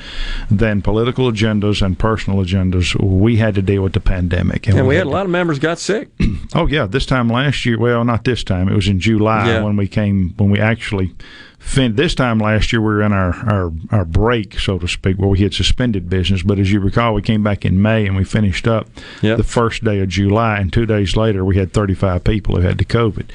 [0.50, 2.94] than political agendas and personal agendas.
[3.02, 5.58] We had to deal with the pandemic, And we had had a lot of members
[5.58, 6.08] got sick.
[6.52, 7.78] Oh yeah, this time last year.
[7.78, 8.68] Well, not this time.
[8.68, 9.62] It was in July Yeah.
[9.62, 11.12] when we came when we actually.
[11.60, 15.18] Fin- this time last year we were in our, our our break, so to speak,
[15.18, 16.42] where we had suspended business.
[16.42, 18.88] But as you recall, we came back in May and we finished up
[19.36, 22.78] the first day of July, and two days later we had 35 people who had
[22.78, 23.26] the COVID.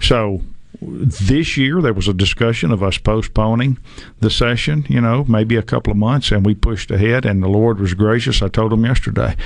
[0.00, 0.40] So
[0.80, 3.78] this year there was a discussion of us postponing
[4.20, 7.48] the session, you know, maybe a couple of months, and we pushed ahead, and the
[7.48, 8.42] Lord was gracious.
[8.42, 9.36] I told him yesterday,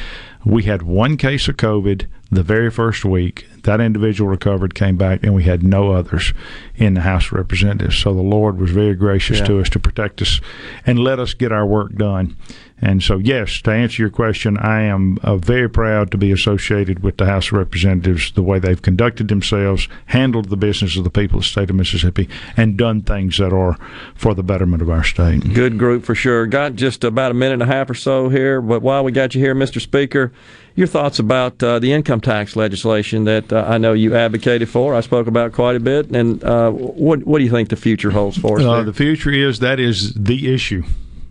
[0.44, 3.47] we had one case of COVID the very first week.
[3.65, 6.32] That individual recovered, came back, and we had no others
[6.77, 7.98] in the House of Representatives.
[7.98, 9.47] So the Lord was very gracious Yeah.
[9.47, 10.40] to us to protect us
[10.86, 12.36] and let us get our work done.
[12.82, 17.02] And so, yes, to answer your question, I am uh, very proud to be associated
[17.02, 21.11] with the House of Representatives, the way they've conducted themselves, handled the business of the
[21.11, 23.77] people of the state of Mississippi, and done things that are
[24.15, 25.52] for the betterment of our state.
[25.52, 26.47] Good group for sure.
[26.47, 29.35] Got just about a minute and a half or so here, but while we got
[29.35, 29.81] you here, Mr.
[29.81, 30.32] Speaker,
[30.74, 34.94] your thoughts about uh, the income tax legislation that uh, I know you advocated for.
[34.94, 38.11] I spoke about quite a bit, and uh, what what do you think the future
[38.11, 38.65] holds for us?
[38.65, 40.85] Uh, the future is that is the issue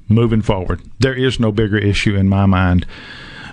[0.10, 0.82] moving forward.
[1.00, 2.86] There is no bigger issue in my mind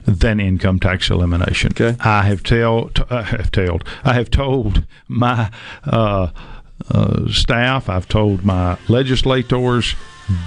[0.07, 1.73] than income tax elimination.
[1.73, 1.97] Okay.
[2.01, 5.51] I have told, I have told, I have told my
[5.85, 6.29] uh,
[6.91, 9.95] uh, staff, I've told my legislators,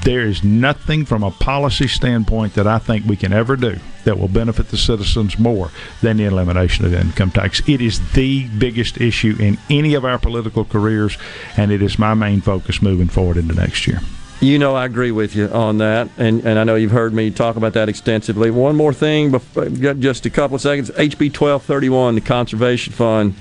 [0.03, 4.19] there is nothing from a policy standpoint that I think we can ever do that
[4.19, 5.71] will benefit the citizens more
[6.01, 7.61] than the elimination of income tax.
[7.67, 11.17] It is the biggest issue in any of our political careers,
[11.55, 14.01] and it is my main focus moving forward into next year.
[14.41, 17.29] You know, I agree with you on that, and, and I know you've heard me
[17.29, 18.49] talk about that extensively.
[18.51, 20.89] One more thing, before, just a couple of seconds.
[20.91, 23.35] HB twelve thirty one, the Conservation Fund.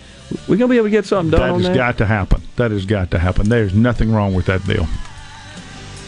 [0.48, 1.76] We're gonna be able to get something done That on has that?
[1.76, 2.42] got to happen.
[2.56, 3.48] That has got to happen.
[3.48, 4.88] There's nothing wrong with that deal.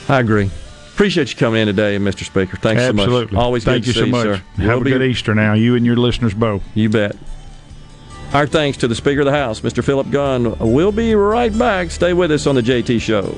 [0.08, 0.50] I agree.
[0.92, 2.24] Appreciate you coming in today, Mr.
[2.24, 2.56] Speaker.
[2.56, 2.88] Thanks Absolutely.
[2.88, 3.00] so much.
[3.22, 3.38] Absolutely.
[3.38, 4.38] Always Thank good you to see so you, much.
[4.40, 4.44] sir.
[4.56, 6.62] Have We'll a be- good Easter now, you and your listeners both.
[6.74, 7.16] You bet.
[8.34, 9.82] Our thanks to the Speaker of the House, Mr.
[9.84, 10.58] Philip Gunn.
[10.58, 11.90] We'll be right back.
[11.92, 13.34] Stay with us on the JT Show.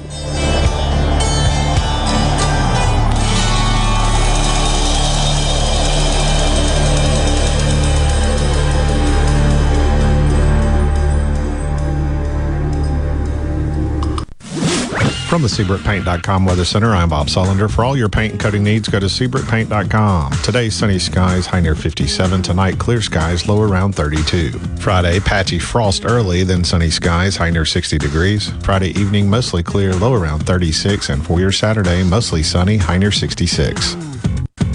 [15.32, 17.70] From the SeabrookPaint.com Weather Center, I'm Bob Sullender.
[17.70, 20.30] For all your paint and coating needs, go to SeabrookPaint.com.
[20.42, 22.42] Today, sunny skies, high near 57.
[22.42, 24.50] Tonight, clear skies, low around 32.
[24.78, 28.50] Friday, patchy frost early, then sunny skies, high near 60 degrees.
[28.62, 31.08] Friday evening, mostly clear, low around 36.
[31.08, 33.96] And for your Saturday, mostly sunny, high near 66.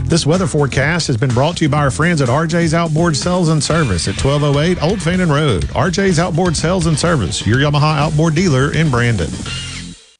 [0.06, 3.50] This weather forecast has been brought to you by our friends at RJ's Outboard Sales
[3.50, 5.66] and Service at 1208 Old Fannin Road.
[5.66, 9.30] RJ's Outboard Sales and Service, your Yamaha outboard dealer in Brandon.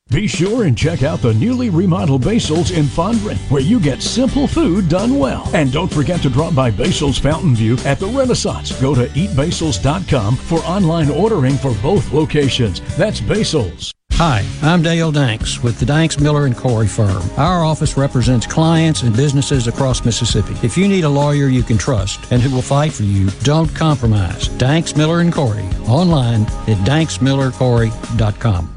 [0.10, 4.48] Be sure and check out the newly remodeled Basil's in Fondren, where you get simple
[4.48, 5.50] food done well.
[5.54, 8.72] And don't forget to drop by Basil's Fountain View at the Renaissance.
[8.80, 12.80] Go to eatbasils.com for online ordering for both locations.
[12.96, 13.92] That's Basil's.
[14.14, 17.22] Hi, I'm Dale Danks with the Danks Miller and Corey firm.
[17.38, 20.56] Our office represents clients and businesses across Mississippi.
[20.66, 23.72] If you need a lawyer you can trust and who will fight for you, don't
[23.76, 24.48] compromise.
[24.48, 28.77] Danks Miller and Corey online at danksmillercorey.com.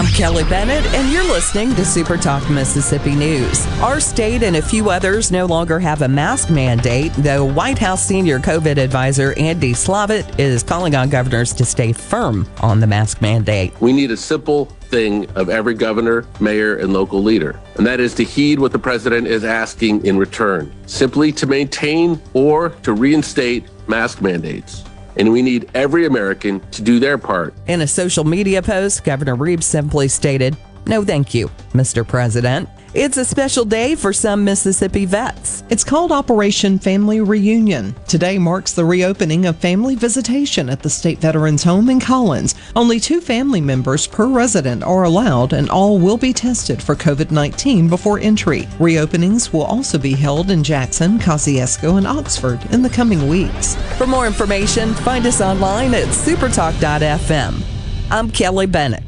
[0.00, 3.66] I'm Kelly Bennett, and you're listening to Super Talk Mississippi News.
[3.82, 8.06] Our state and a few others no longer have a mask mandate, though White House
[8.06, 13.20] senior COVID advisor Andy Slavitt is calling on governors to stay firm on the mask
[13.20, 13.78] mandate.
[13.80, 18.14] We need a simple thing of every governor, mayor, and local leader, and that is
[18.14, 23.64] to heed what the president is asking in return, simply to maintain or to reinstate
[23.88, 24.84] mask mandates
[25.20, 27.52] and we need every American to do their part.
[27.66, 30.56] In a social media post, Governor Reeves simply stated,
[30.86, 32.08] No, thank you, Mr.
[32.08, 32.70] President.
[32.92, 35.62] It's a special day for some Mississippi vets.
[35.70, 37.94] It's called Operation Family Reunion.
[38.08, 42.56] Today marks the reopening of family visitation at the State Veterans Home in Collins.
[42.74, 47.30] Only two family members per resident are allowed, and all will be tested for COVID
[47.30, 48.62] 19 before entry.
[48.80, 53.76] Reopenings will also be held in Jackson, Kosciusko, and Oxford in the coming weeks.
[53.98, 57.62] For more information, find us online at supertalk.fm.
[58.10, 59.04] I'm Kelly Bennett.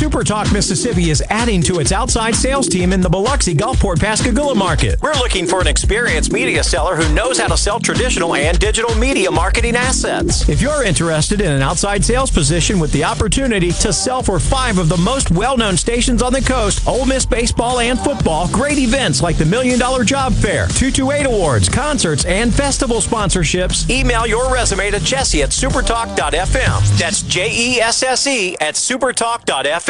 [0.00, 4.98] SuperTalk Mississippi is adding to its outside sales team in the Biloxi Gulfport Pascagoula market.
[5.02, 8.94] We're looking for an experienced media seller who knows how to sell traditional and digital
[8.94, 10.48] media marketing assets.
[10.48, 14.78] If you're interested in an outside sales position with the opportunity to sell for five
[14.78, 19.20] of the most well-known stations on the coast, Ole Miss baseball and football, great events
[19.20, 24.90] like the Million Dollar Job Fair, 228 Awards, concerts, and festival sponsorships, email your resume
[24.92, 26.98] to Jesse at supertalk.fm.
[26.98, 29.89] That's J-E-S-S-E at supertalk.fm.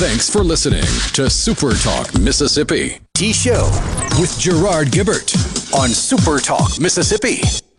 [0.00, 0.80] Thanks for listening
[1.12, 3.00] to Super Talk Mississippi.
[3.12, 3.66] T Show
[4.18, 5.34] with Gerard Gibert
[5.74, 7.69] on Super Talk Mississippi.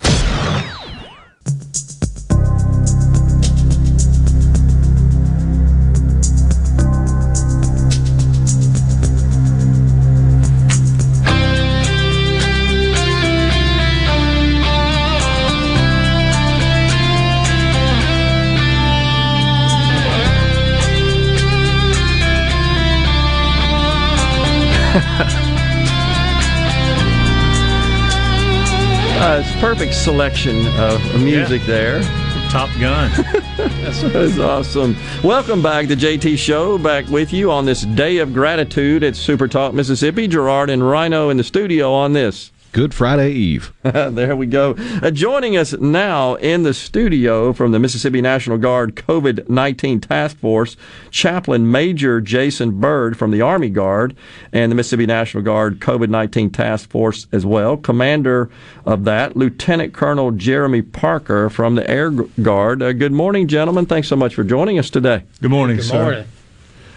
[29.42, 32.04] It's perfect selection of music there.
[32.52, 33.10] Top Gun.
[33.58, 34.96] That's, that's awesome.
[35.24, 36.78] Welcome back to JT Show.
[36.78, 40.28] Back with you on this day of gratitude at Super Talk Mississippi.
[40.28, 42.52] Gerard and Rhino in the studio on this.
[42.74, 43.74] Good Friday Eve.
[43.84, 44.76] there we go.
[45.04, 50.38] Uh, joining us now in the studio from the Mississippi National Guard COVID 19 Task
[50.38, 50.78] Force,
[51.10, 54.16] Chaplain Major Jason Byrd from the Army Guard
[54.54, 57.76] and the Mississippi National Guard COVID 19 Task Force as well.
[57.76, 58.50] Commander
[58.86, 62.82] of that, Lieutenant Colonel Jeremy Parker from the Air Guard.
[62.82, 63.86] Uh, good morning, gentlemen.
[63.86, 65.24] Thanks so much for joining us today.
[65.42, 66.04] Good morning, good sir.
[66.04, 66.28] Morning.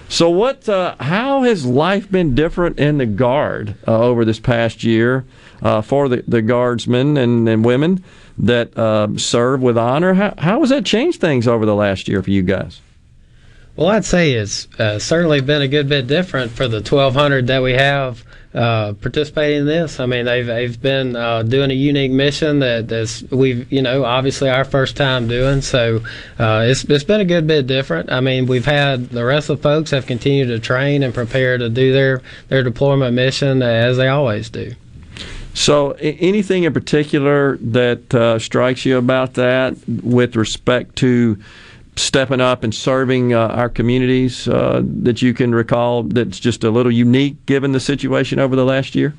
[0.09, 0.69] So, what?
[0.69, 5.25] Uh, how has life been different in the Guard uh, over this past year
[5.65, 8.05] uh, for the, the Guardsmen and, and women
[8.39, 10.15] that uh, serve with honor?
[10.15, 12.81] How, how has that changed things over the last year for you guys?
[13.77, 17.61] Well, I'd say it's uh, certainly been a good bit different for the 1,200 that
[17.61, 18.23] we have
[18.55, 19.99] uh, participating in this.
[19.99, 24.05] I mean, they've they've been uh, doing a unique mission that that's we've you know
[24.05, 25.61] obviously our first time doing.
[25.61, 26.03] So
[26.39, 28.13] uh, it's it's been a good bit different.
[28.13, 31.59] I mean, we've had the rest of the folks have continued to train and prepare
[31.59, 34.77] to do their their deployment mission as they always do.
[35.55, 41.39] So, anything in particular that uh, strikes you about that with respect to
[41.97, 46.71] stepping up and serving uh, our communities uh, that you can recall that's just a
[46.71, 49.15] little unique given the situation over the last year?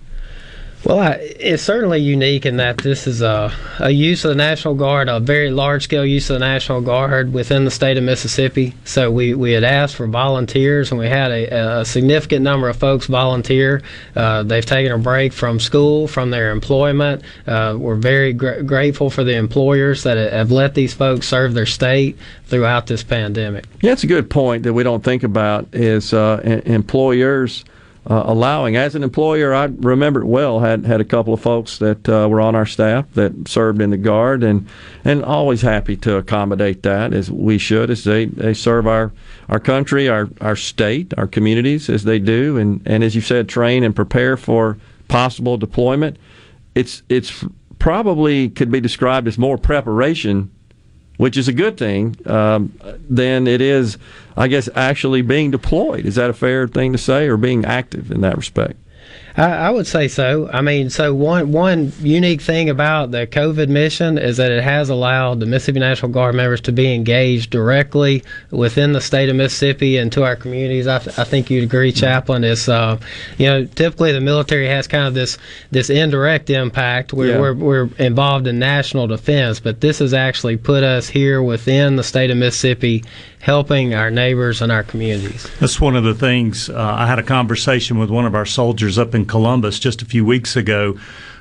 [0.86, 4.76] Well, I, it's certainly unique in that this is a, a use of the National
[4.76, 8.76] Guard, a very large scale use of the National Guard within the state of Mississippi.
[8.84, 12.78] So we, we had asked for volunteers, and we had a, a significant number of
[12.78, 13.82] folks volunteer.
[14.16, 17.24] Uh, they've taken a break from school, from their employment.
[17.48, 21.66] Uh, we're very gr- grateful for the employers that have let these folks serve their
[21.66, 23.66] state throughout this pandemic.
[23.82, 27.66] Yeah, it's a good point that we don't think about is uh, em- employers
[28.08, 28.76] uh, allowing.
[28.76, 30.60] As an employer, I remember it well.
[30.60, 33.90] had had a couple of folks that uh, were on our staff that served in
[33.90, 34.68] the guard, and
[35.04, 39.12] and always happy to accommodate that as we should, as they, they serve our
[39.50, 43.50] our country, our our state, our communities as they do, and and as you said,
[43.50, 44.78] train and prepare for
[45.08, 46.18] possible deployment.
[46.76, 47.44] It's it's
[47.80, 50.52] probably could be described as more preparation
[51.18, 52.74] which is a good thing, um,
[53.10, 53.98] than it is,
[54.36, 56.06] I guess, actually being deployed.
[56.06, 58.78] Is that a fair thing to say, or being active in that respect?
[59.38, 60.50] I, I would say so.
[60.54, 64.90] I mean, so one one unique thing about the COVID mission is that it has
[64.90, 69.98] allowed the Mississippi National Guard members to be engaged directly within the state of Mississippi
[69.98, 70.88] and to our communities.
[70.88, 72.44] I, th- I think you'd agree, Chaplain.
[72.46, 72.98] Is uh,
[73.38, 75.38] you know, typically the military has kind of this
[75.70, 77.40] this indirect impact where Yeah.
[77.40, 82.04] we're we're involved in national defense, but this has actually put us here within the
[82.04, 83.04] state of Mississippi,
[83.46, 85.48] helping our neighbors and our communities.
[85.60, 86.68] That's one of the things.
[86.68, 90.06] Uh, I had a conversation with one of our soldiers up in Columbus just a
[90.06, 90.98] few weeks ago.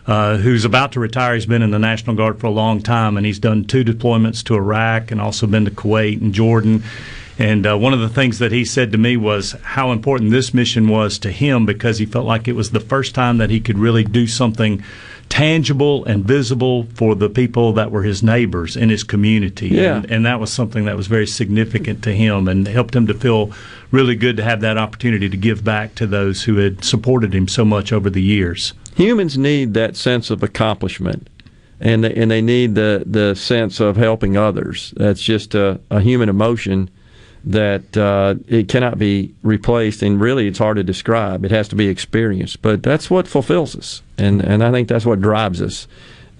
[0.06, 1.34] Uh, who's about to retire?
[1.34, 4.44] He's been in the National Guard for a long time, and he's done two deployments
[4.44, 6.84] to Iraq and also been to Kuwait and Jordan.
[7.38, 10.52] And uh, one of the things that he said to me was how important this
[10.52, 13.60] mission was to him because he felt like it was the first time that he
[13.60, 14.84] could really do something
[15.28, 19.68] tangible and visible for the people that were his neighbors in his community.
[19.68, 19.96] Yeah.
[19.96, 23.14] And, and that was something that was very significant to him and helped him to
[23.14, 23.52] feel
[23.90, 27.48] really good to have that opportunity to give back to those who had supported him
[27.48, 28.72] so much over the years.
[28.96, 31.28] Humans need that sense of accomplishment,
[31.80, 34.94] and they, and they need the the sense of helping others.
[34.96, 36.90] That's just a, a human emotion
[37.46, 41.44] that uh, it cannot be replaced, and really, it's hard to describe.
[41.44, 45.06] It has to be experienced, but that's what fulfills us, and and I think that's
[45.06, 45.86] what drives us.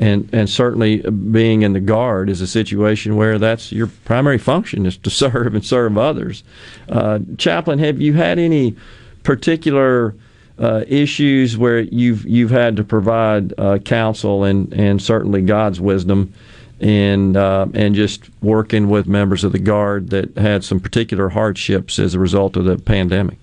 [0.01, 4.87] And and certainly, being in the guard is a situation where that's your primary function
[4.87, 6.43] is to serve and serve others.
[6.89, 8.75] Uh, Chaplain, have you had any
[9.23, 10.15] particular
[10.59, 16.33] uh, issues where you've you've had to provide uh, counsel and and certainly God's wisdom
[16.81, 21.99] and uh, and just working with members of the guard that had some particular hardships
[21.99, 23.39] as a result of the pandemic.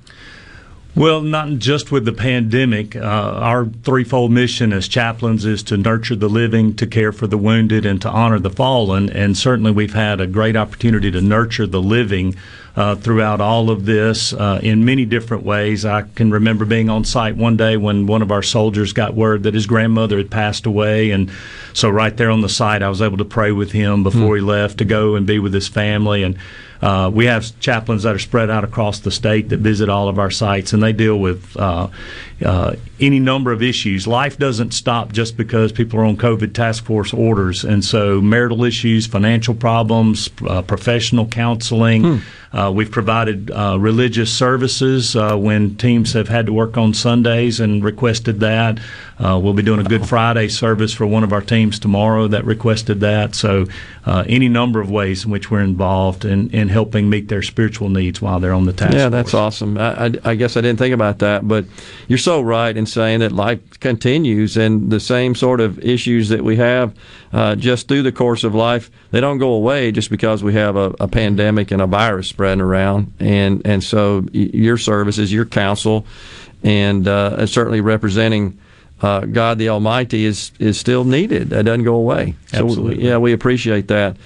[0.93, 2.97] Well, not just with the pandemic.
[2.97, 7.37] Uh, our threefold mission as chaplains is to nurture the living, to care for the
[7.37, 9.09] wounded, and to honor the fallen.
[9.09, 12.35] And certainly, we've had a great opportunity to nurture the living
[12.75, 15.85] uh, throughout all of this uh, in many different ways.
[15.85, 19.43] I can remember being on site one day when one of our soldiers got word
[19.43, 21.31] that his grandmother had passed away, and
[21.73, 24.41] so right there on the site, I was able to pray with him before he
[24.41, 26.37] left to go and be with his family and.
[26.81, 30.17] Uh, we have chaplains that are spread out across the state that visit all of
[30.17, 31.87] our sites, and they deal with uh,
[32.43, 34.07] uh, any number of issues.
[34.07, 38.63] Life doesn't stop just because people are on COVID task force orders, and so marital
[38.63, 42.21] issues, financial problems, uh, professional counseling.
[42.53, 47.59] Uh, we've provided uh, religious services uh, when teams have had to work on Sundays
[47.59, 48.77] and requested that.
[49.21, 52.43] Uh, we'll be doing a Good Friday service for one of our teams tomorrow that
[52.43, 53.35] requested that.
[53.35, 53.67] So,
[54.03, 57.89] uh, any number of ways in which we're involved in, in helping meet their spiritual
[57.89, 59.11] needs while they're on the task yeah, force.
[59.11, 59.77] that's awesome.
[59.77, 61.65] I, I, I guess I didn't think about that, but
[62.07, 66.43] you're so right in saying that life continues, and the same sort of issues that
[66.43, 66.95] we have
[67.33, 70.75] uh, just through the course of life, they don't go away just because we have
[70.75, 73.13] a, a pandemic and a virus spreading around.
[73.19, 76.05] And and so your services, your counsel,
[76.63, 78.57] and uh, and certainly representing.
[79.01, 81.49] Uh, God the Almighty is is still needed.
[81.49, 82.35] That doesn't go away.
[82.47, 83.03] So Absolutely.
[83.05, 84.17] yeah, we appreciate that.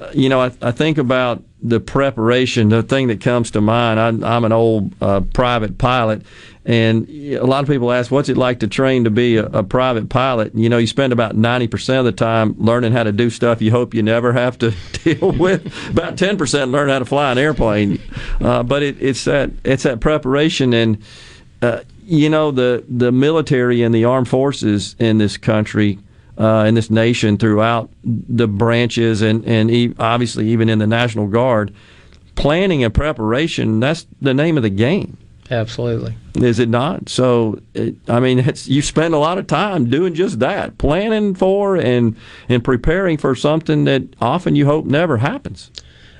[0.00, 4.00] Uh, You know, I, I think about the preparation, the thing that comes to mind.
[4.00, 6.22] I, I'm an old uh, private pilot,
[6.64, 9.62] and a lot of people ask, "What's it like to train to be a, a
[9.62, 13.12] private pilot?" You know, you spend about ninety percent of the time learning how to
[13.12, 14.72] do stuff you hope you never have to
[15.04, 15.66] deal with.
[15.90, 18.00] about ten percent learn how to fly an airplane.
[18.40, 20.98] Uh, but it, it's that it's that preparation and.
[21.60, 25.98] Uh, you know the the military and the armed forces in this country,
[26.38, 31.26] uh, in this nation, throughout the branches, and and e- obviously even in the National
[31.26, 31.74] Guard,
[32.34, 33.80] planning and preparation.
[33.80, 35.16] That's the name of the game.
[35.50, 36.14] Absolutely.
[36.34, 37.10] Is it not?
[37.10, 41.34] So, it, I mean, it's, you spend a lot of time doing just that, planning
[41.34, 42.16] for and
[42.48, 45.70] and preparing for something that often you hope never happens.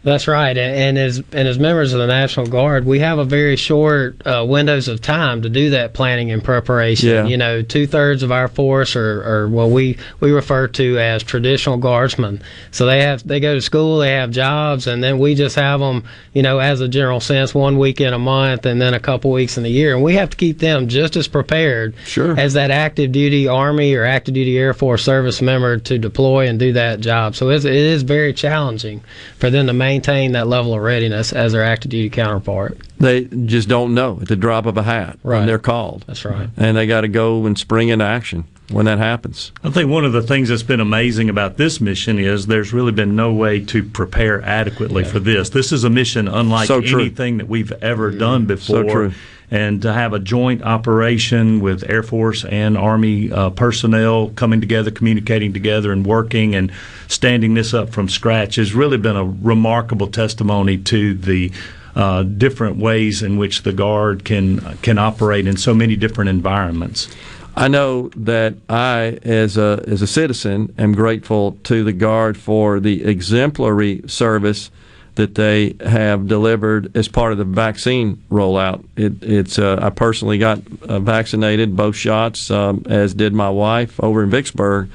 [0.04, 3.54] That's right, and as and as members of the National Guard, we have a very
[3.54, 7.08] short uh, windows of time to do that planning and preparation.
[7.08, 7.24] Yeah.
[7.26, 11.22] You know, two thirds of our force are, are what we we refer to as
[11.22, 12.42] traditional guardsmen.
[12.72, 15.78] So they have they go to school, they have jobs, and then we just have
[15.78, 16.02] them,
[16.32, 19.30] you know, as a general sense, one week in a month, and then a couple
[19.30, 22.36] weeks in the year, and we have to keep them just as prepared sure.
[22.36, 26.58] as that active duty Army or active duty Air Force service member to deploy and
[26.58, 27.36] do that job.
[27.36, 29.00] So it's, it is very challenging
[29.38, 32.78] for them to maintain that level of readiness as their active duty counterpart.
[32.98, 35.38] They just don't know at the drop of a hat Right.
[35.38, 36.04] when they're called.
[36.06, 36.48] That's right.
[36.56, 39.52] And they got to go and spring into action when that happens.
[39.62, 42.92] I think one of the things that's been amazing about this mission is there's really
[42.92, 45.50] been no way to prepare adequately for this.
[45.50, 48.48] This is a mission unlike So anything that we've ever done mm.
[48.48, 48.84] before.
[48.84, 49.12] true.
[49.52, 54.90] And to have a joint operation with Air Force and Army uh, personnel coming together,
[54.90, 56.72] communicating together, and working and
[57.06, 61.52] standing this up from scratch has really been a remarkable testimony to the
[61.94, 67.14] uh, different ways in which the Guard can can operate in so many different environments.
[67.54, 72.80] I know that I, as a as a citizen, am grateful to the Guard for
[72.80, 74.70] the exemplary service
[75.14, 78.84] that they have delivered as part of the vaccine rollout.
[78.96, 84.00] It, it's uh, I personally got uh, vaccinated both shots, um, as did my wife
[84.00, 84.90] over in Vicksburg,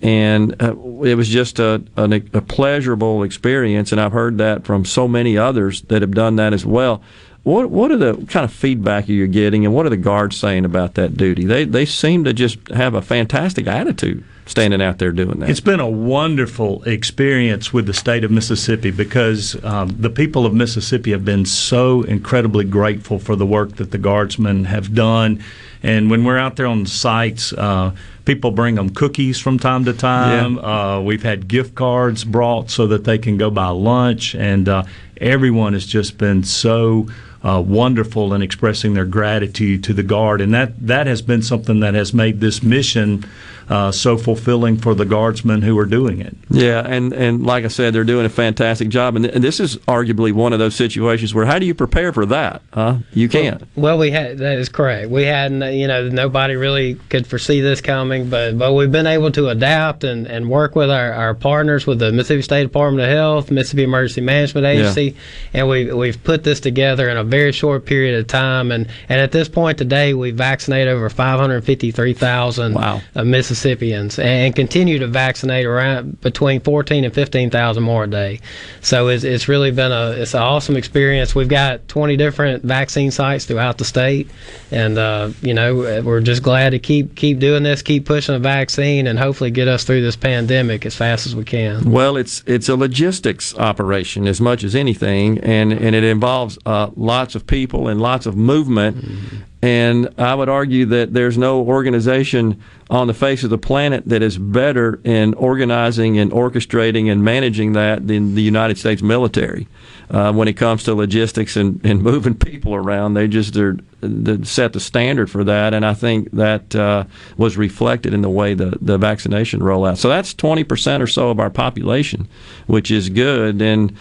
[0.00, 0.74] and uh,
[1.04, 3.92] it was just a, a pleasurable experience.
[3.92, 7.02] And I've heard that from so many others that have done that as well.
[7.44, 10.64] What what are the kind of feedback you're getting, and what are the guards saying
[10.64, 11.44] about that duty?
[11.44, 15.50] They they seem to just have a fantastic attitude standing out there doing that.
[15.50, 20.54] It's been a wonderful experience with the state of Mississippi because um, the people of
[20.54, 25.42] Mississippi have been so incredibly grateful for the work that the guardsmen have done.
[25.82, 27.94] And when we're out there on the sites, uh,
[28.24, 30.58] people bring them cookies from time to time.
[30.58, 34.34] Uh, we've had gift cards brought so that they can go buy lunch.
[34.34, 34.84] And uh,
[35.20, 37.08] everyone has just been so
[37.42, 40.40] uh, wonderful in expressing their gratitude to the Guard.
[40.40, 43.24] And that, that has been something that has made this mission
[43.72, 46.36] uh, so fulfilling for the guardsmen who are doing it.
[46.50, 49.16] Yeah, and, and like I said, they're doing a fantastic job.
[49.16, 52.12] And, th- and this is arguably one of those situations where how do you prepare
[52.12, 52.60] for that?
[52.74, 52.98] Huh?
[53.14, 53.66] You can't.
[53.74, 55.08] Well, we had that is correct.
[55.08, 59.32] We hadn't, you know nobody really could foresee this coming, but but we've been able
[59.32, 63.10] to adapt and, and work with our, our partners with the Mississippi State Department of
[63.10, 65.16] Health, Mississippi Emergency Management Agency,
[65.54, 68.70] and we we've put this together in a very short period of time.
[68.70, 73.00] And, and at this point today, we've vaccinated over 553,000 wow.
[73.16, 73.24] uh,
[73.62, 78.40] Mississippians and continue to vaccinate around between 14 and 15,000 more a day.
[78.80, 81.34] So it's, it's really been a it's an awesome experience.
[81.34, 84.28] We've got 20 different vaccine sites throughout the state,
[84.70, 88.40] and uh, you know we're just glad to keep keep doing this, keep pushing the
[88.40, 91.90] vaccine, and hopefully get us through this pandemic as fast as we can.
[91.90, 96.90] Well, it's it's a logistics operation as much as anything, and and it involves uh,
[96.96, 99.46] lots of people and lots of movement.
[99.62, 102.60] And I would argue that there's no organization
[102.90, 107.72] on the face of the planet that is better in organizing and orchestrating and managing
[107.74, 109.68] that than the United States military.
[110.10, 114.42] Uh, when it comes to logistics and, and moving people around, they just are they
[114.42, 117.04] set the standard for that, and I think that uh,
[117.36, 119.96] was reflected in the way the, the vaccination rollout.
[119.96, 122.26] So that's 20% or so of our population,
[122.66, 123.62] which is good.
[123.62, 123.96] And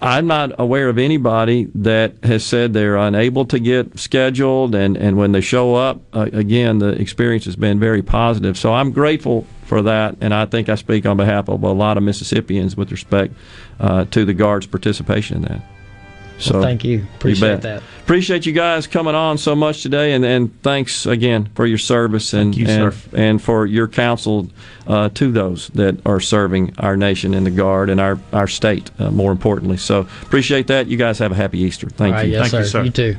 [0.00, 5.16] I'm not aware of anybody that has said they're unable to get scheduled, and, and
[5.16, 8.56] when they show up, uh, again, the experience has been very positive.
[8.56, 11.96] So I'm grateful for that, and I think I speak on behalf of a lot
[11.96, 13.34] of Mississippians with respect
[13.80, 15.75] uh, to the Guard's participation in that.
[16.38, 17.06] So Well, thank you.
[17.16, 17.62] Appreciate bet.
[17.62, 17.82] that.
[18.02, 22.32] Appreciate you guys coming on so much today, and, and thanks again for your service
[22.34, 24.48] and you, and, and for your counsel
[24.86, 28.90] uh, to those that are serving our nation in the Guard and our our state,
[28.98, 29.76] uh, more importantly.
[29.78, 30.86] So appreciate that.
[30.88, 31.88] You guys have a happy Easter.
[31.88, 32.34] Thank All right, you.
[32.34, 32.82] yes, sir.
[32.84, 33.16] You too.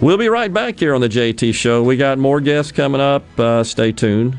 [0.00, 1.82] We'll be right back here on the JT Show.
[1.82, 3.24] We got more guests coming up.
[3.38, 4.38] Uh, stay tuned.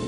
[0.00, 0.07] thing.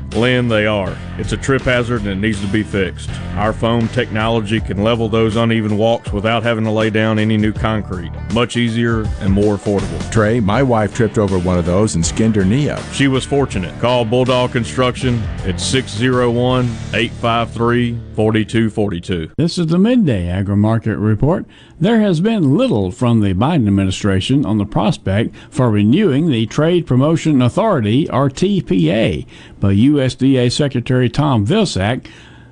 [0.13, 0.95] Lynn, they are.
[1.17, 3.09] It's a trip hazard and it needs to be fixed.
[3.35, 7.53] Our foam technology can level those uneven walks without having to lay down any new
[7.53, 8.11] concrete.
[8.33, 10.11] Much easier and more affordable.
[10.11, 12.81] Trey, my wife tripped over one of those and skinned her knee up.
[12.91, 13.79] She was fortunate.
[13.79, 19.31] Call Bulldog Construction at 601 853 4242.
[19.37, 21.45] This is the Midday Agri Market Report.
[21.79, 26.85] There has been little from the Biden administration on the prospect for renewing the Trade
[26.85, 29.25] Promotion Authority, or TPA,
[29.61, 32.07] but USDA Secretary Tom Vilsack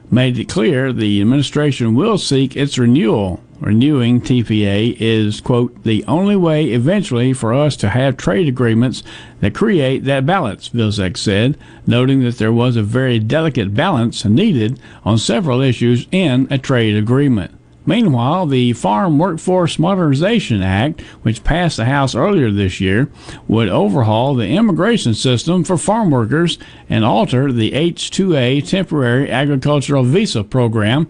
[0.10, 3.42] made it clear the administration will seek its renewal.
[3.60, 9.04] Renewing TPA is, quote, the only way eventually for us to have trade agreements
[9.42, 14.80] that create that balance, Vilsack said, noting that there was a very delicate balance needed
[15.04, 17.59] on several issues in a trade agreement.
[17.90, 23.10] Meanwhile, the Farm Workforce Modernization Act, which passed the House earlier this year,
[23.48, 30.44] would overhaul the immigration system for farm workers and alter the H-2A temporary agricultural visa
[30.44, 31.10] program,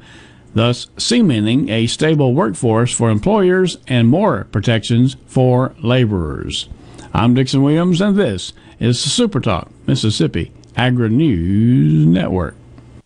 [0.53, 6.69] thus cementing a stable workforce for employers and more protections for laborers.
[7.13, 12.55] I'm Dixon Williams, and this is Super Talk Mississippi Agri News Network.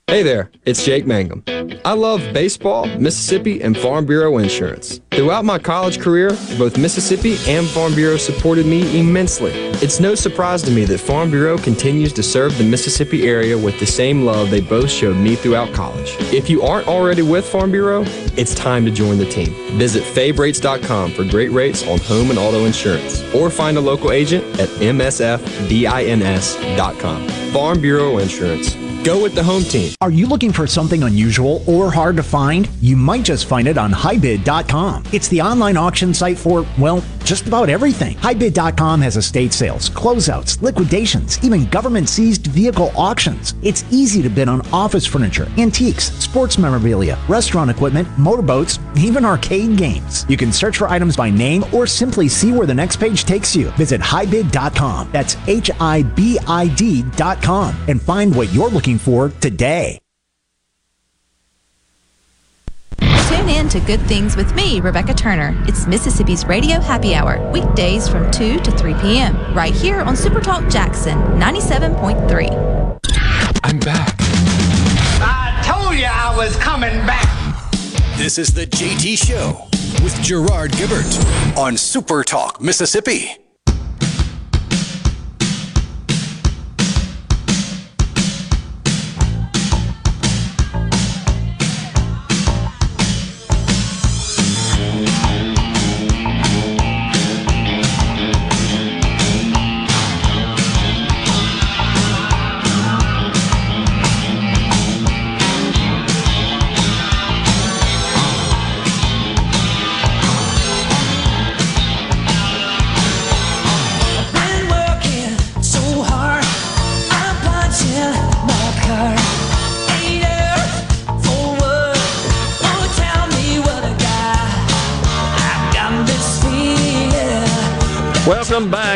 [0.08, 1.46] Hey there, it's Jake Mangum.
[1.86, 5.00] I love baseball, Mississippi, and Farm Bureau insurance.
[5.12, 9.54] Throughout my college career, both Mississippi and Farm Bureau supported me immensely.
[9.82, 13.80] It's no surprise to me that Farm Bureau continues to serve the Mississippi area with
[13.80, 16.18] the same love they both showed me throughout college.
[16.34, 18.04] If you aren't already with Farm Bureau,
[18.36, 19.54] it's time to join the team.
[19.80, 24.44] Visit favrates.com for great rates on home and auto insurance, or find a local agent
[24.60, 25.48] at msfbins.com.
[27.54, 28.76] Farm Bureau Insurance.
[29.04, 29.94] Go with the home team.
[30.00, 32.70] Are you looking for something unusual or hard to find?
[32.82, 35.04] You might just find it on hibid.com.
[35.12, 38.16] It's the online auction site for, well, just about everything.
[38.18, 43.56] HiBid.com has estate sales, closeouts, liquidations, even government seized vehicle auctions.
[43.62, 49.78] It's easy to bid on office furniture, antiques, sports memorabilia, restaurant equipment, motorboats, even arcade
[49.78, 50.26] games.
[50.30, 53.56] You can search for items by name or simply see where the next page takes
[53.56, 53.70] you.
[53.72, 55.10] Visit hibid.com.
[55.12, 60.00] That's H I B I D.com and find what you're looking for today.
[63.00, 65.56] Tune in to Good Things with me, Rebecca Turner.
[65.68, 70.40] It's Mississippi's Radio Happy Hour, weekdays from 2 to 3 p.m., right here on Super
[70.40, 73.00] Talk Jackson 97.3.
[73.64, 74.16] I'm back.
[75.26, 77.28] I told you I was coming back.
[78.18, 79.68] This is the JT Show
[80.04, 83.32] with Gerard Gibert on Super Talk, Mississippi.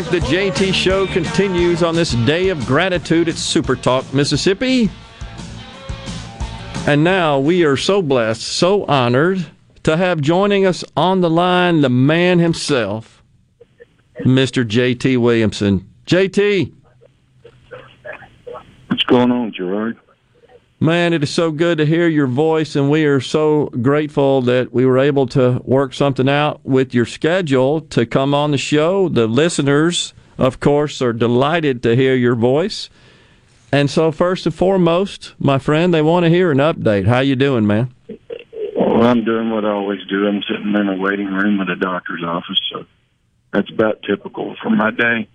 [0.02, 0.12] Back.
[0.12, 4.92] The JT Show continues on this day of gratitude at Super Talk, Mississippi.
[6.86, 9.46] And now we are so blessed, so honored
[9.84, 13.24] to have joining us on the line the man himself,
[14.20, 14.64] Mr.
[14.64, 15.90] JT Williamson.
[16.06, 16.74] JT.
[18.90, 19.98] What's going on, Gerard?
[20.80, 24.72] Man, it is so good to hear your voice, and we are so grateful that
[24.72, 29.10] we were able to work something out with your schedule to come on the show.
[29.10, 32.92] The listeners, of course, are delighted to hear your voice.
[33.72, 37.08] And so, first and foremost, my friend, they want to hear an update.
[37.08, 37.92] How you doing, man?
[38.76, 40.28] Well, I'm doing what I always do.
[40.28, 42.86] I'm sitting in a waiting room at a doctor's office, so
[43.52, 45.28] that's about typical for my day.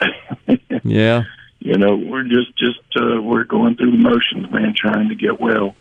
[0.84, 1.24] Yeah.
[1.60, 5.40] You know, we're just just uh, we're going through the motions, man, trying to get
[5.40, 5.74] well.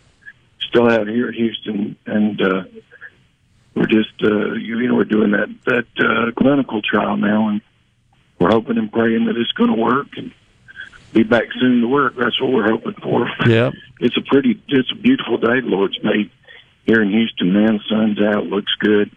[0.70, 2.64] Still out here at Houston, and uh,
[3.76, 7.62] we're just uh, you know we're doing that that uh, clinical trial now, and
[8.40, 10.32] we're hoping and praying that it's going to work and
[11.14, 12.16] be back soon to work.
[12.16, 13.30] That's what we're hoping for.
[13.48, 13.72] Yeah.
[14.00, 16.30] It's a pretty, it's a beautiful day the Lord's made
[16.86, 17.52] here in Houston.
[17.52, 19.10] Man, sun's out, looks good.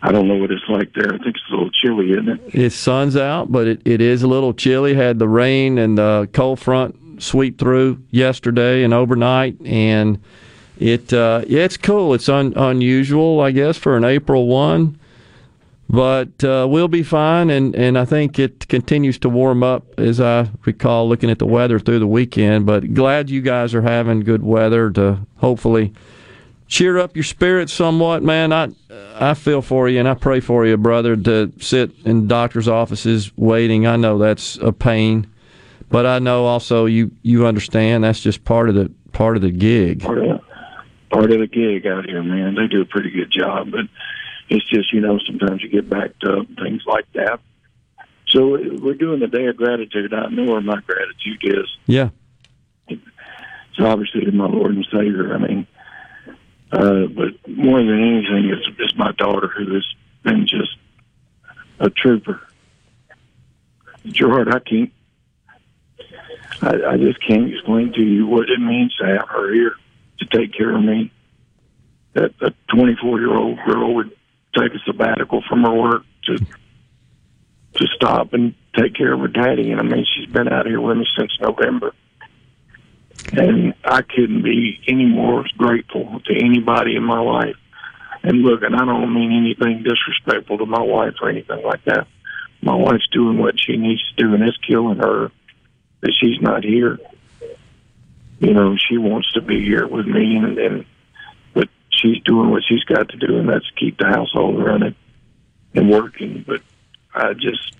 [0.00, 1.12] I don't know what it's like there.
[1.12, 2.40] I think it's a little chilly, isn't it?
[2.54, 4.94] It's sun's out, but it, it is a little chilly.
[4.94, 10.22] Had the rain and the cold front sweep through yesterday and overnight, and
[10.78, 12.14] it uh, yeah, it's cool.
[12.14, 15.00] It's un, unusual, I guess, for an April one,
[15.88, 17.50] but uh, we'll be fine.
[17.50, 21.46] And, and I think it continues to warm up as I recall looking at the
[21.46, 22.66] weather through the weekend.
[22.66, 25.92] But glad you guys are having good weather to hopefully
[26.68, 28.52] cheer up your spirits somewhat, man.
[28.52, 28.68] I
[29.18, 33.32] I feel for you and I pray for you, brother, to sit in doctors' offices
[33.36, 33.86] waiting.
[33.86, 35.26] I know that's a pain,
[35.88, 39.50] but I know also you you understand that's just part of the part of the
[39.50, 40.02] gig.
[40.02, 40.40] Part of,
[41.10, 42.54] part of the gig out here, man.
[42.54, 43.86] They do a pretty good job, but
[44.48, 47.40] it's just you know sometimes you get backed up, things like that.
[48.28, 50.12] So we're doing the day of gratitude.
[50.12, 51.66] I know where my gratitude is.
[51.86, 52.10] Yeah.
[52.88, 53.00] It's
[53.80, 55.34] obviously to my Lord and Savior.
[55.34, 55.66] I mean,
[56.72, 59.86] uh, but more than anything, it's, it's my daughter who has
[60.22, 60.76] been just
[61.80, 62.40] a trooper.
[64.06, 64.92] Gerard, I can't,
[66.62, 69.76] I, I just can't explain to you what it means to have her here
[70.18, 71.12] to take care of me.
[72.14, 74.10] That a 24 year old girl would
[74.58, 76.38] take a sabbatical from her work to
[77.74, 79.70] to stop and take care of her daddy.
[79.70, 81.94] And I mean, she's been out here with me since November.
[83.32, 87.56] And I couldn't be any more grateful to anybody in my life.
[88.22, 92.06] And look, and I don't mean anything disrespectful to my wife or anything like that.
[92.62, 95.30] My wife's doing what she needs to do, and it's killing her
[96.00, 96.98] that she's not here.
[98.40, 100.84] You know, she wants to be here with me, and, and
[101.54, 104.94] but she's doing what she's got to do, and that's keep the household running
[105.74, 106.44] and working.
[106.46, 106.62] But
[107.14, 107.76] I just,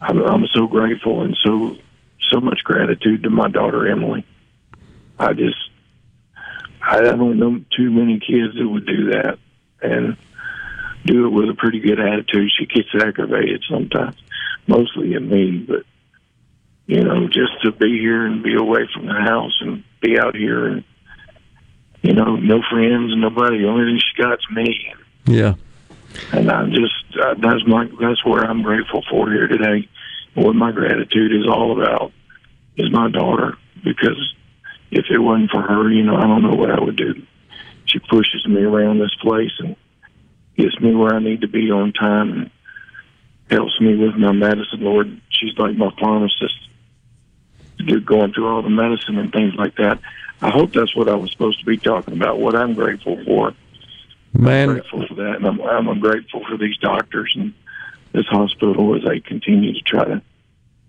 [0.00, 1.76] I'm, I'm so grateful and so
[2.30, 4.24] so much gratitude to my daughter Emily.
[5.18, 5.58] I just,
[6.82, 9.38] I don't know too many kids that would do that
[9.82, 10.16] and
[11.04, 12.50] do it with a pretty good attitude.
[12.58, 14.16] She gets aggravated sometimes,
[14.66, 15.84] mostly at me, but
[16.86, 20.34] you know, just to be here and be away from the house and be out
[20.34, 20.84] here and
[22.02, 23.58] you know, no friends, nobody.
[23.58, 24.94] The only thing she got's me.
[25.26, 25.54] Yeah.
[26.32, 29.88] And I'm just uh, that's my that's where I'm grateful for here today.
[30.34, 32.12] What my gratitude is all about
[32.80, 34.34] is my daughter because
[34.90, 37.14] if it wasn't for her, you know, I don't know what I would do.
[37.86, 39.76] She pushes me around this place and
[40.56, 42.50] gets me where I need to be on time and
[43.50, 44.80] helps me with my medicine.
[44.80, 46.54] Lord, she's like my pharmacist,
[48.04, 50.00] going through all the medicine and things like that.
[50.42, 52.38] I hope that's what I was supposed to be talking about.
[52.38, 53.54] What I'm grateful for.
[54.32, 57.52] Man, I'm grateful for that, and I'm, I'm grateful for these doctors and
[58.12, 60.22] this hospital as they continue to try to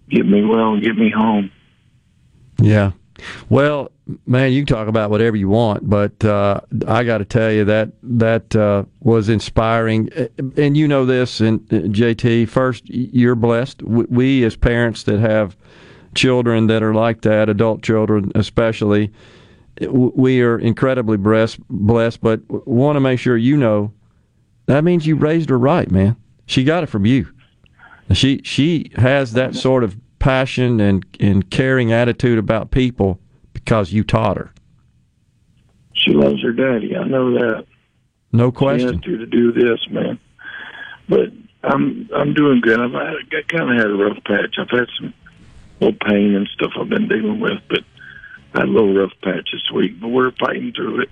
[0.09, 1.51] get me well and get me home.
[2.61, 2.91] Yeah.
[3.49, 3.91] Well,
[4.25, 7.65] man, you can talk about whatever you want, but uh, I got to tell you
[7.65, 10.09] that that uh, was inspiring.
[10.57, 12.49] And you know this, and uh, JT.
[12.49, 13.83] First, you're blessed.
[13.83, 15.55] We, we as parents that have
[16.15, 19.11] children that are like that, adult children especially,
[19.87, 21.59] we are incredibly blessed.
[21.69, 23.93] Blessed, but want to make sure you know
[24.65, 26.15] that means you raised her right, man.
[26.45, 27.27] She got it from you.
[28.13, 33.19] She she has that sort of passion and, and caring attitude about people
[33.53, 34.53] because you taught her.
[35.93, 36.95] She loves her daddy.
[36.95, 37.65] I know that.
[38.31, 39.01] No question.
[39.01, 40.17] to to do this, man.
[41.09, 41.31] But
[41.63, 42.79] I'm I'm doing good.
[42.79, 44.55] I've had, I kind of had a rough patch.
[44.57, 45.13] I've had some
[45.81, 47.83] little pain and stuff I've been dealing with, but
[48.53, 49.99] I had a little rough patch this week.
[49.99, 51.09] But we're fighting through it,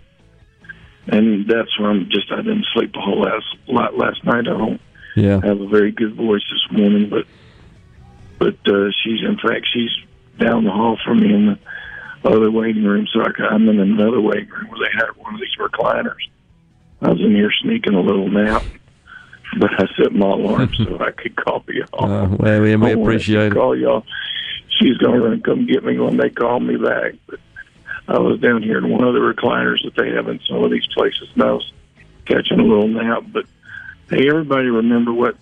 [1.08, 2.32] and that's where I'm just.
[2.32, 4.48] I didn't sleep a whole last lot last night.
[4.48, 4.82] I don't
[5.16, 5.42] Yeah.
[5.44, 7.26] have a very good voice this morning, but
[8.40, 9.92] but uh, she's in fact she's
[10.40, 13.08] down the hall from me in the other waiting room.
[13.14, 16.30] So I, I'm in another waiting room where they had one of these recliners.
[17.02, 18.64] I was in here sneaking a little nap,
[19.60, 21.86] but I set my alarm so I could call y'all.
[22.10, 23.54] Uh, well, we, we I to appreciate it.
[23.54, 24.06] Call y'all.
[24.80, 27.14] She's going to run come get me when they call me back.
[27.28, 27.40] But
[28.08, 30.72] I was down here in one of the recliners that they have in some of
[30.72, 31.72] these places, and I was
[32.26, 33.24] catching a little nap.
[33.32, 33.46] But
[34.10, 35.36] hey, everybody, remember what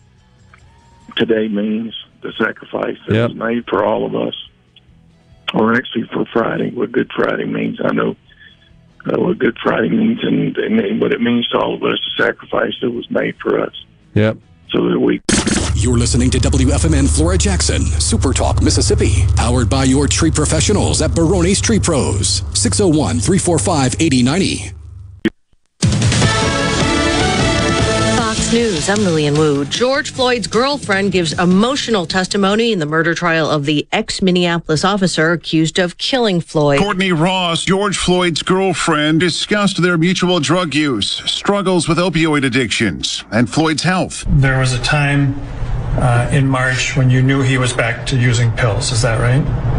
[1.16, 1.96] today means
[2.28, 3.30] the sacrifice that Yep.
[3.32, 4.36] was made for all of us,
[5.54, 7.80] or actually for Friday, what Good Friday means.
[7.84, 8.16] I know
[9.06, 12.24] uh, what Good Friday means and, and what it means to all of us, the
[12.24, 13.74] sacrifice that was made for us,
[14.16, 14.38] Yep.
[14.72, 15.22] so that we
[15.76, 21.16] You're listening to WFMN Flora Jackson, Super Talk, Mississippi, powered by your tree professionals at
[21.16, 24.77] Barone's Tree Pros, 601 345 8090.
[28.48, 29.66] Fox News, I'm Lillian Wu.
[29.66, 35.34] George Floyd's girlfriend gives emotional testimony in the murder trial of the ex Minneapolis officer
[35.34, 36.80] accused of killing Floyd.
[36.80, 43.50] Courtney Ross, George Floyd's girlfriend, discussed their mutual drug use, struggles with opioid addictions, and
[43.50, 44.24] Floyd's health.
[44.30, 45.38] There was a time
[45.98, 48.94] uh, in March when you knew he was back to using pills.
[48.94, 49.77] Is that right?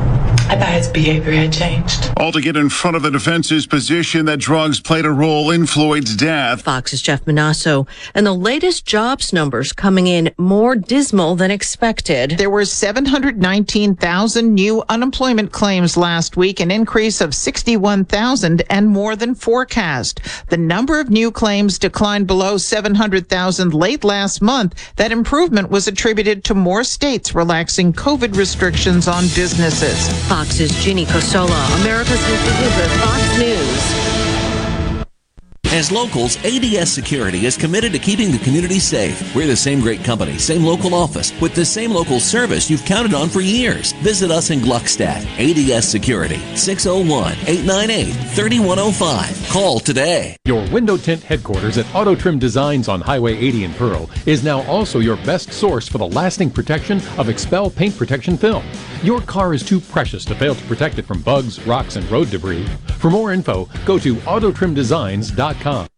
[0.49, 2.11] I thought his behavior had changed.
[2.17, 5.67] All to get in front of the defense's position that drugs played a role in
[5.67, 6.63] Floyd's death.
[6.63, 7.87] Fox's Jeff Monosso.
[8.15, 12.39] And the latest jobs numbers coming in more dismal than expected.
[12.39, 19.35] There were 719,000 new unemployment claims last week, an increase of 61,000 and more than
[19.35, 20.21] forecast.
[20.49, 24.75] The number of new claims declined below 700,000 late last month.
[24.97, 30.09] That improvement was attributed to more states relaxing COVID restrictions on businesses.
[30.39, 32.25] Fox's Ginny Cosola, America's
[32.77, 34.08] for Fox News.
[35.71, 39.35] As locals, ADS Security is committed to keeping the community safe.
[39.35, 43.13] We're the same great company, same local office, with the same local service you've counted
[43.13, 43.93] on for years.
[44.01, 45.27] Visit us in Gluckstadt.
[45.39, 49.49] ADS Security, 601 898 3105.
[49.51, 50.39] Call today.
[50.47, 54.63] Your window tint headquarters at Auto Trim Designs on Highway 80 in Pearl is now
[54.63, 58.65] also your best source for the lasting protection of XPEL paint protection film.
[59.03, 62.31] Your car is too precious to fail to protect it from bugs, rocks, and road
[62.31, 62.67] debris.
[62.97, 65.58] For more info, go to autotrimdesigns.com.
[65.59, 65.98] Podcast.com.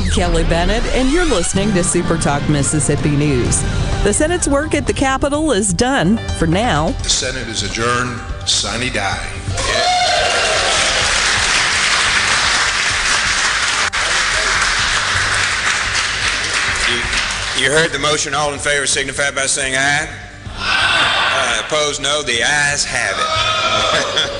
[0.00, 3.60] I'm Kelly Bennett, and you're listening to Super Talk Mississippi News.
[4.02, 6.92] The Senate's work at the Capitol is done for now.
[7.02, 8.18] The Senate is adjourned.
[8.48, 9.30] Sine die.
[17.60, 18.32] You heard the motion.
[18.32, 20.08] All in favor signify by saying aye.
[20.56, 22.22] Uh, opposed, no.
[22.22, 23.16] The ayes have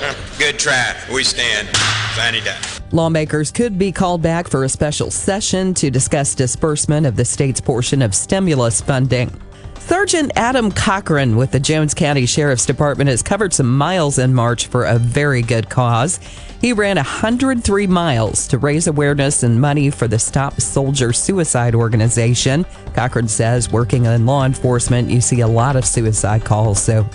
[0.08, 0.16] it.
[0.38, 0.96] Good try.
[1.12, 1.68] We stand.
[2.16, 2.79] Sine die.
[2.92, 7.60] Lawmakers could be called back for a special session to discuss disbursement of the state's
[7.60, 9.30] portion of stimulus funding.
[9.78, 14.66] Sergeant Adam Cochran with the Jones County Sheriff's Department has covered some miles in March
[14.66, 16.18] for a very good cause.
[16.60, 22.66] He ran 103 miles to raise awareness and money for the Stop Soldier Suicide Organization.
[22.94, 27.08] Cochran says working in law enforcement, you see a lot of suicide calls, so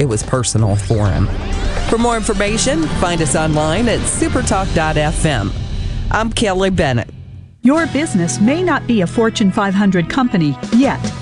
[0.00, 1.26] it was personal for him.
[1.90, 5.52] For more information, find us online at supertalk.fm.
[6.10, 7.10] I'm Kelly Bennett.
[7.62, 10.98] Your business may not be a Fortune 500 company yet.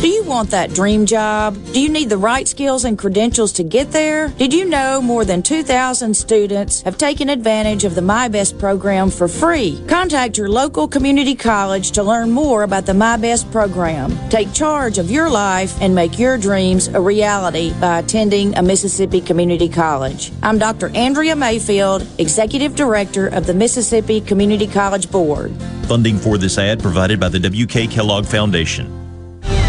[0.00, 1.56] Do you want that dream job?
[1.72, 4.28] Do you need the right skills and credentials to get there?
[4.28, 9.26] Did you know more than 2,000 students have taken advantage of the MI-BEST program for
[9.26, 9.82] free?
[9.88, 14.16] Contact your local community college to learn more about the MI-BEST program.
[14.28, 19.20] Take charge of your life and make your dreams a reality by attending a Mississippi
[19.20, 20.30] community college.
[20.44, 20.90] I'm Dr.
[20.94, 25.52] Andrea Mayfield, Executive Director of the Mississippi Community College Board.
[25.88, 27.88] Funding for this ad provided by the W.K.
[27.88, 29.07] Kellogg Foundation.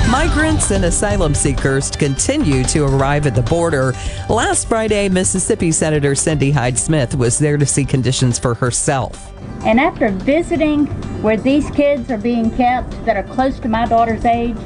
[0.10, 3.94] Migrants and asylum seekers continue to arrive at the border.
[4.28, 9.32] Last Friday, Mississippi Senator Cindy Hyde Smith was there to see conditions for herself.
[9.66, 10.88] And after visiting
[11.22, 14.58] where these kids are being kept that are close to my daughter's age,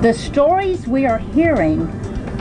[0.00, 1.86] the stories we are hearing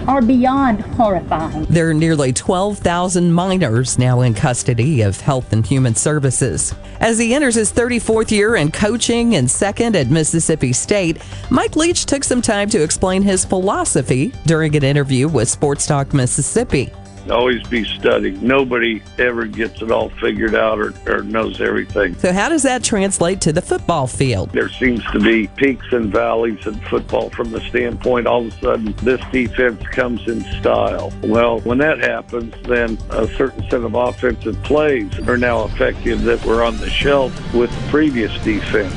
[0.07, 1.65] are beyond horrifying.
[1.65, 6.73] There are nearly 12,000 minors now in custody of Health and Human Services.
[6.99, 12.05] As he enters his 34th year in coaching and second at Mississippi State, Mike Leach
[12.05, 16.91] took some time to explain his philosophy during an interview with Sports Talk Mississippi
[17.31, 18.45] always be studying.
[18.45, 22.15] Nobody ever gets it all figured out or, or knows everything.
[22.15, 24.51] So, how does that translate to the football field?
[24.51, 28.59] There seems to be peaks and valleys in football from the standpoint all of a
[28.59, 31.11] sudden this defense comes in style.
[31.23, 36.43] Well, when that happens, then a certain set of offensive plays are now effective that
[36.45, 38.95] were on the shelf with the previous defense.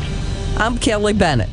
[0.59, 1.49] I'm Kelly Bennett.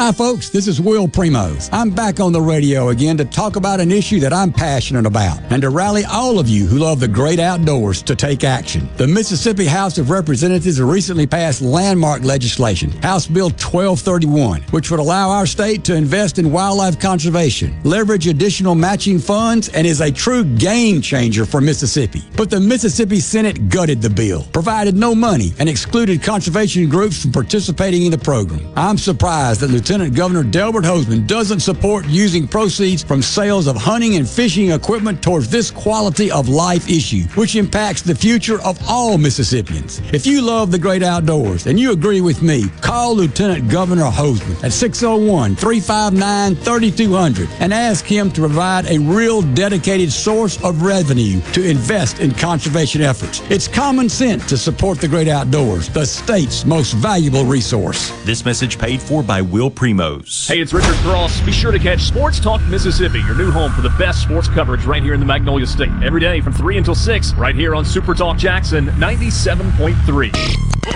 [0.00, 0.48] Hi, folks.
[0.48, 1.68] This is Will Primos.
[1.74, 5.42] I'm back on the radio again to talk about an issue that I'm passionate about
[5.52, 8.88] and to rally all of you who love the great outdoors to take action.
[8.96, 15.28] The Mississippi House of Representatives recently passed landmark legislation, House Bill 1231, which would allow
[15.28, 20.44] our state to invest in wildlife conservation, leverage additional matching funds, and is a true
[20.44, 22.22] game changer for Mississippi.
[22.38, 27.32] But the Mississippi Senate gutted the bill, provided no money, and excluded conservation groups from
[27.32, 28.66] participating in the program.
[28.76, 33.74] I'm surprised that Lieutenant Lieutenant Governor Delbert Hosemann doesn't support using proceeds from sales of
[33.74, 38.78] hunting and fishing equipment towards this quality of life issue, which impacts the future of
[38.88, 40.00] all Mississippians.
[40.12, 44.62] If you love the great outdoors and you agree with me, call Lieutenant Governor Hosemann
[44.62, 51.40] at 601 359 3200 and ask him to provide a real dedicated source of revenue
[51.52, 53.42] to invest in conservation efforts.
[53.50, 58.12] It's common sense to support the great outdoors, the state's most valuable resource.
[58.24, 60.46] This message paid for by Will Primos.
[60.46, 61.40] Hey, it's Richard Cross.
[61.40, 64.84] Be sure to catch Sports Talk Mississippi, your new home for the best sports coverage
[64.84, 65.88] right here in the Magnolia State.
[66.02, 70.36] Every day from 3 until 6, right here on Super Talk Jackson 97.3.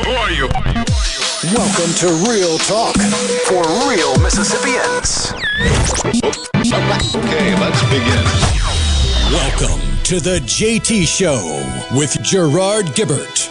[0.04, 0.48] Who are you?
[1.56, 2.94] Welcome to Real Talk
[3.48, 5.32] for real Mississippians.
[7.14, 8.24] Okay, let's begin.
[9.32, 13.48] Welcome to the JT Show with Gerard Gibert.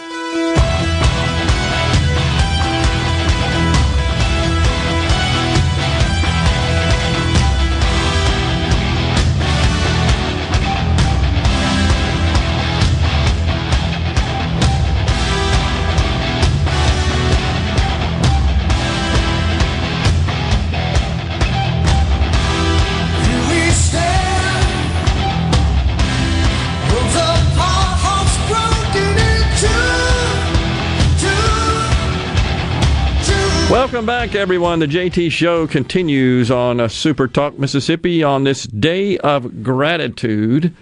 [33.94, 34.80] Welcome back, everyone.
[34.80, 40.76] The JT Show continues on a Super Talk Mississippi on this day of gratitude.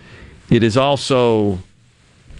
[0.50, 1.60] It is also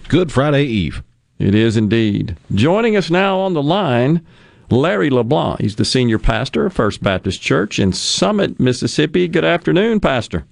[0.08, 1.02] Good Friday Eve.
[1.38, 2.38] It is indeed.
[2.54, 4.26] Joining us now on the line,
[4.70, 5.60] Larry LeBlanc.
[5.60, 9.28] He's the senior pastor of First Baptist Church in Summit, Mississippi.
[9.28, 10.46] Good afternoon, Pastor.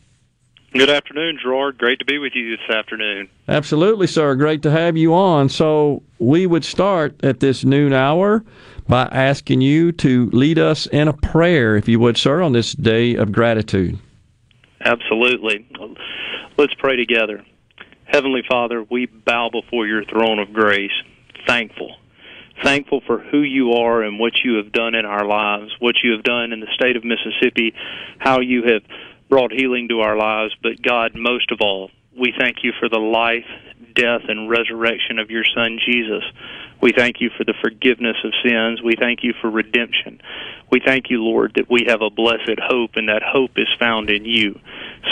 [0.75, 1.79] Good afternoon, Gerard.
[1.79, 3.31] Great to be with you this afternoon.
[3.49, 4.35] Absolutely, sir.
[4.35, 5.49] Great to have you on.
[5.49, 8.45] So, we would start at this noon hour
[8.89, 12.73] by asking you to lead us in a prayer, if you would, sir, on this
[12.73, 13.99] day of gratitude.
[14.85, 15.67] Absolutely.
[16.57, 17.45] Let's pray together.
[18.07, 20.91] Heavenly Father, we bow before your throne of grace,
[21.47, 21.97] thankful.
[22.63, 26.13] Thankful for who you are and what you have done in our lives, what you
[26.13, 27.73] have done in the state of Mississippi,
[28.19, 28.83] how you have
[29.31, 30.55] brought healing to our lives.
[30.63, 33.47] But God, most of all, we thank you for the life,
[33.95, 36.25] death, and resurrection of your Son, Jesus.
[36.81, 38.83] We thank you for the forgiveness of sins.
[38.83, 40.21] We thank you for redemption.
[40.71, 44.09] We thank you, Lord, that we have a blessed hope, and that hope is found
[44.09, 44.59] in you.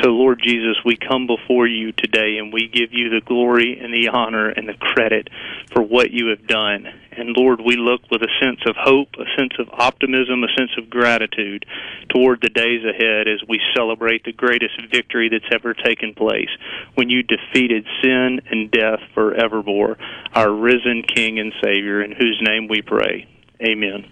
[0.03, 3.93] So, Lord Jesus, we come before you today and we give you the glory and
[3.93, 5.29] the honor and the credit
[5.73, 6.87] for what you have done.
[7.13, 10.71] And Lord, we look with a sense of hope, a sense of optimism, a sense
[10.77, 11.65] of gratitude
[12.11, 16.51] toward the days ahead as we celebrate the greatest victory that's ever taken place
[16.95, 19.97] when you defeated sin and death forevermore,
[20.35, 23.27] our risen King and Savior, in whose name we pray.
[23.63, 24.07] Amen.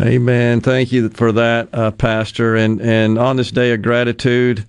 [0.00, 0.60] Amen.
[0.62, 2.56] Thank you for that, uh, Pastor.
[2.56, 4.64] And and on this day of gratitude,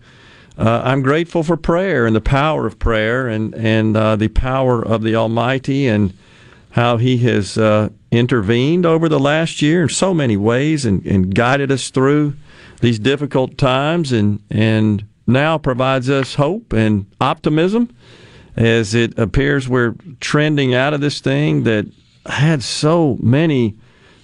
[0.61, 4.85] uh, I'm grateful for prayer and the power of prayer and and uh, the power
[4.85, 6.13] of the Almighty and
[6.71, 11.33] how He has uh, intervened over the last year in so many ways and, and
[11.33, 12.35] guided us through
[12.79, 17.89] these difficult times and and now provides us hope and optimism
[18.55, 21.87] as it appears we're trending out of this thing that
[22.27, 23.75] had so many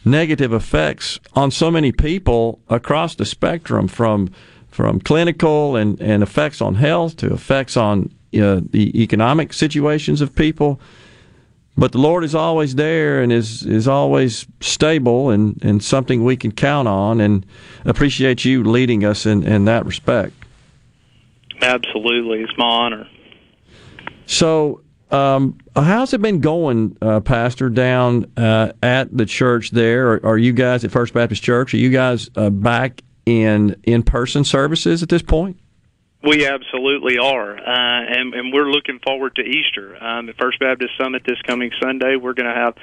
[0.06, 4.30] negative effects on so many people across the spectrum from
[4.78, 10.36] from clinical and, and effects on health to effects on uh, the economic situations of
[10.36, 10.80] people.
[11.76, 16.38] But the Lord is always there and is, is always stable and, and something we
[16.38, 17.44] can count on and
[17.86, 20.34] appreciate you leading us in, in that respect.
[21.64, 22.42] Absolutely.
[22.44, 23.08] It's my honor.
[24.28, 30.12] So, um, how's it been going, uh, Pastor, down uh, at the church there?
[30.12, 31.74] Are, are, you guys at First Baptist Church?
[31.74, 35.60] Are you guys uh, back in in person services at this point?
[36.24, 40.02] We absolutely are, uh, and, and we're looking forward to Easter.
[40.04, 42.74] Um, First Baptist Summit this coming Sunday, we're going to have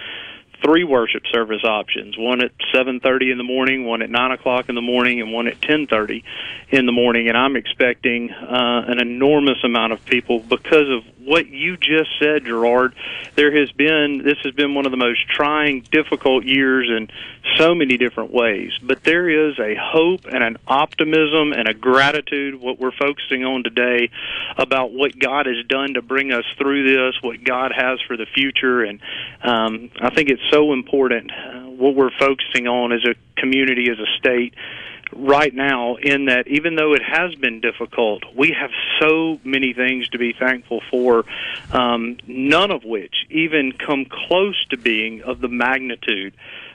[0.65, 4.75] three worship service options one at 7.30 in the morning one at 9 o'clock in
[4.75, 6.23] the morning and one at 10.30
[6.71, 7.29] in the morning.
[7.29, 12.45] And i'm expecting uh, an enormous amount of people because of what you just said
[12.45, 12.95] gerard.
[13.35, 17.09] There has been this has been one of the most trying difficult years in
[17.57, 18.73] so many different ways.
[18.83, 23.65] But there is a hope and an optimism and a gratitude what we're focusing on
[23.65, 24.11] today
[24.57, 28.27] about what god has done to bring us through this what god has for the
[28.27, 28.83] future.
[28.83, 29.01] And
[29.43, 33.99] um, i think it's so important uh, what we're focusing on as a community, as
[33.99, 34.55] a state,
[35.13, 38.71] right now in that even though it has been difficult, we have
[39.01, 41.25] so many things to be thankful for,
[41.73, 46.35] um, none of which even come close to being of the magnitude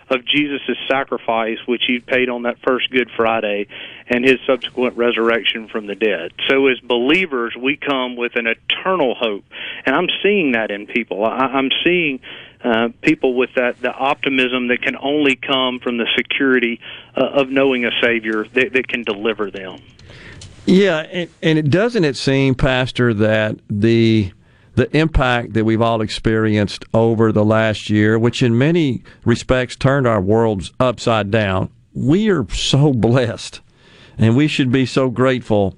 [0.10, 3.68] of Jesus' sacrifice, which he paid on that first Good Friday,
[4.08, 6.32] and his subsequent resurrection from the dead.
[6.50, 9.46] So, as believers, we come with an eternal hope,
[9.86, 11.24] and I'm seeing that in people.
[11.24, 12.22] I, I'm seeing
[12.64, 16.80] uh, people with that the optimism that can only come from the security
[17.16, 19.80] uh, of knowing a Savior that, that can deliver them.
[20.66, 24.32] Yeah, and, and it doesn't it seem, Pastor, that the
[24.76, 30.08] the impact that we've all experienced over the last year, which in many respects turned
[30.08, 31.70] our worlds upside down.
[31.94, 33.62] We are so blessed,
[34.18, 35.76] and we should be so grateful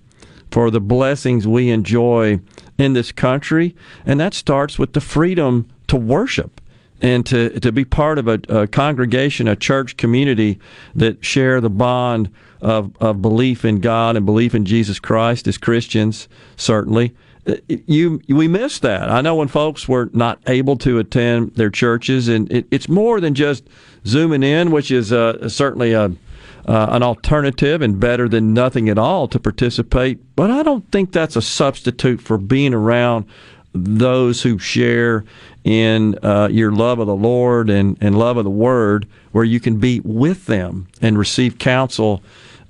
[0.51, 2.41] for the blessings we enjoy
[2.77, 3.75] in this country,
[4.05, 6.60] and that starts with the freedom to worship
[7.01, 10.59] and to, to be part of a, a, congregation, a church community
[10.95, 15.57] that share the bond of, of belief in God and belief in Jesus Christ as
[15.57, 17.15] Christians, certainly.
[17.47, 19.09] Uh, you, we miss that.
[19.09, 23.19] I know when folks were not able to attend their churches, and it, it's more
[23.19, 23.67] than just
[24.05, 28.99] zooming in, which is uh, certainly a, uh, an alternative and better than nothing at
[28.99, 30.19] all to participate.
[30.35, 33.25] But I don't think that's a substitute for being around
[33.73, 35.23] those who share
[35.63, 39.59] in uh, your love of the Lord and, and love of the Word, where you
[39.59, 42.21] can be with them and receive counsel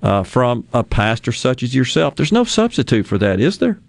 [0.01, 2.15] uh, from a pastor such as yourself.
[2.15, 3.79] There's no substitute for that, is there?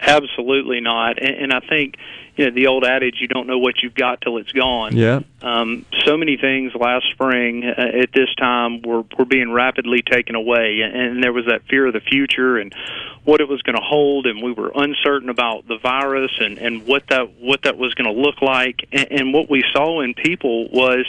[0.00, 1.18] Absolutely not.
[1.22, 1.96] And, and I think
[2.36, 5.20] you know the old adage you don't know what you've got till it's gone yeah
[5.42, 10.34] um so many things last spring uh, at this time were were being rapidly taken
[10.34, 12.74] away and, and there was that fear of the future and
[13.24, 16.86] what it was going to hold and we were uncertain about the virus and and
[16.86, 18.86] what that what that was going to look like.
[18.92, 21.06] And, and what we saw in people was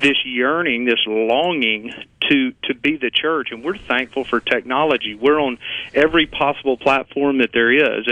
[0.00, 1.92] this yearning this longing
[2.28, 3.48] to to be the church.
[3.50, 5.14] And we're thankful for technology.
[5.14, 5.58] We're on
[5.94, 8.06] every possible platform that there is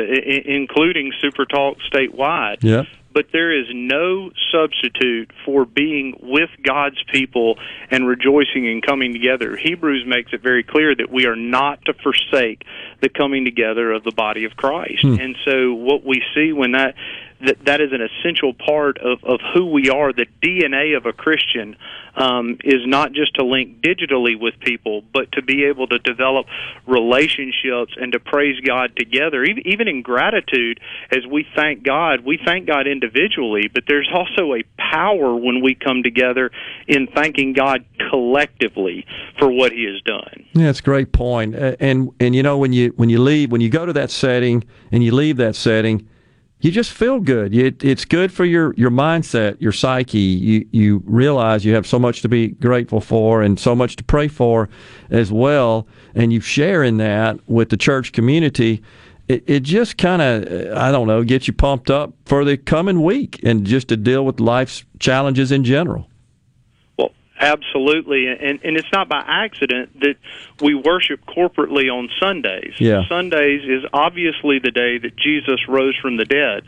[0.47, 2.59] including super talk statewide.
[2.62, 7.59] Yeah but there is no substitute for being with God's people
[7.90, 9.56] and rejoicing and coming together.
[9.56, 12.64] Hebrews makes it very clear that we are not to forsake
[13.01, 15.02] the coming together of the body of Christ.
[15.02, 15.18] Hmm.
[15.20, 16.94] And so what we see when that
[17.47, 20.12] that that is an essential part of, of who we are.
[20.12, 21.77] The DNA of a Christian
[22.14, 26.47] um, is not just to link digitally with people, but to be able to develop
[26.86, 29.43] relationships and to praise God together.
[29.44, 34.55] Even, even in gratitude, as we thank God, we thank God individually, but there's also
[34.55, 36.51] a power when we come together
[36.86, 39.06] in thanking God collectively
[39.39, 40.44] for what He has done.
[40.52, 41.55] Yeah, that's a great point.
[41.55, 44.64] And and you know when you when you leave when you go to that setting
[44.90, 46.09] and you leave that setting
[46.62, 47.52] you just feel good.
[47.52, 50.18] It, it's good for your, your mindset, your psyche.
[50.18, 54.05] You, you realize you have so much to be grateful for and so much to
[54.05, 54.68] pray for
[55.10, 55.89] as well.
[56.14, 58.80] And you share in that with the church community.
[59.26, 63.02] It, it just kind of, I don't know, gets you pumped up for the coming
[63.02, 66.09] week and just to deal with life's challenges in general.
[67.43, 70.14] Absolutely, and and it's not by accident that
[70.60, 72.74] we worship corporately on Sundays.
[72.78, 73.02] Yeah.
[73.09, 76.62] Sundays is obviously the day that Jesus rose from the dead.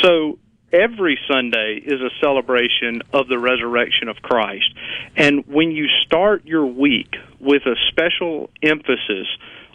[0.00, 0.38] So
[0.72, 4.72] every Sunday is a celebration of the resurrection of Christ.
[5.14, 9.28] And when you start your week with a special emphasis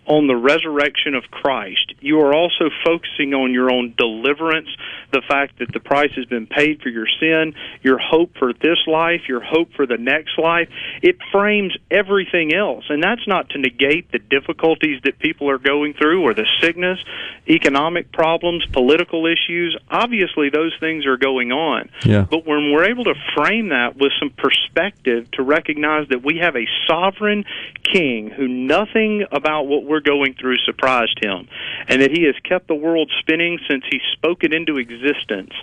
[0.10, 4.68] on the resurrection of Christ, you are also focusing on your own deliverance,
[5.12, 7.54] the fact that the price has been paid for your sin,
[7.84, 10.68] your hope for this life, your hope for the next life.
[11.04, 12.86] It frames everything else.
[12.90, 17.00] And that's not to negate the difficulties that people are going through or the sickness,
[17.48, 19.78] economic problems, political issues.
[19.92, 21.90] Obviously, those things are going on.
[22.04, 22.26] Yeah.
[22.30, 26.56] But when we're able to frame that with some perspective to recognize that we have
[26.56, 27.46] a sovereign
[27.84, 31.48] king who nothing about what we're going through surprised him,
[31.88, 35.54] and that he has kept the world spinning since he spoke it into existence.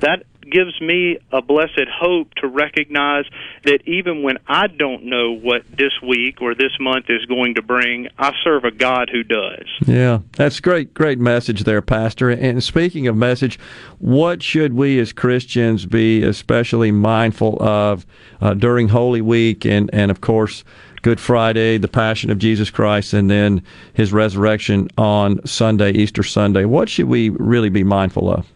[0.00, 3.24] That gives me a blessed hope to recognize
[3.64, 7.62] that even when I don't know what this week or this month is going to
[7.62, 9.66] bring, I serve a God who does.
[9.86, 12.30] Yeah, that's great, great message there, Pastor.
[12.30, 13.58] And speaking of message,
[13.98, 18.06] what should we as Christians be especially mindful of
[18.40, 20.64] uh, during Holy Week and, and of course,
[21.02, 23.62] Good Friday, the Passion of Jesus Christ, and then
[23.94, 26.64] his resurrection on Sunday, Easter Sunday?
[26.64, 28.46] What should we really be mindful of?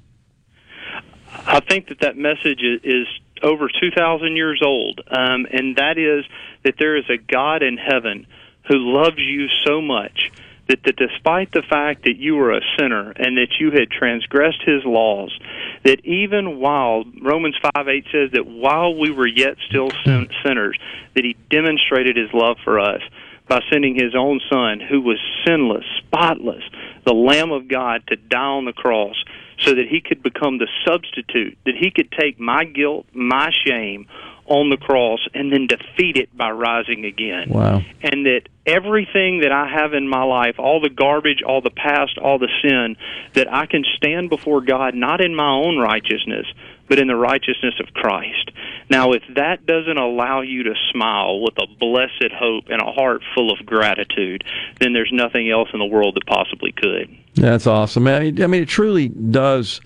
[1.47, 3.07] I think that that message is,
[3.43, 6.25] over 2,000 years old, um, and that is
[6.65, 8.27] that there is a God in heaven
[8.69, 10.31] who loves you so much
[10.69, 14.63] that, that despite the fact that you were a sinner and that you had transgressed
[14.65, 15.37] his laws,
[15.85, 20.49] that even while Romans 5 8 says that while we were yet still sin- mm-hmm.
[20.49, 20.79] sinners,
[21.15, 23.03] that he demonstrated his love for us
[23.47, 26.63] by sending his own son, who was sinless, spotless,
[27.05, 29.17] the Lamb of God, to die on the cross
[29.61, 34.07] so that he could become the substitute, that he could take my guilt, my shame
[34.47, 37.49] on the cross and then defeat it by rising again.
[37.49, 37.83] Wow.
[38.03, 42.19] And that everything that I have in my life, all the garbage, all the past,
[42.19, 42.97] all the sin,
[43.35, 46.47] that I can stand before God not in my own righteousness,
[46.89, 48.51] but in the righteousness of Christ.
[48.91, 53.23] Now, if that doesn't allow you to smile with a blessed hope and a heart
[53.35, 54.45] full of gratitude,
[54.81, 57.17] then there's nothing else in the world that possibly could.
[57.35, 58.07] That's awesome.
[58.07, 59.81] I mean, I mean it truly does.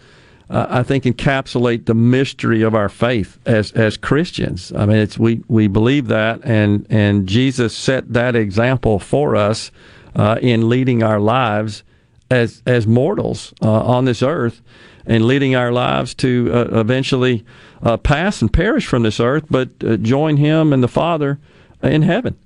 [0.51, 4.73] Uh, I think encapsulate the mystery of our faith as as Christians.
[4.73, 9.70] I mean, it's we we believe that, and and Jesus set that example for us
[10.16, 11.83] uh, in leading our lives
[12.31, 14.62] as as mortals uh, on this earth,
[15.07, 17.45] and leading our lives to uh, eventually
[17.83, 21.39] uh, pass and perish from this earth, but uh, join Him and the Father
[21.83, 22.39] in heaven.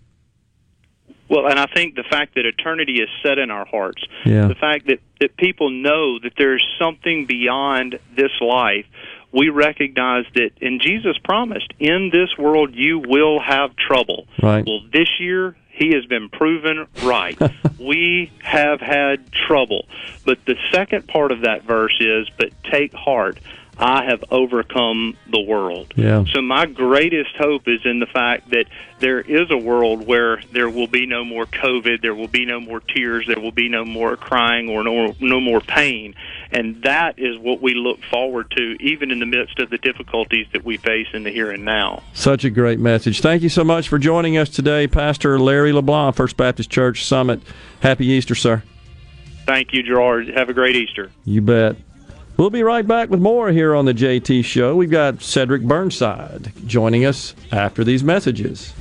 [1.28, 4.49] Well, and I think the fact that eternity is set in our hearts, Yeah.
[4.49, 8.86] the fact that, that people know that there's something beyond this life,
[9.32, 14.27] we recognize that, and Jesus promised, in this world you will have trouble.
[14.43, 14.65] Right.
[14.66, 17.39] Well, this year, he has been proven right.
[17.81, 19.86] we have had trouble.
[20.27, 23.39] But the second part of that verse is, but take heart.
[23.78, 25.94] I have overcome the world.
[25.97, 26.24] Yeah.
[26.32, 28.66] So my greatest hope is in the fact that
[29.01, 32.61] there is a world where there will be no more COVID, there will be no
[32.61, 36.15] more tears, there will be no more crying or no, no more pain.
[36.53, 40.47] And that is what we look forward to, even in the midst of the difficulties
[40.53, 42.03] that we face in the here and now.
[42.12, 43.20] Such a great message.
[43.20, 47.40] Thank you so much for joining us today, Pastor Larry LeBlanc, First Baptist Church Summit.
[47.81, 48.62] Happy Easter, sir.
[49.47, 50.28] Thank you, Gerard.
[50.28, 51.11] Have a great Easter.
[51.24, 51.77] You bet.
[52.43, 54.74] We'll be right back with more here on the JT Show.
[54.74, 58.74] We've got Cedric Burnside joining us after these messages.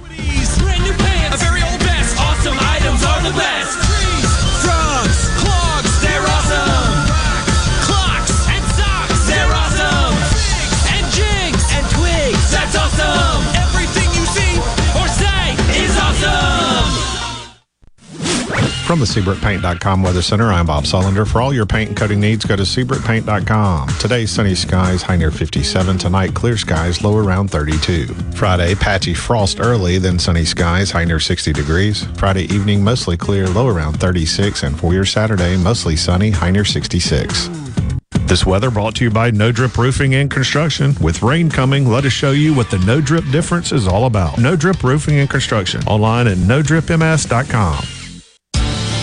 [18.92, 21.26] From the SeabrookPaint.com Weather Center, I'm Bob Sullender.
[21.26, 23.88] For all your paint and coating needs, go to SeabrookPaint.com.
[24.02, 25.98] Today, sunny skies, high near 57.
[25.98, 28.08] Tonight, clear skies, low around 32.
[28.36, 32.04] Friday, patchy frost early, then sunny skies, high near 60 degrees.
[32.18, 34.64] Friday evening, mostly clear, low around 36.
[34.64, 37.50] And for your Saturday, mostly sunny, high near 66.
[38.24, 40.96] This weather brought to you by No Drip Roofing and Construction.
[41.00, 44.38] With rain coming, let us show you what the No Drip difference is all about.
[44.38, 45.82] No Drip Roofing and Construction.
[45.88, 48.01] Online at NoDripMS.com.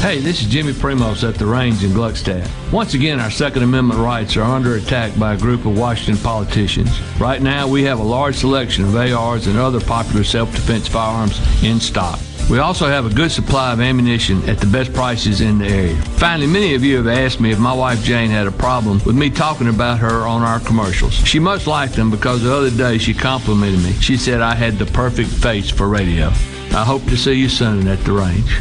[0.01, 2.49] Hey, this is Jimmy Primos at the range in Gluckstadt.
[2.73, 7.01] Once again, our Second Amendment rights are under attack by a group of Washington politicians.
[7.19, 11.41] Right now, we have a large selection of ARs and other popular self defense firearms
[11.65, 12.21] in stock.
[12.49, 15.97] We also have a good supply of ammunition at the best prices in the area.
[16.17, 19.17] Finally, many of you have asked me if my wife Jane had a problem with
[19.17, 21.15] me talking about her on our commercials.
[21.15, 23.95] She must like them because the other day she complimented me.
[23.95, 26.29] She said I had the perfect face for radio.
[26.71, 28.61] I hope to see you soon at the range.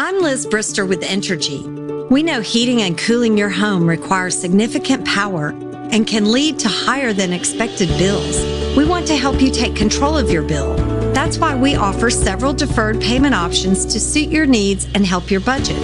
[0.00, 2.08] I'm Liz Brister with Entergy.
[2.08, 5.48] We know heating and cooling your home requires significant power
[5.90, 8.40] and can lead to higher than expected bills.
[8.76, 10.76] We want to help you take control of your bill.
[11.12, 15.40] That's why we offer several deferred payment options to suit your needs and help your
[15.40, 15.82] budget.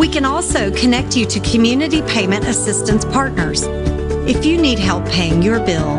[0.00, 3.62] We can also connect you to community payment assistance partners.
[4.28, 5.98] If you need help paying your bill,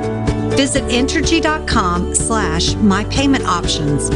[0.57, 4.09] visit Entergy.com slash my payment options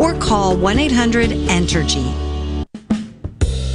[0.00, 2.25] or call 1-800-ENTERGY.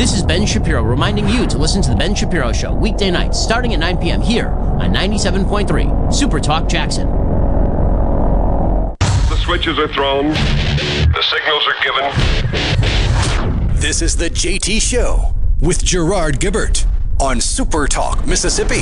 [0.00, 3.38] This is Ben Shapiro reminding you to listen to The Ben Shapiro Show weekday nights
[3.38, 4.22] starting at 9 p.m.
[4.22, 7.06] here on 97.3 Super Talk Jackson.
[8.98, 12.04] The switches are thrown, the signals are given.
[13.78, 16.86] This is the JT Show with Gerard Gibert
[17.20, 18.80] on Super Talk, Mississippi.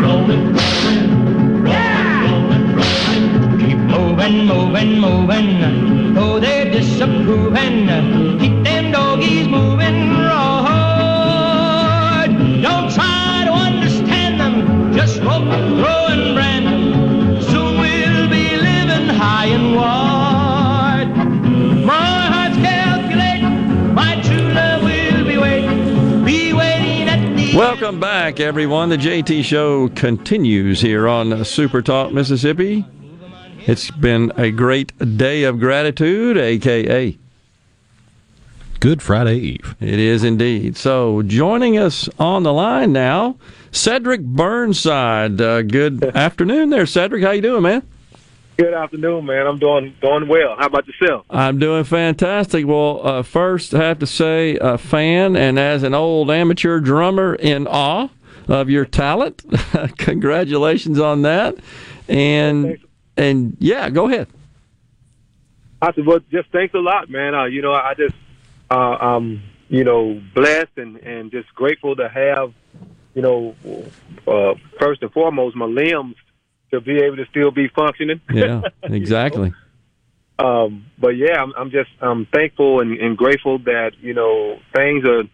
[0.00, 0.52] Rolling,
[1.62, 2.76] rolling,
[3.60, 6.01] Keep moving, moving, moving.
[6.14, 7.86] Oh, they're disapproving.
[8.38, 10.10] Keep them doggies moving.
[12.62, 14.92] Don't try to understand them.
[14.92, 17.42] Just rope, throw, and brand.
[17.44, 21.08] Soon we'll be living high and wide.
[21.84, 23.94] My heart's calculating.
[23.94, 26.24] My true love will be waiting.
[26.24, 28.90] Be waiting at the Welcome back, everyone.
[28.90, 32.84] The JT Show continues here on Super Talk Mississippi.
[33.64, 37.16] It's been a great day of gratitude, aka
[38.80, 39.76] Good Friday Eve.
[39.78, 40.76] It is indeed.
[40.76, 43.36] So, joining us on the line now,
[43.70, 45.40] Cedric Burnside.
[45.40, 47.22] Uh, good afternoon, there, Cedric.
[47.22, 47.86] How you doing, man?
[48.56, 49.46] Good afternoon, man.
[49.46, 50.56] I'm doing doing well.
[50.58, 51.24] How about yourself?
[51.30, 52.66] I'm doing fantastic.
[52.66, 57.36] Well, uh, first, I have to say, a fan and as an old amateur drummer,
[57.36, 58.08] in awe
[58.48, 59.44] of your talent.
[59.98, 61.54] Congratulations on that.
[62.08, 62.78] And
[63.16, 64.28] and yeah, go ahead.
[65.80, 67.34] I said, well, just thanks a lot, man.
[67.34, 68.14] Uh, you know, I just,
[68.70, 72.52] uh, I'm, you know, blessed and, and just grateful to have,
[73.14, 73.56] you know,
[74.26, 76.14] uh, first and foremost, my limbs
[76.70, 78.20] to be able to still be functioning.
[78.32, 79.52] Yeah, exactly.
[80.38, 85.04] Um, but yeah, I'm, I'm just I'm thankful and, and grateful that you know things
[85.06, 85.24] are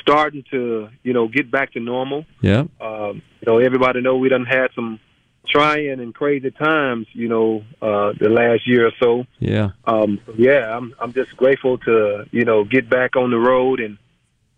[0.00, 2.24] starting to you know get back to normal.
[2.40, 2.64] Yeah.
[2.80, 4.98] Um, you know, everybody know we done had some
[5.48, 7.06] trying and crazy times.
[7.12, 9.24] You know, uh, the last year or so.
[9.38, 9.70] Yeah.
[9.84, 13.98] Um, yeah, I'm I'm just grateful to you know get back on the road and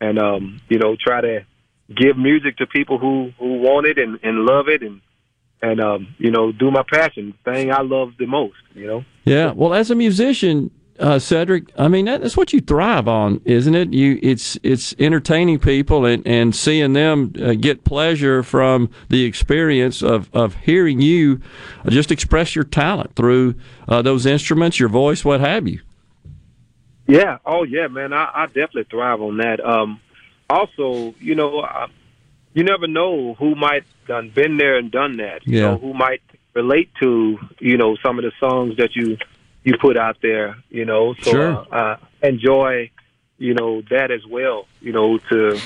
[0.00, 1.44] and um, you know try to
[1.94, 5.00] give music to people who who want it and, and love it and
[5.62, 8.58] and um, you know do my passion thing I love the most.
[8.74, 9.04] You know.
[9.24, 9.52] Yeah.
[9.52, 10.70] Well, as a musician,
[11.00, 13.92] uh, Cedric, I mean that, that's what you thrive on, isn't it?
[13.92, 20.02] You it's it's entertaining people and, and seeing them uh, get pleasure from the experience
[20.02, 21.40] of, of hearing you
[21.88, 23.54] just express your talent through
[23.88, 25.80] uh, those instruments, your voice, what have you.
[27.06, 27.38] Yeah.
[27.44, 28.12] Oh, yeah, man.
[28.12, 29.58] I, I definitely thrive on that.
[29.64, 30.00] Um,
[30.48, 31.88] also, you know, uh,
[32.54, 35.46] you never know who might done been there and done that.
[35.46, 35.62] You Yeah.
[35.70, 36.20] know, who might
[36.54, 39.16] relate to you know some of the songs that you
[39.64, 40.56] you put out there.
[40.70, 41.66] You know, so Sure.
[41.72, 42.90] uh, uh, enjoy
[43.38, 44.66] you know that as well.
[44.80, 45.60] You know, to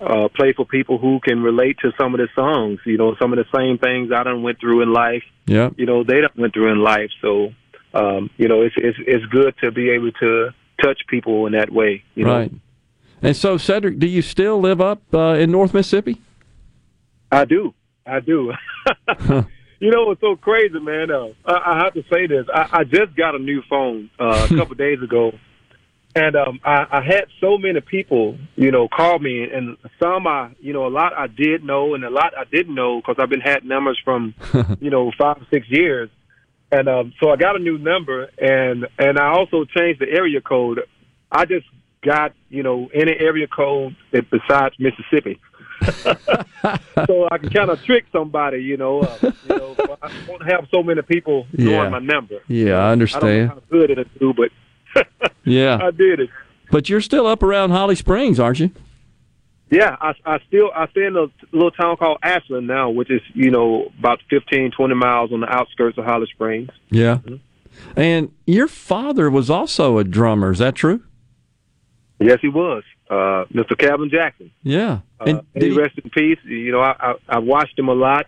[0.00, 2.80] uh, play for people who can relate to some of the songs.
[2.84, 5.24] You know, some of the same things I done went through in life.
[5.46, 5.70] Yeah.
[5.76, 7.10] You know, they done went through in life.
[7.20, 7.52] So,
[7.94, 10.50] um, you know, it's it's it's good to be able to
[10.82, 12.02] touch people in that way.
[12.14, 12.36] You know?
[12.38, 12.52] Right.
[13.22, 16.20] And so, Cedric, do you still live up uh, in North Mississippi?
[17.32, 17.72] I do.
[18.06, 18.52] I do.
[19.80, 21.10] you know what's so crazy, man?
[21.10, 22.46] Uh, I, I have to say this.
[22.52, 25.32] I, I just got a new phone uh, a couple days ago,
[26.14, 30.52] and um, I, I had so many people, you know, call me, and some I,
[30.60, 33.30] you know, a lot I did know, and a lot I didn't know because I've
[33.30, 34.34] been had numbers from,
[34.80, 36.10] you know, five six years,
[36.70, 40.40] and um, so I got a new number, and and I also changed the area
[40.40, 40.80] code.
[41.30, 41.66] I just
[42.04, 45.40] got, you know, any area code that besides Mississippi.
[47.06, 49.00] so I can kind of trick somebody, you know.
[49.00, 51.70] Uh, you know, I won't have so many people Yeah.
[51.76, 52.36] knowing my number.
[52.48, 53.48] Yeah, I I understand.
[53.50, 54.50] how good it do, but
[55.44, 55.78] Yeah.
[55.82, 56.30] I did it.
[56.70, 58.70] But you're still up around Holly Springs, aren't you?
[59.70, 63.20] Yeah, I, I still I stay in a little town called Ashland now, which is
[63.32, 66.70] you know about fifteen twenty miles on the outskirts of Holly Springs.
[66.90, 67.18] Yeah.
[67.96, 71.02] And your father was also a drummer, is that true?
[72.20, 72.84] Yes, he was,
[73.14, 73.76] uh, Mr.
[73.78, 74.50] Calvin Jackson.
[74.62, 75.00] Yeah.
[75.20, 76.38] Uh, And did he he- rest in peace.
[76.44, 78.26] You know, I, I I watched him a lot.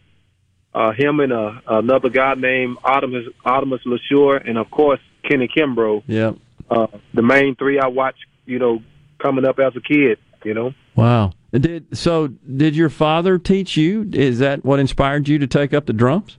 [0.75, 6.03] Uh, him and uh, another guy named Artemis Artemis LaSure, and of course Kinney Kimbrough.
[6.07, 6.33] yeah.
[6.71, 8.83] Uh, the main three I watched, you know,
[9.23, 10.19] coming up as a kid.
[10.45, 10.75] You know.
[10.95, 11.33] Wow.
[11.53, 14.09] Did so did your father teach you?
[14.13, 16.39] Is that what inspired you to take up the drums?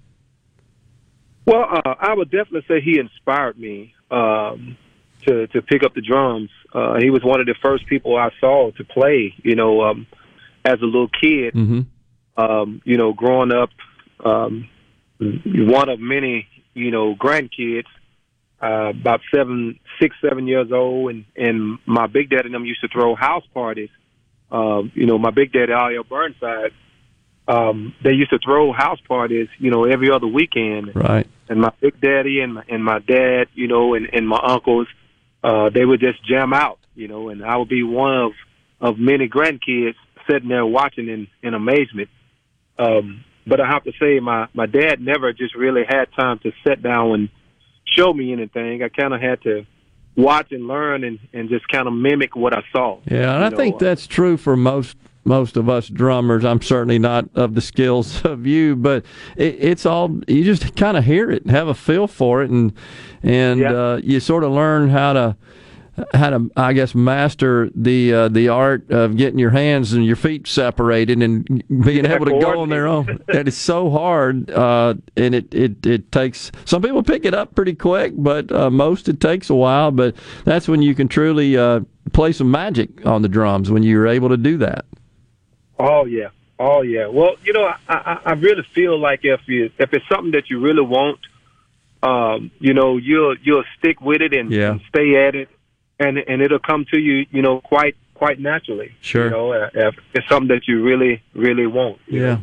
[1.46, 4.78] Well, uh, I would definitely say he inspired me um,
[5.26, 6.50] to to pick up the drums.
[6.74, 9.34] Uh, he was one of the first people I saw to play.
[9.44, 10.08] You know, um,
[10.66, 11.54] as a little kid.
[11.54, 11.82] Mm-hmm.
[12.40, 13.70] Um, you know, growing up,
[14.24, 14.70] um,
[15.20, 17.88] one of many you know grandkids.
[18.60, 22.82] Uh, about seven, six, seven years old, and and my big daddy and them used
[22.82, 23.90] to throw house parties.
[24.52, 26.04] Um, you know, my big daddy, R.L.
[26.06, 26.72] Burnside,
[27.48, 31.28] um, they used to throw house parties, you know, every other weekend Right.
[31.50, 34.88] and my big daddy and my, and my dad, you know, and, and my uncles,
[35.44, 38.32] uh, they would just jam out, you know, and I would be one of,
[38.82, 39.96] of many grandkids
[40.30, 42.10] sitting there watching in, in amazement.
[42.78, 46.52] Um, but I have to say my, my dad never just really had time to
[46.66, 47.30] sit down and
[47.86, 48.84] show me anything.
[48.84, 49.66] I kind of had to
[50.16, 53.00] watch and learn and, and just kind of mimic what I saw.
[53.06, 56.44] Yeah, and I know, think that's true for most most of us drummers.
[56.46, 60.98] I'm certainly not of the skills of you, but it, it's all you just kind
[60.98, 62.74] of hear it, and have a feel for it, and
[63.24, 65.38] and uh, you sort of learn how to
[66.14, 70.16] how to I guess master the uh, the art of getting your hands and your
[70.16, 71.44] feet separated and
[71.84, 73.20] being Yeah, able to go on their own.
[73.28, 77.56] That is so hard, uh, and it, it it takes some people pick it up
[77.56, 79.90] pretty quick, but uh, most it takes a while.
[79.92, 80.16] But
[80.46, 81.80] that's when you can truly uh,
[82.14, 84.86] play some magic on the drums when you're able to do that.
[85.80, 87.08] Oh yeah, oh yeah.
[87.08, 90.50] Well, you know, I, I, I really feel like if you if it's something that
[90.50, 91.20] you really want,
[92.04, 94.72] um, you know, you'll you'll stick with it and, Yeah.
[94.72, 95.50] and stay at it,
[96.00, 98.92] and and it'll come to you, you know, quite quite naturally.
[99.02, 99.26] Sure.
[99.26, 102.00] You know, uh, if it's something that you really really want.
[102.08, 102.40] Yeah,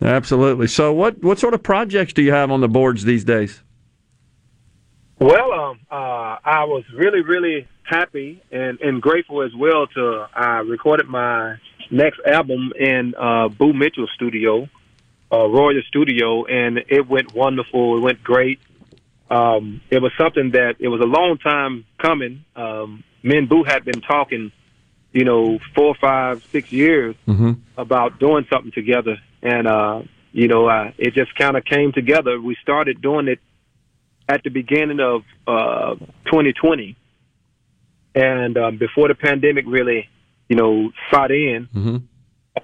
[0.00, 0.68] absolutely.
[0.68, 3.62] So, what what sort of projects do you have on the boards these days?
[5.20, 10.58] Well, um, uh, I was really, really happy and, and grateful as well to I
[10.58, 11.56] recorded my
[11.90, 14.68] next album in uh, Boo Mitchell Studio,
[15.32, 17.98] uh, Royal Studio, and it went wonderful.
[17.98, 18.60] It went great.
[19.30, 22.44] Um, it was something that it was a long time coming.
[22.56, 24.52] Um, me and Boo had been talking,
[25.12, 27.52] you know, four, five, six years Mm-hmm.
[27.76, 30.02] about doing something together, and uh,
[30.32, 32.40] you know, uh, it just kind of came together.
[32.40, 33.38] We started doing it
[34.28, 35.94] at the beginning of uh,
[36.26, 36.96] 2020,
[38.14, 40.08] and um, before the pandemic really,
[40.48, 41.68] you know, shot in.
[41.74, 41.96] Mm-hmm.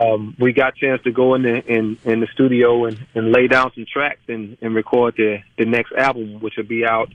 [0.00, 3.30] Um, we got a chance to go in the in, in the studio and, and
[3.30, 7.12] lay down some tracks and, and record the, the next album, which will be out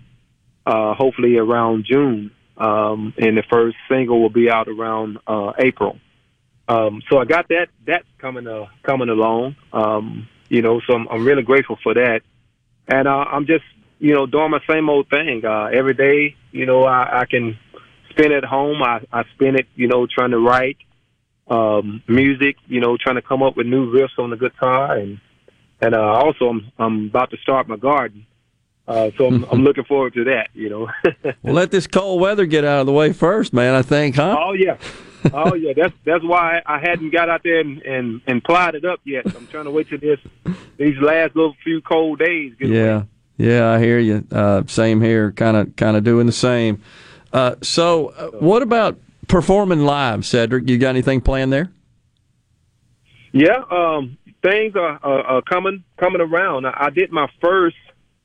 [0.66, 2.32] uh, hopefully around June.
[2.58, 5.98] Um, and the first single will be out around uh, April.
[6.68, 9.56] Um, so I got that that's coming uh, coming along.
[9.74, 12.22] Um, you know, so I'm, I'm really grateful for that.
[12.88, 13.64] And uh, I'm just
[14.00, 16.36] you know doing my same old thing uh, every day.
[16.52, 17.58] You know, I, I can
[18.10, 18.82] spend it at home.
[18.84, 20.78] I, I spend it you know trying to write
[21.50, 22.58] um, music.
[22.68, 25.20] You know, trying to come up with new riffs on the guitar and
[25.82, 28.26] and uh, also I'm I'm about to start my garden.
[28.88, 30.50] Uh, so I'm, I'm looking forward to that.
[30.54, 30.90] You know.
[31.42, 33.74] Well, let this cold weather get out of the way first, man.
[33.74, 34.36] I think, huh?
[34.38, 34.78] Oh yeah,
[35.34, 35.74] oh yeah.
[35.74, 39.26] That's that's why I hadn't got out there and and, and plied it up yet.
[39.26, 40.20] I'm trying to wait till this
[40.78, 42.54] these last little few cold days.
[42.60, 43.04] Get Yeah,
[43.38, 44.28] yeah, I hear you.
[44.32, 45.32] Uh, same here.
[45.32, 46.82] Kind of, kind of doing the same.
[47.32, 50.68] Uh, so, uh, what about performing live, Cedric?
[50.68, 51.72] You got anything planned there?
[53.32, 56.66] Yeah, um, things are, are, are coming coming around.
[56.66, 57.78] I, I did my first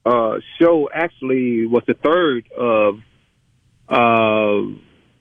[0.07, 0.89] uh, show.
[0.92, 3.00] Actually, was the third of
[3.89, 4.74] uh,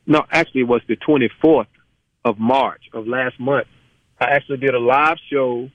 [0.05, 1.67] no, actually it was the twenty fourth
[2.23, 3.67] of March of last month.
[4.19, 5.69] I actually did a live show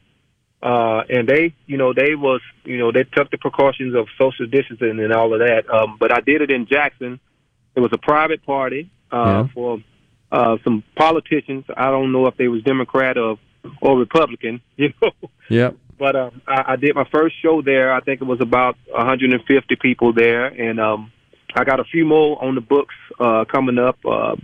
[0.62, 4.46] uh, and they, you know, they was, you know, they took the precautions of social
[4.46, 5.70] distancing and all of that.
[5.72, 7.20] Um, but I did it in Jackson.
[7.78, 9.47] It was a private party uh, Yeah.
[9.55, 9.78] for
[10.32, 11.65] uh, some politicians.
[11.76, 13.39] I don't know if they was Democrat or
[13.81, 15.12] or Republican, you know.
[15.48, 15.76] Yep.
[15.97, 17.92] But um, I, I did my first show there.
[17.92, 21.12] I think it was about 150 people there, and um,
[21.55, 23.98] I got a few more on the books uh, coming up.
[24.05, 24.34] Uh,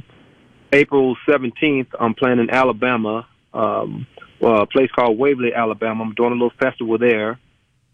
[0.72, 4.06] April 17th, I'm playing in Alabama, um,
[4.42, 6.04] uh, a place called Waverly, Alabama.
[6.04, 7.38] I'm doing a little festival there,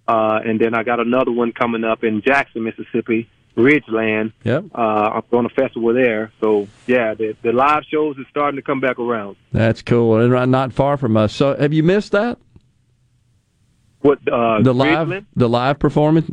[0.06, 4.32] uh, and then I got another one coming up in Jackson, Mississippi, Ridgeland.
[4.44, 4.64] Yep.
[4.74, 6.32] Uh, I'm doing a festival there.
[6.40, 9.36] So yeah, the, the live shows are starting to come back around.
[9.52, 11.32] That's cool, and not far from us.
[11.34, 12.38] So, have you missed that?
[14.00, 15.26] What uh, the live, Ridgeland?
[15.36, 16.30] the live performance.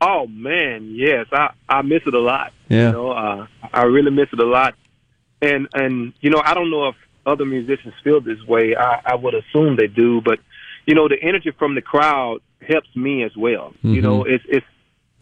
[0.00, 2.52] Oh man, yes, I I miss it a lot.
[2.68, 2.86] Yeah.
[2.86, 4.74] You know, uh, I really miss it a lot.
[5.42, 6.96] And and you know, I don't know if
[7.26, 8.74] other musicians feel this way.
[8.74, 10.38] I, I would assume they do, but
[10.86, 13.72] you know, the energy from the crowd helps me as well.
[13.82, 14.02] You Mhm.
[14.02, 14.66] know, it's it's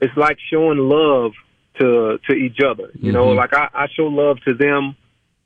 [0.00, 1.32] it's like showing love
[1.78, 2.90] to to each other.
[3.00, 3.36] You know, Mhm.
[3.36, 4.96] like I, I show love to them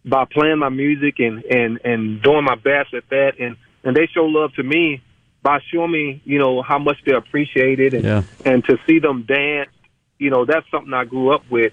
[0.04, 4.06] by playing my music and and and doing my best at that, and and they
[4.06, 5.00] show love to me
[5.42, 8.22] by showing me, you know, how much they appreciate it, and Yeah.
[8.44, 9.70] and to see them dance,
[10.18, 11.72] you know, that's something I grew up with.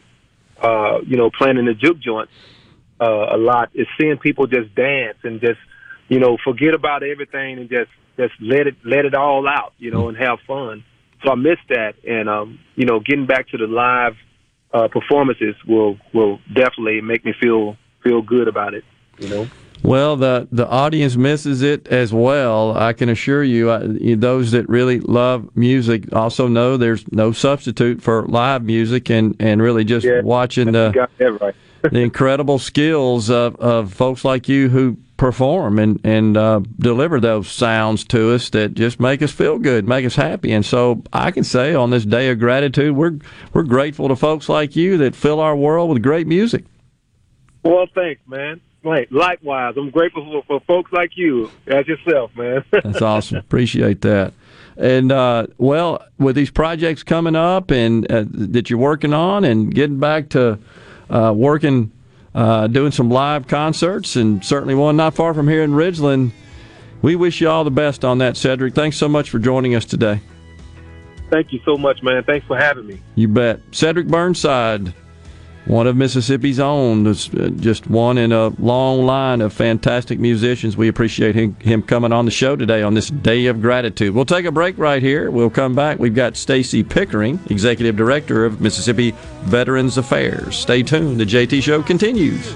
[0.61, 2.33] Uh, you know, playing in the juke joints
[2.99, 5.59] uh, a lot is seeing people just dance and just,
[6.09, 9.89] you know, forget about everything and just just let it let it all out, you
[9.89, 10.83] know, and have fun.
[11.23, 14.15] So I missed that, and um, you know, getting back to the live
[14.73, 18.83] uh, performances will will definitely make me feel feel good about it.
[19.19, 19.47] You know.
[19.83, 22.77] Well, the the audience misses it as well.
[22.77, 28.01] I can assure you, I, those that really love music also know there's no substitute
[28.01, 31.07] for live music, and and really just watching the
[31.41, 31.55] right.
[31.81, 37.51] the incredible skills of, of folks like you who perform and and uh, deliver those
[37.51, 40.51] sounds to us that just make us feel good, make us happy.
[40.51, 43.19] And so I can say on this day of gratitude, we're
[43.53, 46.63] we're grateful to folks like you that fill our world with great music.
[47.63, 48.61] Well, thanks, man.
[48.81, 52.63] Like, likewise, I'm grateful for, for folks like you as yourself, man.
[52.71, 53.37] That's awesome.
[53.37, 54.33] Appreciate that.
[54.77, 59.75] And uh, well, with these projects coming up and uh, that you're working on, and
[59.75, 60.57] getting back to
[61.09, 61.91] uh, working,
[62.35, 66.31] uh, doing some live concerts, and certainly one not far from here in Ridgeland.
[67.01, 68.75] We wish you all the best on that, Cedric.
[68.75, 70.21] Thanks so much for joining us today.
[71.29, 72.23] Thank you so much, man.
[72.23, 72.99] Thanks for having me.
[73.15, 73.61] You bet.
[73.71, 74.93] Cedric Burnside,
[75.65, 77.13] one of Mississippi's own, uh,
[77.59, 80.75] just one in a long line of fantastic musicians.
[80.75, 84.15] We appreciate him, him coming on the show today on this day of gratitude.
[84.15, 85.29] We'll take a break right here.
[85.29, 85.99] We'll come back.
[85.99, 89.13] We've got Stacy Pickering, Executive Director of Mississippi
[89.43, 90.57] Veterans Affairs.
[90.57, 91.19] Stay tuned.
[91.19, 92.55] The JT Show continues.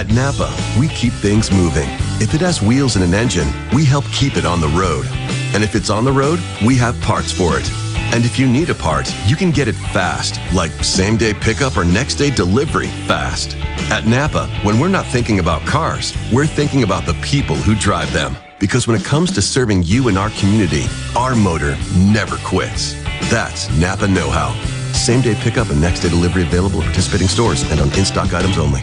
[0.00, 1.86] At Napa, we keep things moving.
[2.22, 5.06] If it has wheels and an engine, we help keep it on the road.
[5.52, 7.70] And if it's on the road, we have parts for it.
[8.14, 11.76] And if you need a part, you can get it fast, like same day pickup
[11.76, 13.58] or next day delivery fast.
[13.90, 18.10] At Napa, when we're not thinking about cars, we're thinking about the people who drive
[18.10, 18.38] them.
[18.58, 22.94] Because when it comes to serving you and our community, our motor never quits.
[23.28, 24.54] That's Napa Know How.
[24.94, 28.32] Same day pickup and next day delivery available at participating stores and on in stock
[28.32, 28.82] items only.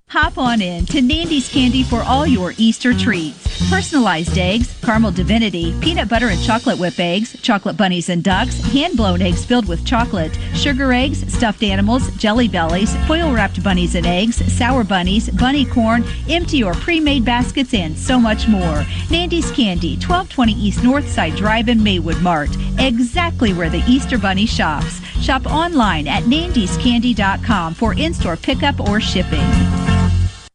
[0.11, 3.69] Hop on in to Nandy's Candy for all your Easter treats.
[3.69, 8.97] Personalized eggs, caramel divinity, peanut butter and chocolate whip eggs, chocolate bunnies and ducks, hand
[8.97, 14.05] blown eggs filled with chocolate, sugar eggs, stuffed animals, jelly bellies, foil wrapped bunnies and
[14.05, 18.85] eggs, sour bunnies, bunny corn, empty or pre made baskets, and so much more.
[19.09, 22.49] Nandy's Candy, 1220 East Northside Drive in Maywood Mart,
[22.79, 24.99] exactly where the Easter Bunny shops.
[25.21, 29.47] Shop online at nandyscandy.com for in store pickup or shipping.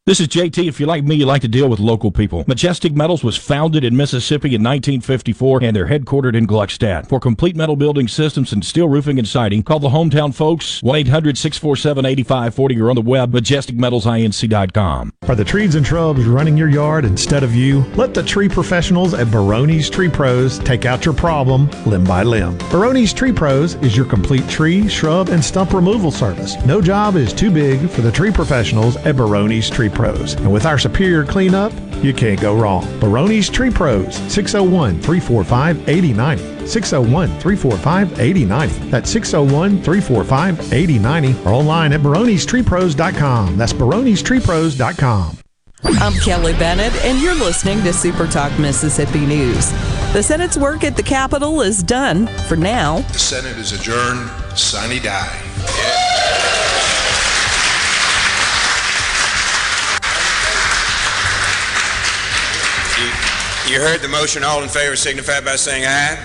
[0.07, 0.69] This is JT.
[0.69, 2.45] If you're like me, you like to deal with local people.
[2.47, 7.09] Majestic Metals was founded in Mississippi in 1954 and they're headquartered in Gluckstadt.
[7.09, 12.81] For complete metal building systems and steel roofing and siding, call the hometown folks 1-800-647-8540
[12.81, 15.13] or on the web majesticmetalsinc.com.
[15.27, 17.81] Are the trees and shrubs running your yard instead of you?
[17.97, 22.57] Let the tree professionals at Baroni's Tree Pros take out your problem limb by limb.
[22.71, 26.55] Baroni's Tree Pros is your complete tree, shrub, and stump removal service.
[26.65, 30.35] No job is too big for the tree professionals at Baroni's Tree Pros.
[30.35, 31.73] And with our superior cleanup,
[32.05, 32.85] you can't go wrong.
[33.01, 36.67] Baroni's Tree Pros, 601 345 8090.
[36.67, 38.91] 601 345 8090.
[38.91, 43.57] That's 601 345 8090 or online at baronestreepros.com.
[43.57, 45.39] That's baronestreepros.com.
[45.85, 49.71] I'm Kelly Bennett, and you're listening to Super Talk Mississippi News.
[50.13, 53.01] The Senate's work at the Capitol is done for now.
[53.13, 54.29] The Senate is adjourned.
[54.59, 56.06] Sine die.
[63.69, 64.45] You heard the motion.
[64.45, 66.17] All in favor signify by saying aye.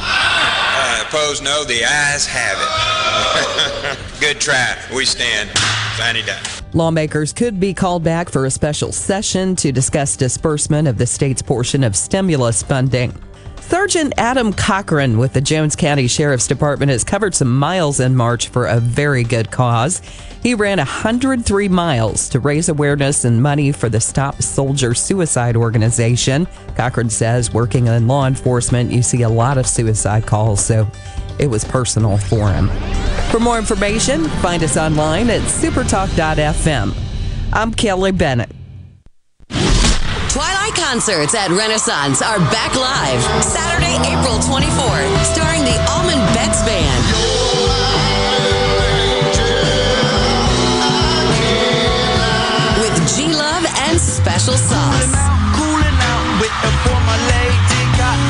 [0.00, 1.62] Uh, opposed, no.
[1.62, 3.98] The ayes have it.
[4.20, 4.76] Good try.
[4.94, 5.48] We stand.
[5.96, 6.40] Sine die.
[6.72, 11.40] Lawmakers could be called back for a special session to discuss disbursement of the state's
[11.40, 13.14] portion of stimulus funding.
[13.68, 18.48] Sergeant Adam Cochran with the Jones County Sheriff's Department has covered some miles in March
[18.48, 20.00] for a very good cause.
[20.42, 26.46] He ran 103 miles to raise awareness and money for the Stop Soldier Suicide Organization.
[26.76, 30.90] Cochran says working in law enforcement, you see a lot of suicide calls, so
[31.38, 32.68] it was personal for him.
[33.30, 36.94] For more information, find us online at supertalk.fm.
[37.52, 38.57] I'm Kelly Bennett.
[40.90, 47.04] Concerts at Renaissance are back live Saturday, April 24th, starring the Allman Betts Band.
[52.80, 55.28] With G Love and Special Sauce.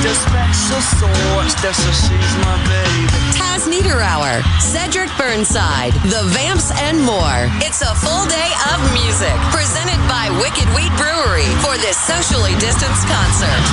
[0.09, 1.53] A special sauce.
[1.61, 3.05] That's so she's my baby.
[3.37, 7.45] Taz Niederauer, Cedric Burnside, The Vamps, and more.
[7.61, 13.05] It's a full day of music presented by Wicked Wheat Brewery for this socially distanced
[13.05, 13.65] concert.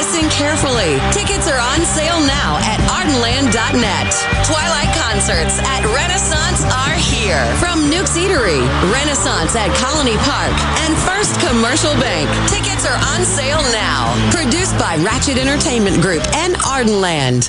[0.00, 0.96] Listen carefully.
[1.12, 4.12] Tickets are on sale now at ardenland.net.
[4.44, 7.46] Twilight concerts at Renaissance are here.
[7.56, 8.60] From Newk's Eatery,
[8.92, 10.52] Renaissance at Colony Park,
[10.84, 12.28] and First Commercial Bank.
[12.50, 14.12] Tickets are on sale now.
[14.30, 17.48] Produced by Ratchet Entertainment Group and Ardenland.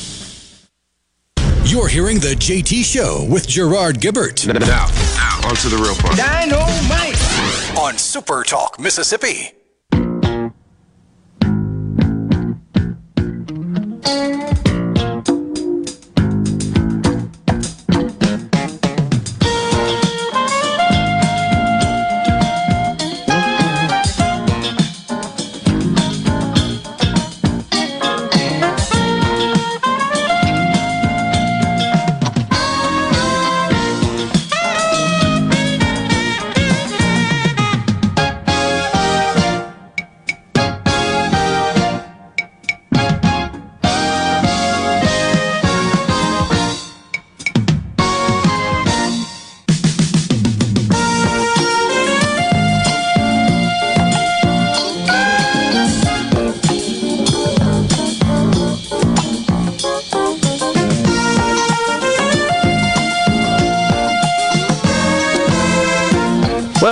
[1.71, 4.45] You're hearing the JT Show with Gerard Gibert.
[4.45, 6.17] Now, now, on to the real part.
[6.17, 9.53] Dynamite on Super Talk, Mississippi.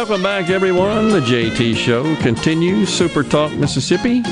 [0.10, 1.10] Welcome back, everyone.
[1.10, 2.90] The JT Show continues.
[2.90, 4.24] Super Talk Mississippi.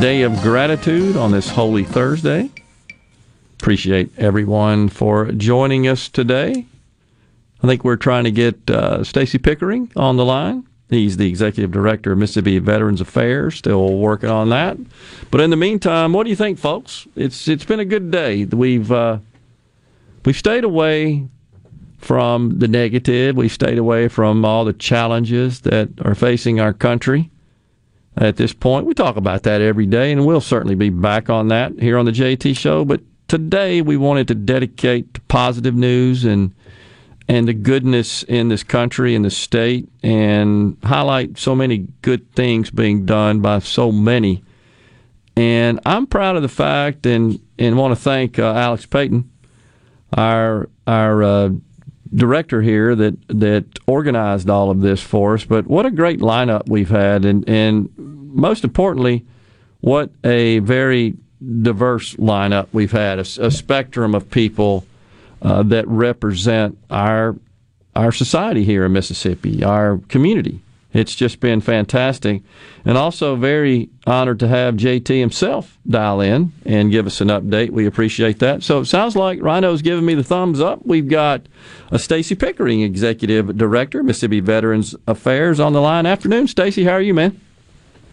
[0.00, 2.50] Day of gratitude on this Holy Thursday.
[3.60, 6.66] Appreciate everyone for joining us today.
[7.62, 10.66] I think we're trying to get uh, Stacy Pickering on the line.
[10.90, 14.76] He's the executive director of Mississippi Veterans Affairs, still working on that.
[15.30, 17.06] But in the meantime, what do you think, folks?
[17.14, 18.44] It's it's been a good day.
[18.44, 19.18] We've uh,
[20.24, 21.28] we've stayed away
[22.06, 23.36] from the negative.
[23.36, 27.30] We've stayed away from all the challenges that are facing our country
[28.16, 28.86] at this point.
[28.86, 32.04] We talk about that every day, and we'll certainly be back on that here on
[32.04, 32.84] the JT Show.
[32.84, 36.54] But today, we wanted to dedicate to positive news and
[37.28, 42.70] and the goodness in this country and the state, and highlight so many good things
[42.70, 44.44] being done by so many.
[45.36, 49.28] And I'm proud of the fact, and and want to thank uh, Alex Payton,
[50.12, 51.50] our our uh,
[52.14, 55.44] director here that that organized all of this for us.
[55.44, 59.24] But what a great lineup we've had, and and most importantly,
[59.80, 61.14] what a very
[61.62, 64.86] diverse lineup we've had, a, a spectrum of people
[65.42, 67.36] uh, that represent our
[67.94, 70.60] our society here in Mississippi, our community.
[70.96, 72.42] It's just been fantastic,
[72.86, 77.68] and also very honored to have JT himself dial in and give us an update.
[77.68, 78.62] We appreciate that.
[78.62, 80.86] So it sounds like Rhino's giving me the thumbs up.
[80.86, 81.42] We've got
[81.90, 86.06] a Stacy Pickering, executive director, Mississippi Veterans Affairs, on the line.
[86.06, 86.84] Afternoon, Stacy.
[86.84, 87.42] How are you, man?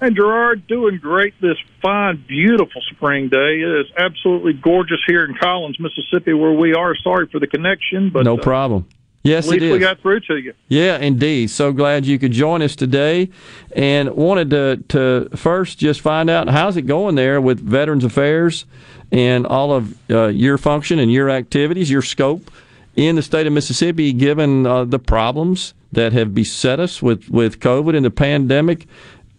[0.01, 3.61] And Gerard, doing great this fine, beautiful spring day.
[3.61, 6.97] It is absolutely gorgeous here in Collins, Mississippi, where we are.
[6.97, 8.89] Sorry for the connection, but no uh, problem.
[9.23, 9.73] Yes, at least it is.
[9.73, 10.53] we got through to you.
[10.67, 11.49] Yeah, indeed.
[11.49, 13.29] So glad you could join us today,
[13.73, 18.65] and wanted to to first just find out how's it going there with Veterans Affairs
[19.13, 22.51] and all of uh, your function and your activities, your scope
[22.95, 27.61] in the state of Mississippi, given uh, the problems that have beset us with with
[27.61, 28.87] COVID and the pandemic.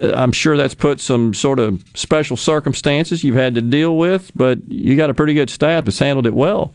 [0.01, 4.33] Uh, I'm sure that's put some sort of special circumstances you've had to deal with,
[4.35, 6.73] but you got a pretty good staff that's handled it well.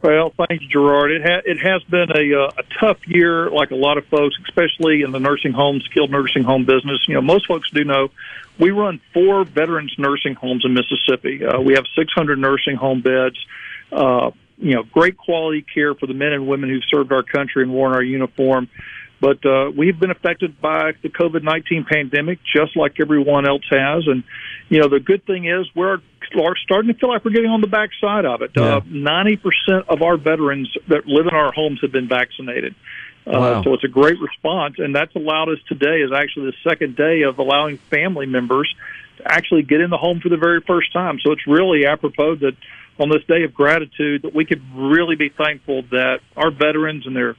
[0.00, 1.10] Well, thanks, Gerard.
[1.10, 4.36] It ha- it has been a uh, a tough year, like a lot of folks,
[4.48, 7.00] especially in the nursing home, skilled nursing home business.
[7.08, 8.10] You know, most folks do know
[8.60, 11.44] we run four veterans nursing homes in Mississippi.
[11.44, 13.36] Uh, we have 600 nursing home beds.
[13.90, 17.62] Uh, you know, great quality care for the men and women who've served our country
[17.62, 18.68] and worn our uniform.
[19.20, 24.06] But uh, we've been affected by the COVID 19 pandemic just like everyone else has.
[24.06, 24.22] And,
[24.68, 25.98] you know, the good thing is we're
[26.62, 28.56] starting to feel like we're getting on the backside of it.
[28.56, 32.74] Uh, 90% of our veterans that live in our homes have been vaccinated.
[33.26, 33.62] Uh, Wow.
[33.62, 37.22] So it's a great response, and that's allowed us today is actually the second day
[37.22, 38.74] of allowing family members
[39.18, 41.18] to actually get in the home for the very first time.
[41.20, 42.56] So it's really apropos that
[42.98, 47.14] on this day of gratitude that we could really be thankful that our veterans and
[47.14, 47.36] their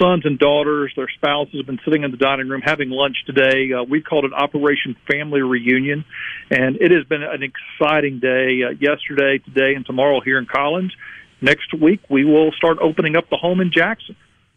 [0.00, 3.72] sons and daughters, their spouses have been sitting in the dining room having lunch today.
[3.72, 6.04] Uh, we called it Operation Family Reunion,
[6.50, 8.62] and it has been an exciting day.
[8.62, 10.92] Uh, yesterday, today, and tomorrow here in Collins.
[11.40, 14.16] Next week, we will start opening up the home in Jackson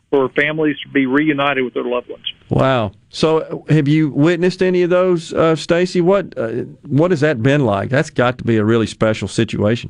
[0.09, 2.25] for families to be reunited with their loved ones.
[2.49, 2.93] Wow.
[3.09, 6.01] So, have you witnessed any of those, uh, Stacy?
[6.01, 7.89] What uh, what has that been like?
[7.89, 9.89] That's got to be a really special situation.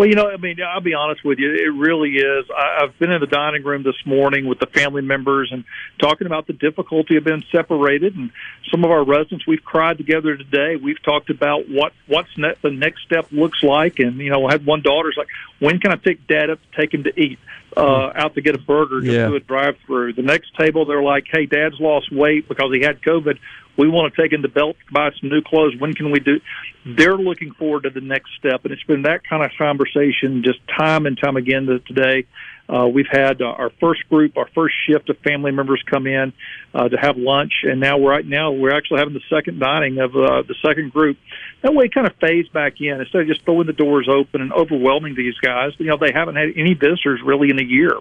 [0.00, 1.52] Well, you know, I mean, I'll be honest with you.
[1.52, 2.46] It really is.
[2.50, 5.62] I, I've been in the dining room this morning with the family members and
[5.98, 8.16] talking about the difficulty of being separated.
[8.16, 8.30] And
[8.70, 10.76] some of our residents, we've cried together today.
[10.76, 13.98] We've talked about what what's ne- the next step looks like.
[13.98, 16.80] And you know, I had one daughter's like, "When can I pick Dad up to
[16.80, 17.38] take him to eat?"
[17.76, 19.28] Uh, out to get a burger, just Yeah.
[19.28, 20.14] do a drive-through.
[20.14, 23.38] The next table, they're like, "Hey, Dad's lost weight because he had COVID.
[23.76, 25.74] We want to take in the Belt buy some new clothes.
[25.78, 26.40] When can we do?"
[26.84, 30.58] They're looking forward to the next step, and it's been that kind of conversation just
[30.78, 32.26] time and time again to today.
[32.68, 36.32] Uh, we've had uh, our first group, our first shift of family members come in
[36.72, 40.14] uh, to have lunch, and now right now we're actually having the second dining of
[40.14, 41.18] uh, the second group.
[41.62, 44.52] That way, kind of fades back in instead of just throwing the doors open and
[44.52, 45.72] overwhelming these guys.
[45.78, 47.98] You know, they haven't had any visitors really in a year,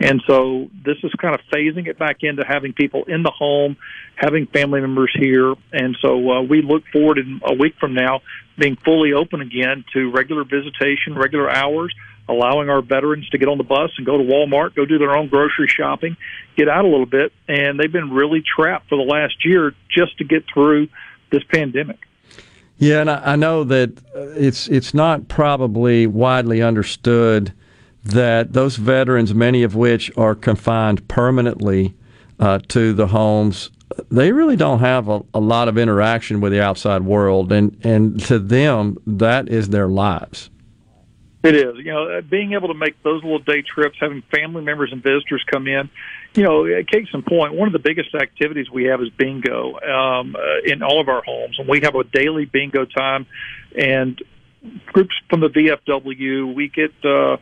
[0.00, 3.76] and so this is kind of phasing it back into having people in the home,
[4.14, 8.20] having family members here, and so uh, we look forward in a week from now
[8.58, 11.94] being fully open again to regular visitation, regular hours,
[12.28, 15.16] allowing our veterans to get on the bus and go to Walmart, go do their
[15.16, 16.16] own grocery shopping,
[16.56, 17.32] get out a little bit.
[17.48, 20.88] And they've been really trapped for the last year just to get through
[21.30, 21.98] this pandemic.
[22.78, 27.52] Yeah, and I, I know that uh, it's it's not probably widely understood
[28.04, 31.94] that those veterans, many of which are confined permanently
[32.38, 33.70] uh, to the homes,
[34.10, 38.20] they really don't have a, a lot of interaction with the outside world, and and
[38.26, 40.50] to them that is their lives.
[41.46, 41.76] It is.
[41.76, 45.02] You know, uh, being able to make those little day trips, having family members and
[45.02, 45.88] visitors come in.
[46.34, 50.36] You know, case in point, one of the biggest activities we have is bingo um,
[50.36, 53.26] uh, in all of our homes, and we have a daily bingo time.
[53.76, 54.20] And
[54.86, 56.92] groups from the VFW, we get.
[57.04, 57.38] Uh,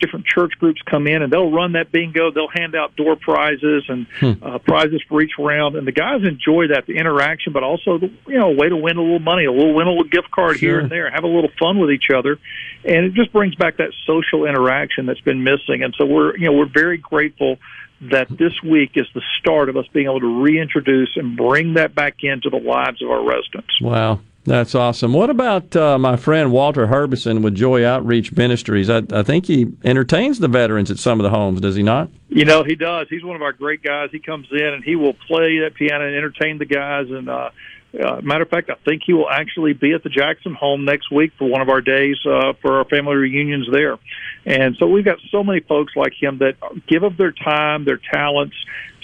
[0.00, 2.30] different church groups come in and they'll run that bingo.
[2.30, 4.06] They'll hand out door prizes and
[4.42, 8.10] uh, prizes for each round, and the guys enjoy that the interaction, but also the,
[8.26, 10.30] you know a way to win a little money, a little win a little gift
[10.30, 12.38] card here and there, have a little fun with each other,
[12.84, 15.82] and it just brings back that social interaction that's been missing.
[15.82, 17.58] And so we're you know we're very grateful
[18.00, 21.94] that this week is the start of us being able to reintroduce and bring that
[21.94, 23.80] back into the lives of our residents.
[23.80, 24.20] Wow.
[24.46, 25.12] That's awesome.
[25.12, 28.88] What about uh, my friend Walter Herbison with Joy Outreach Ministries?
[28.88, 32.10] I, I think he entertains the veterans at some of the homes, does he not?
[32.28, 33.08] You know, he does.
[33.10, 34.10] He's one of our great guys.
[34.12, 37.10] He comes in and he will play that piano and entertain the guys.
[37.10, 37.50] And uh,
[37.98, 41.10] uh, matter of fact, I think he will actually be at the Jackson home next
[41.10, 43.98] week for one of our days uh, for our family reunions there.
[44.44, 48.00] And so we've got so many folks like him that give of their time, their
[48.12, 48.56] talents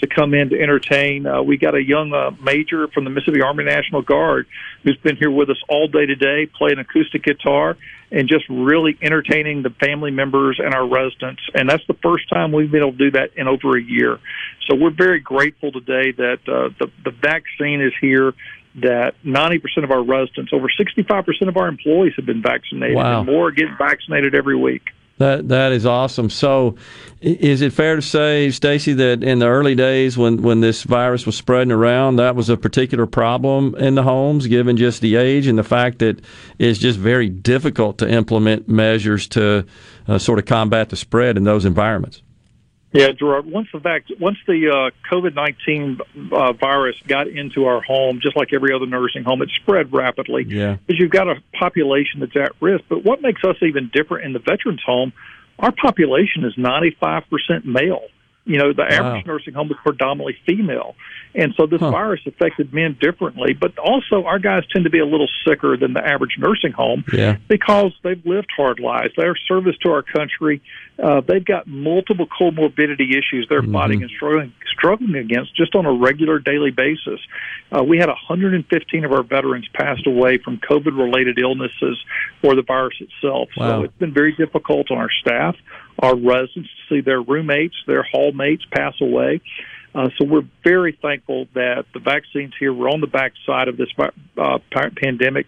[0.03, 1.25] to come in to entertain.
[1.25, 4.47] Uh, we got a young uh, major from the Mississippi Army National Guard
[4.83, 7.77] who's been here with us all day today, playing acoustic guitar
[8.11, 11.41] and just really entertaining the family members and our residents.
[11.55, 14.19] And that's the first time we've been able to do that in over a year.
[14.67, 18.33] So we're very grateful today that uh, the, the vaccine is here.
[18.81, 23.19] That 90% of our residents, over 65% of our employees have been vaccinated, Wow.
[23.19, 24.89] and more get vaccinated every week.
[25.19, 26.31] That that is awesome.
[26.31, 26.75] So,
[27.21, 31.27] is it fair to say, Stacy, that in the early days when when this virus
[31.27, 35.45] was spreading around, that was a particular problem in the homes, given just the age
[35.45, 36.19] and the fact that
[36.57, 39.65] it's just very difficult to implement measures to
[40.07, 42.23] uh, sort of combat the spread in those environments.
[42.93, 43.45] Yeah, Gerard.
[43.45, 45.99] Once the vac- once the uh, COVID nineteen
[46.31, 50.45] uh, virus got into our home, just like every other nursing home, it spread rapidly.
[50.47, 50.77] Yeah.
[50.85, 52.85] because you've got a population that's at risk.
[52.89, 55.11] But what makes us even different in the veterans home?
[55.59, 58.03] Our population is ninety five percent male.
[58.45, 60.95] You know, the average nursing home is predominantly female,
[61.33, 63.53] and so this virus affected men differently.
[63.53, 67.05] But also, our guys tend to be a little sicker than the average nursing home
[67.13, 67.37] Yeah.
[67.47, 69.13] because they've lived hard lives.
[69.15, 70.61] They're service to our country.
[71.01, 75.91] Uh, they've got multiple comorbidity issues they're fighting and struggling, struggling against just on a
[75.91, 77.19] regular daily basis.
[77.71, 81.97] Uh, we had 115 of our veterans passed away from COVID related illnesses
[82.43, 83.49] or the virus itself.
[83.57, 83.79] Wow.
[83.79, 85.55] So it's been very difficult on our staff,
[85.97, 89.41] our residents to see their roommates, their hallmates pass away.
[89.95, 92.73] Uh, so we're very thankful that the vaccines here.
[92.73, 93.89] We're on the backside of this
[94.37, 94.59] uh,
[94.95, 95.45] pandemic.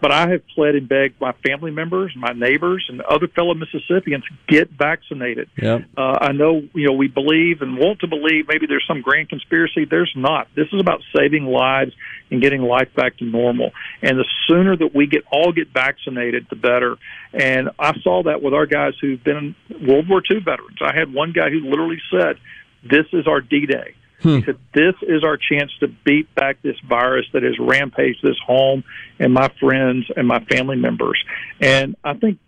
[0.00, 4.24] But I have pled and begged my family members, my neighbors, and other fellow Mississippians
[4.46, 5.50] get vaccinated.
[5.60, 5.86] Yep.
[5.96, 9.28] Uh, I know, you know, we believe and want to believe maybe there's some grand
[9.28, 9.86] conspiracy.
[9.86, 10.48] There's not.
[10.54, 11.92] This is about saving lives
[12.30, 13.72] and getting life back to normal.
[14.00, 16.96] And the sooner that we get all get vaccinated, the better.
[17.32, 20.78] And I saw that with our guys who've been World War II veterans.
[20.80, 22.36] I had one guy who literally said,
[22.84, 27.26] "This is our D-Day." He said, This is our chance to beat back this virus
[27.32, 28.82] that has rampaged this home
[29.18, 31.22] and my friends and my family members.
[31.60, 32.38] And I think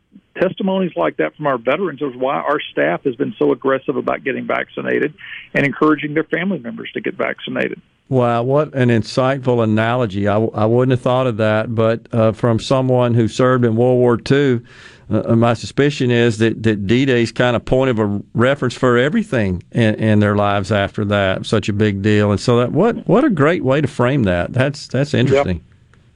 [0.40, 4.24] testimonies like that from our veterans is why our staff has been so aggressive about
[4.24, 5.14] getting vaccinated
[5.54, 7.80] and encouraging their family members to get vaccinated.
[8.08, 10.26] Wow, what an insightful analogy.
[10.26, 13.98] I, I wouldn't have thought of that, but uh, from someone who served in World
[14.00, 14.62] War II,
[15.10, 18.74] uh, my suspicion is that, that D Day is kind of point of a reference
[18.74, 21.46] for everything in, in their lives after that.
[21.46, 22.30] Such a big deal.
[22.30, 24.52] And so, that what, what a great way to frame that.
[24.52, 25.64] That's, that's interesting.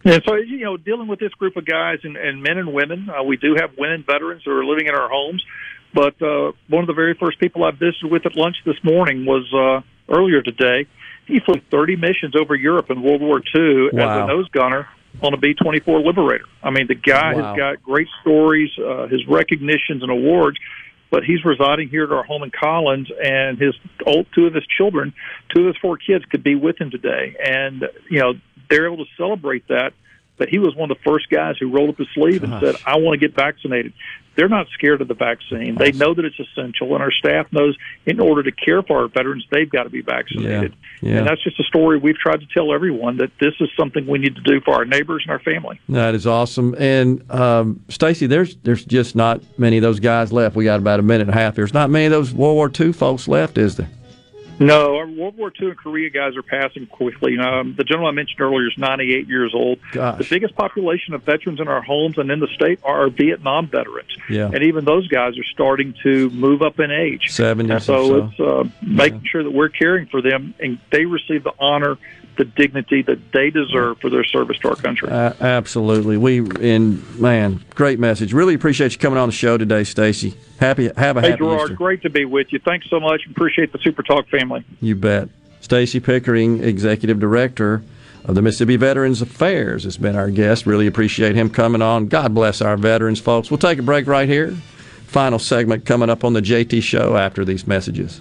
[0.04, 3.08] And so, you know, dealing with this group of guys and, and men and women,
[3.08, 5.42] uh, we do have women veterans who are living in our homes.
[5.94, 9.24] But uh, one of the very first people I visited with at lunch this morning
[9.24, 10.86] was uh, earlier today.
[11.26, 14.88] He flew 30 missions over Europe in World War II as a nose gunner
[15.22, 16.44] on a B 24 Liberator.
[16.62, 17.42] I mean, the guy Wow.
[17.42, 20.58] has got great stories, uh, his recognitions and awards.
[21.10, 24.66] But he's residing here at our home in Collins, and his old two of his
[24.66, 25.12] children,
[25.54, 28.34] two of his four kids, could be with him today, and you know
[28.68, 29.92] they're able to celebrate that.
[30.38, 32.74] But he was one of the first guys who rolled up his sleeve and said,
[32.84, 33.92] "I want to get vaccinated."
[34.36, 35.76] They're not scared of the vaccine.
[35.76, 39.08] They know that it's essential, and our staff knows in order to care for our
[39.08, 40.74] veterans, they've got to be vaccinated.
[41.00, 41.18] Yeah, yeah.
[41.18, 44.18] And that's just a story we've tried to tell everyone that this is something we
[44.18, 45.80] need to do for our neighbors and our family.
[45.88, 46.74] That is awesome.
[46.78, 50.56] And um, Stacy, there's there's just not many of those guys left.
[50.56, 51.54] We got about a minute and a half.
[51.54, 53.88] There's not many of those World War II folks left, is there?
[54.58, 57.38] No, our World War II and Korea guys are passing quickly.
[57.38, 59.78] Um, the gentleman I mentioned earlier is 98 years old.
[59.92, 60.18] Gosh.
[60.18, 63.66] The biggest population of veterans in our homes and in the state are our Vietnam
[63.66, 64.16] veterans.
[64.28, 64.50] Yeah.
[64.52, 67.28] And even those guys are starting to move up in age.
[67.30, 68.24] 70s And so so.
[68.24, 71.96] it's uh, making sure that we're caring for them and they receive the honor
[72.36, 75.08] the dignity that they deserve for their service to our country.
[75.10, 76.16] Uh, absolutely.
[76.16, 78.32] We and man, great message.
[78.32, 80.34] Really appreciate you coming on the show today, Stacy.
[80.58, 81.74] Happy have a hey, happy Gerard, Easter.
[81.74, 82.58] great to be with you.
[82.58, 83.22] Thanks so much.
[83.30, 84.64] Appreciate the Super Talk family.
[84.80, 85.28] You bet.
[85.60, 87.82] Stacy Pickering, Executive Director
[88.24, 90.66] of the Mississippi Veterans Affairs, has been our guest.
[90.66, 92.08] Really appreciate him coming on.
[92.08, 93.50] God bless our veterans, folks.
[93.50, 94.50] We'll take a break right here.
[95.06, 98.20] Final segment coming up on the JT Show after these messages.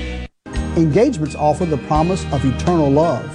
[0.77, 3.25] Engagements offer the promise of eternal love.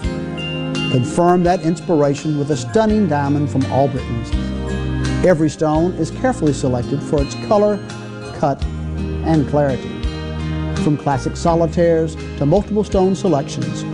[0.91, 4.31] Confirm that inspiration with a stunning diamond from Albritton's.
[5.23, 7.77] Every stone is carefully selected for its color,
[8.39, 8.65] cut,
[9.27, 9.87] and clarity.
[10.83, 13.85] From classic solitaires to multiple stone selections,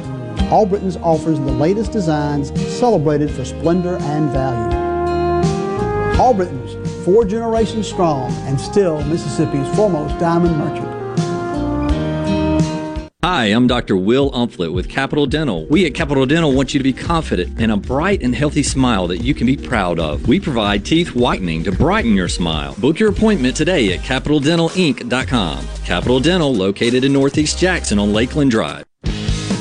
[0.52, 4.76] Albritton's offers the latest designs celebrated for splendor and value.
[6.20, 10.91] Albritton's, four generations strong and still Mississippi's foremost diamond merchant.
[13.24, 13.96] Hi, I'm Dr.
[13.96, 15.64] Will Umflett with Capital Dental.
[15.66, 19.06] We at Capital Dental want you to be confident in a bright and healthy smile
[19.06, 20.26] that you can be proud of.
[20.26, 22.74] We provide teeth whitening to brighten your smile.
[22.80, 25.64] Book your appointment today at capitaldentalinc.com.
[25.84, 28.84] Capital Dental, located in Northeast Jackson on Lakeland Drive.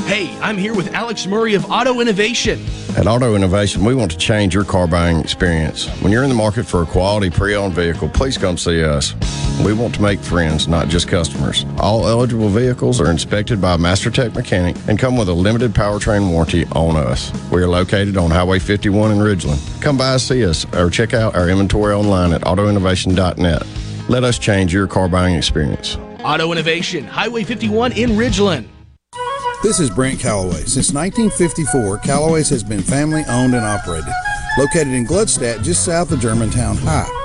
[0.07, 2.65] Hey, I'm here with Alex Murray of Auto Innovation.
[2.97, 5.87] At Auto Innovation, we want to change your car buying experience.
[6.01, 9.13] When you're in the market for a quality pre owned vehicle, please come see us.
[9.63, 11.65] We want to make friends, not just customers.
[11.77, 15.71] All eligible vehicles are inspected by a Master Tech mechanic and come with a limited
[15.71, 17.31] powertrain warranty on us.
[17.51, 19.81] We are located on Highway 51 in Ridgeland.
[19.81, 23.67] Come by and see us or check out our inventory online at autoinnovation.net.
[24.09, 25.95] Let us change your car buying experience.
[26.23, 28.67] Auto Innovation, Highway 51 in Ridgeland.
[29.61, 30.63] This is Brent Callaway.
[30.65, 34.11] Since 1954, Callaway's has been family owned and operated.
[34.57, 37.20] Located in Gluckstadt, just south of Germantown High.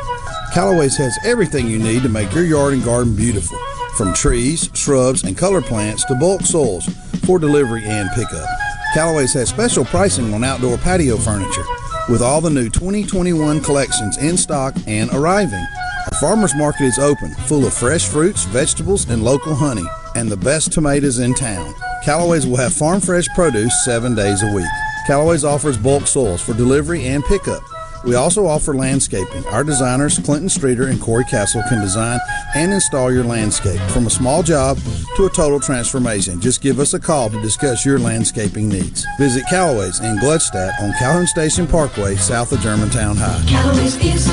[0.53, 3.59] Callaway's has everything you need to make your yard and garden beautiful,
[3.97, 6.87] from trees, shrubs, and color plants to bulk soils
[7.27, 8.49] for delivery and pickup.
[8.95, 11.65] Callaway's has special pricing on outdoor patio furniture,
[12.09, 15.67] with all the new 2021 collections in stock and arriving.
[16.13, 19.85] Our farmers market is open, full of fresh fruits, vegetables, and local honey,
[20.15, 21.75] and the best tomatoes in town.
[22.05, 24.67] Callaway's will have farm fresh produce seven days a week.
[25.07, 27.63] Callaway's offers bulk soils for delivery and pickup.
[28.07, 29.45] We also offer landscaping.
[29.47, 32.21] Our designers, Clinton Streeter and Corey Castle, can design
[32.55, 34.79] and install your landscape from a small job
[35.17, 36.41] to a total transformation.
[36.41, 39.05] Just give us a call to discuss your landscaping needs.
[39.19, 43.43] Visit Callaway's in Gluckstadt on Calhoun Station Parkway, south of Germantown High.
[43.49, 44.27] Callaway's is,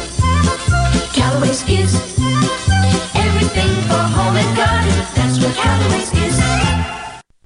[1.14, 1.96] Callaway's is
[3.16, 4.90] everything for home and garden.
[5.16, 6.63] That's what Callaway's is.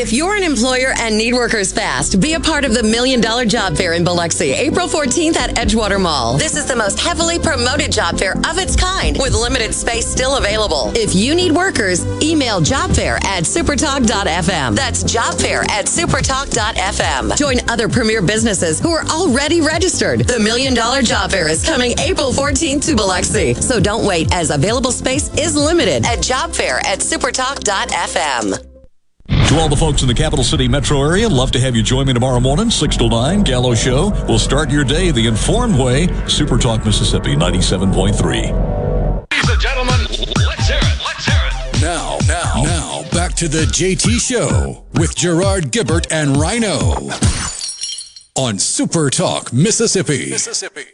[0.00, 3.44] If you're an employer and need workers fast, be a part of the Million Dollar
[3.44, 6.38] Job Fair in Biloxi, April 14th at Edgewater Mall.
[6.38, 10.36] This is the most heavily promoted job fair of its kind, with limited space still
[10.36, 10.92] available.
[10.94, 14.76] If you need workers, email jobfair at supertalk.fm.
[14.76, 17.36] That's jobfair at supertalk.fm.
[17.36, 20.20] Join other premier businesses who are already registered.
[20.20, 23.54] The Million Dollar Job Fair is coming April 14th to Biloxi.
[23.54, 28.77] So don't wait, as available space is limited at jobfair at supertalk.fm.
[29.48, 32.06] To all the folks in the capital city metro area, love to have you join
[32.06, 34.10] me tomorrow morning, 6 to 9, Gallo Show.
[34.28, 36.06] We'll start your day the informed way.
[36.28, 39.30] Super Talk Mississippi 97.3.
[39.30, 40.00] Ladies and gentlemen,
[40.46, 41.00] let's hear it.
[41.02, 41.80] Let's hear it.
[41.80, 47.08] Now, now, now, back to the JT Show with Gerard Gibert and Rhino
[48.36, 50.28] on Super Talk, Mississippi.
[50.28, 50.84] Mississippi.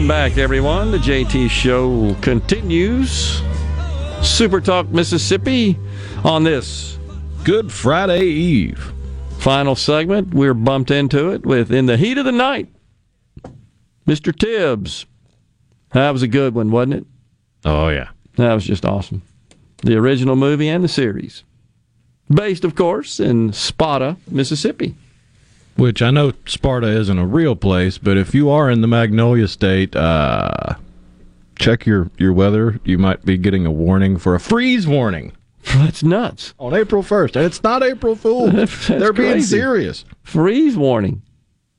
[0.00, 0.92] Welcome back, everyone.
[0.92, 3.42] The JT Show continues.
[4.22, 5.78] Super Talk Mississippi
[6.24, 6.98] on this
[7.44, 8.94] Good Friday Eve.
[9.40, 10.32] Final segment.
[10.32, 12.68] We're bumped into it with In the Heat of the Night.
[14.06, 14.34] Mr.
[14.34, 15.04] Tibbs.
[15.92, 17.06] That was a good one, wasn't it?
[17.66, 18.08] Oh, yeah.
[18.36, 19.20] That was just awesome.
[19.82, 21.44] The original movie and the series.
[22.30, 24.94] Based, of course, in Sparta, Mississippi.
[25.80, 29.48] Which I know Sparta isn't a real place, but if you are in the Magnolia
[29.48, 30.74] State, uh,
[31.58, 32.78] check your, your weather.
[32.84, 35.32] You might be getting a warning for a freeze warning.
[35.74, 36.52] That's nuts.
[36.58, 37.36] On April 1st.
[37.36, 38.50] And it's not April Fool.
[38.88, 39.56] They're being crazy.
[39.56, 40.04] serious.
[40.22, 41.22] Freeze warning.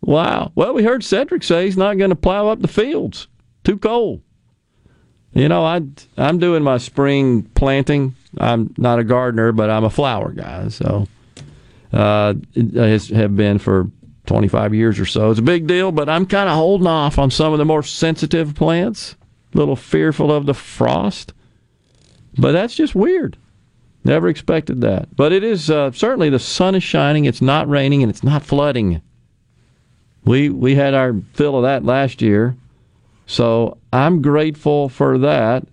[0.01, 0.51] Wow.
[0.55, 3.27] Well, we heard Cedric say he's not going to plow up the fields.
[3.63, 4.21] Too cold.
[5.33, 5.81] You know, I
[6.17, 8.15] I'm doing my spring planting.
[8.37, 10.67] I'm not a gardener, but I'm a flower guy.
[10.69, 11.07] So,
[11.93, 12.33] uh,
[12.75, 13.89] has have been for
[14.25, 15.29] 25 years or so.
[15.29, 17.83] It's a big deal, but I'm kind of holding off on some of the more
[17.83, 19.15] sensitive plants.
[19.53, 21.33] A little fearful of the frost,
[22.37, 23.35] but that's just weird.
[24.05, 25.13] Never expected that.
[25.15, 27.25] But it is uh, certainly the sun is shining.
[27.25, 29.01] It's not raining and it's not flooding.
[30.23, 32.55] We we had our fill of that last year,
[33.25, 35.67] so I'm grateful for that,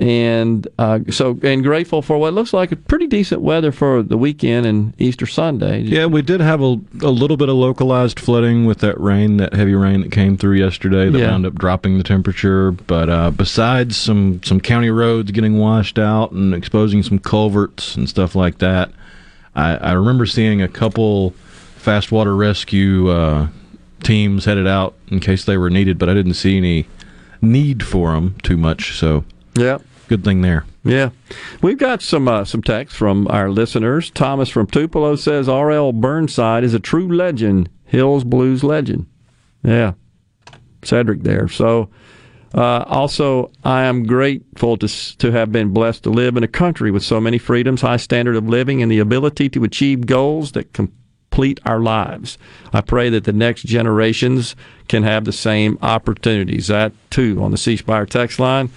[0.00, 4.16] and uh, so and grateful for what looks like a pretty decent weather for the
[4.16, 5.80] weekend and Easter Sunday.
[5.82, 9.52] Yeah, we did have a, a little bit of localized flooding with that rain, that
[9.52, 11.30] heavy rain that came through yesterday that Yeah.
[11.30, 12.70] wound up dropping the temperature.
[12.72, 18.08] But uh, besides some, some county roads getting washed out and exposing some culverts and
[18.08, 18.90] stuff like that,
[19.54, 21.30] I, I remember seeing a couple
[21.76, 23.48] fast water rescue uh,
[24.02, 26.86] teams headed out in case they were needed, but I didn't see any
[27.42, 28.96] need for them too much.
[28.98, 29.24] So,
[29.58, 29.78] yeah,
[30.10, 30.64] good thing there.
[30.82, 31.10] Yeah,
[31.62, 34.10] we've got some uh, some text from our listeners.
[34.10, 35.92] Thomas from Tupelo says R.L.
[35.92, 39.06] Burnside is a true legend, Hills Blues legend.
[39.62, 39.92] Yeah,
[40.82, 41.46] Cedric there.
[41.46, 41.90] So,
[42.52, 46.90] uh, also, I am grateful to to have been blessed to live in a country
[46.90, 50.72] with so many freedoms, high standard of living, and the ability to achieve goals that
[50.72, 52.36] complete our lives.
[52.72, 54.56] I pray that the next generations
[54.88, 56.66] can have the same opportunities.
[56.66, 58.70] That too on the C Spire text line.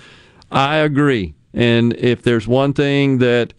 [0.54, 1.34] I agree.
[1.54, 3.54] And if there's one thing that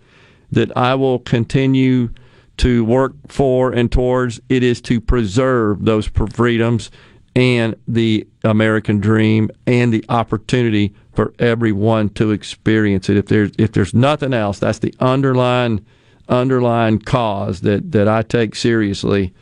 [0.52, 2.10] that I will continue
[2.58, 6.92] to work for and towards, it is to preserve those freedoms
[7.34, 13.16] and the American dream and the opportunity for everyone to experience it.
[13.16, 15.84] If there's if there's nothing else, that's the underlying
[16.28, 19.34] underlying cause that, that I take seriously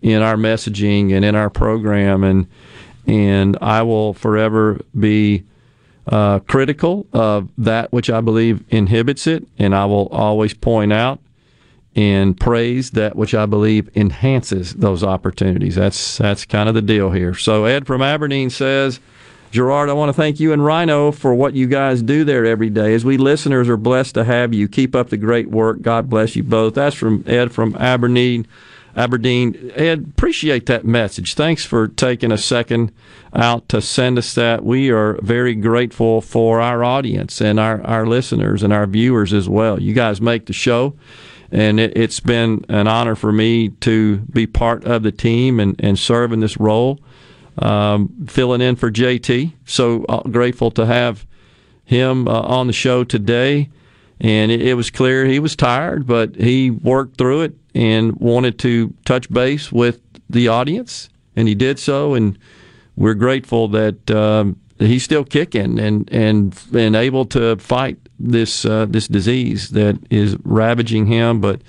[0.00, 2.46] in our messaging and in our program and
[3.06, 5.44] and I will forever be
[6.10, 11.20] uh, critical of that which I believe inhibits it, and I will always point out
[11.96, 15.74] and praise that which I believe enhances those opportunities.
[15.74, 17.34] That's that's kind of the deal here.
[17.34, 19.00] So Ed from Aberdeen says,
[19.50, 22.70] Gerard, I want to thank you and Rhino for what you guys do there every
[22.70, 22.94] day.
[22.94, 24.68] As we listeners are blessed to have you.
[24.68, 25.82] Keep up the great work.
[25.82, 26.74] God bless you both.
[26.74, 28.46] That's from Ed from Aberdeen.
[28.96, 29.72] Aberdeen.
[29.74, 31.34] Ed, appreciate that message.
[31.34, 32.92] Thanks for taking a second
[33.34, 34.64] out to send us that.
[34.64, 39.48] We are very grateful for our audience and our, our listeners and our viewers as
[39.48, 39.80] well.
[39.80, 40.96] You guys make the show,
[41.52, 45.76] and it, it's been an honor for me to be part of the team and,
[45.78, 46.98] and serve in this role,
[47.58, 49.52] um, filling in for JT.
[49.66, 51.26] So uh, grateful to have
[51.84, 53.70] him uh, on the show today.
[54.22, 58.94] And it was clear he was tired, but he worked through it and wanted to
[59.04, 62.14] touch base with the audience, and he did so.
[62.14, 62.38] And
[62.96, 68.86] we're grateful that um, he's still kicking and and and able to fight this uh,
[68.86, 71.40] this disease that is ravaging him.
[71.40, 71.62] But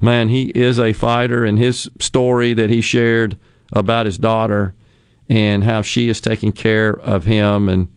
[0.00, 3.38] man, he is a fighter, and his story that he shared
[3.72, 4.74] about his daughter
[5.28, 7.88] and how she is taking care of him, and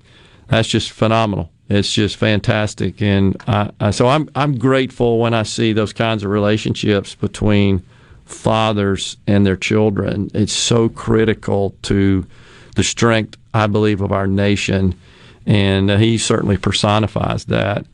[0.47, 1.51] that's just phenomenal.
[1.67, 6.23] It's just fantastic, and I, I, so I'm I'm grateful when I see those kinds
[6.23, 7.81] of relationships between
[8.25, 10.29] fathers and their children.
[10.35, 12.27] It's so critical to
[12.75, 14.93] the strength, I believe, of our nation,
[15.47, 17.85] and uh, he certainly personifies that.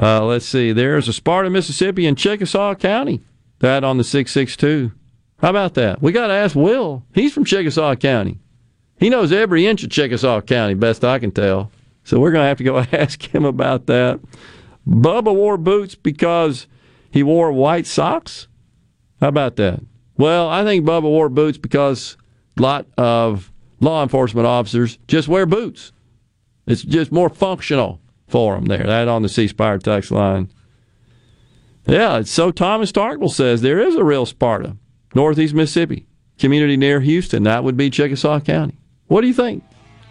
[0.00, 0.72] Uh, let's see.
[0.72, 3.20] There's a Sparta, Mississippi, in Chickasaw County.
[3.60, 4.92] That on the six six two.
[5.40, 6.00] How about that?
[6.00, 7.02] We got to ask Will.
[7.14, 8.38] He's from Chickasaw County.
[8.98, 11.72] He knows every inch of Chickasaw County, best I can tell.
[12.06, 14.20] So we're going to have to go ask him about that.
[14.88, 16.68] Bubba wore boots because
[17.10, 18.46] he wore white socks.
[19.20, 19.80] How about that?
[20.16, 22.16] Well, I think Bubba wore boots because
[22.56, 25.92] a lot of law enforcement officers just wear boots.
[26.66, 28.86] It's just more functional for them there.
[28.86, 30.48] That on the C Spire text line.
[31.86, 34.76] Yeah, so Thomas Starkville says there is a real Sparta,
[35.14, 36.06] Northeast Mississippi,
[36.38, 37.42] community near Houston.
[37.44, 38.76] That would be Chickasaw County.
[39.08, 39.64] What do you think?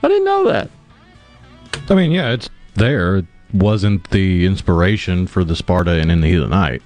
[0.03, 0.69] I didn't know that.
[1.89, 3.17] I mean, yeah, it's there.
[3.17, 6.81] It wasn't the inspiration for the Sparta and In the Heat of the Night.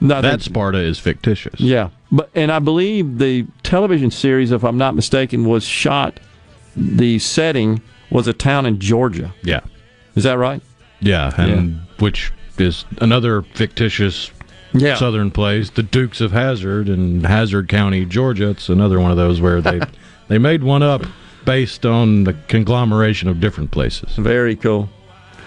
[0.00, 1.60] No, that Sparta is fictitious.
[1.60, 6.18] Yeah, but and I believe the television series, if I'm not mistaken, was shot.
[6.76, 9.34] The setting was a town in Georgia.
[9.42, 9.60] Yeah.
[10.14, 10.62] Is that right?
[11.00, 14.30] Yeah, and which is another fictitious
[14.72, 14.94] Yeah.
[14.96, 18.50] southern place, the Dukes of Hazzard in Hazzard County, Georgia.
[18.50, 19.80] It's another one of those where they
[20.28, 21.04] they made one up
[21.44, 24.12] based on the conglomeration of different places.
[24.16, 24.88] Very cool.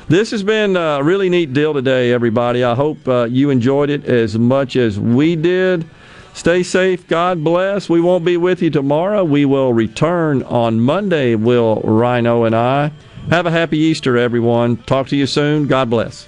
[0.10, 2.64] This has been a really neat deal today, everybody.
[2.64, 5.86] I hope uh, you enjoyed it as much as we did.
[6.34, 7.08] Stay safe.
[7.08, 7.90] God bless.
[7.90, 9.24] We won't be with you tomorrow.
[9.24, 12.92] We will return on Monday, Will Rhino and I.
[13.30, 14.78] Have a happy Easter, everyone.
[14.78, 15.68] Talk to you soon.
[15.68, 16.28] God bless.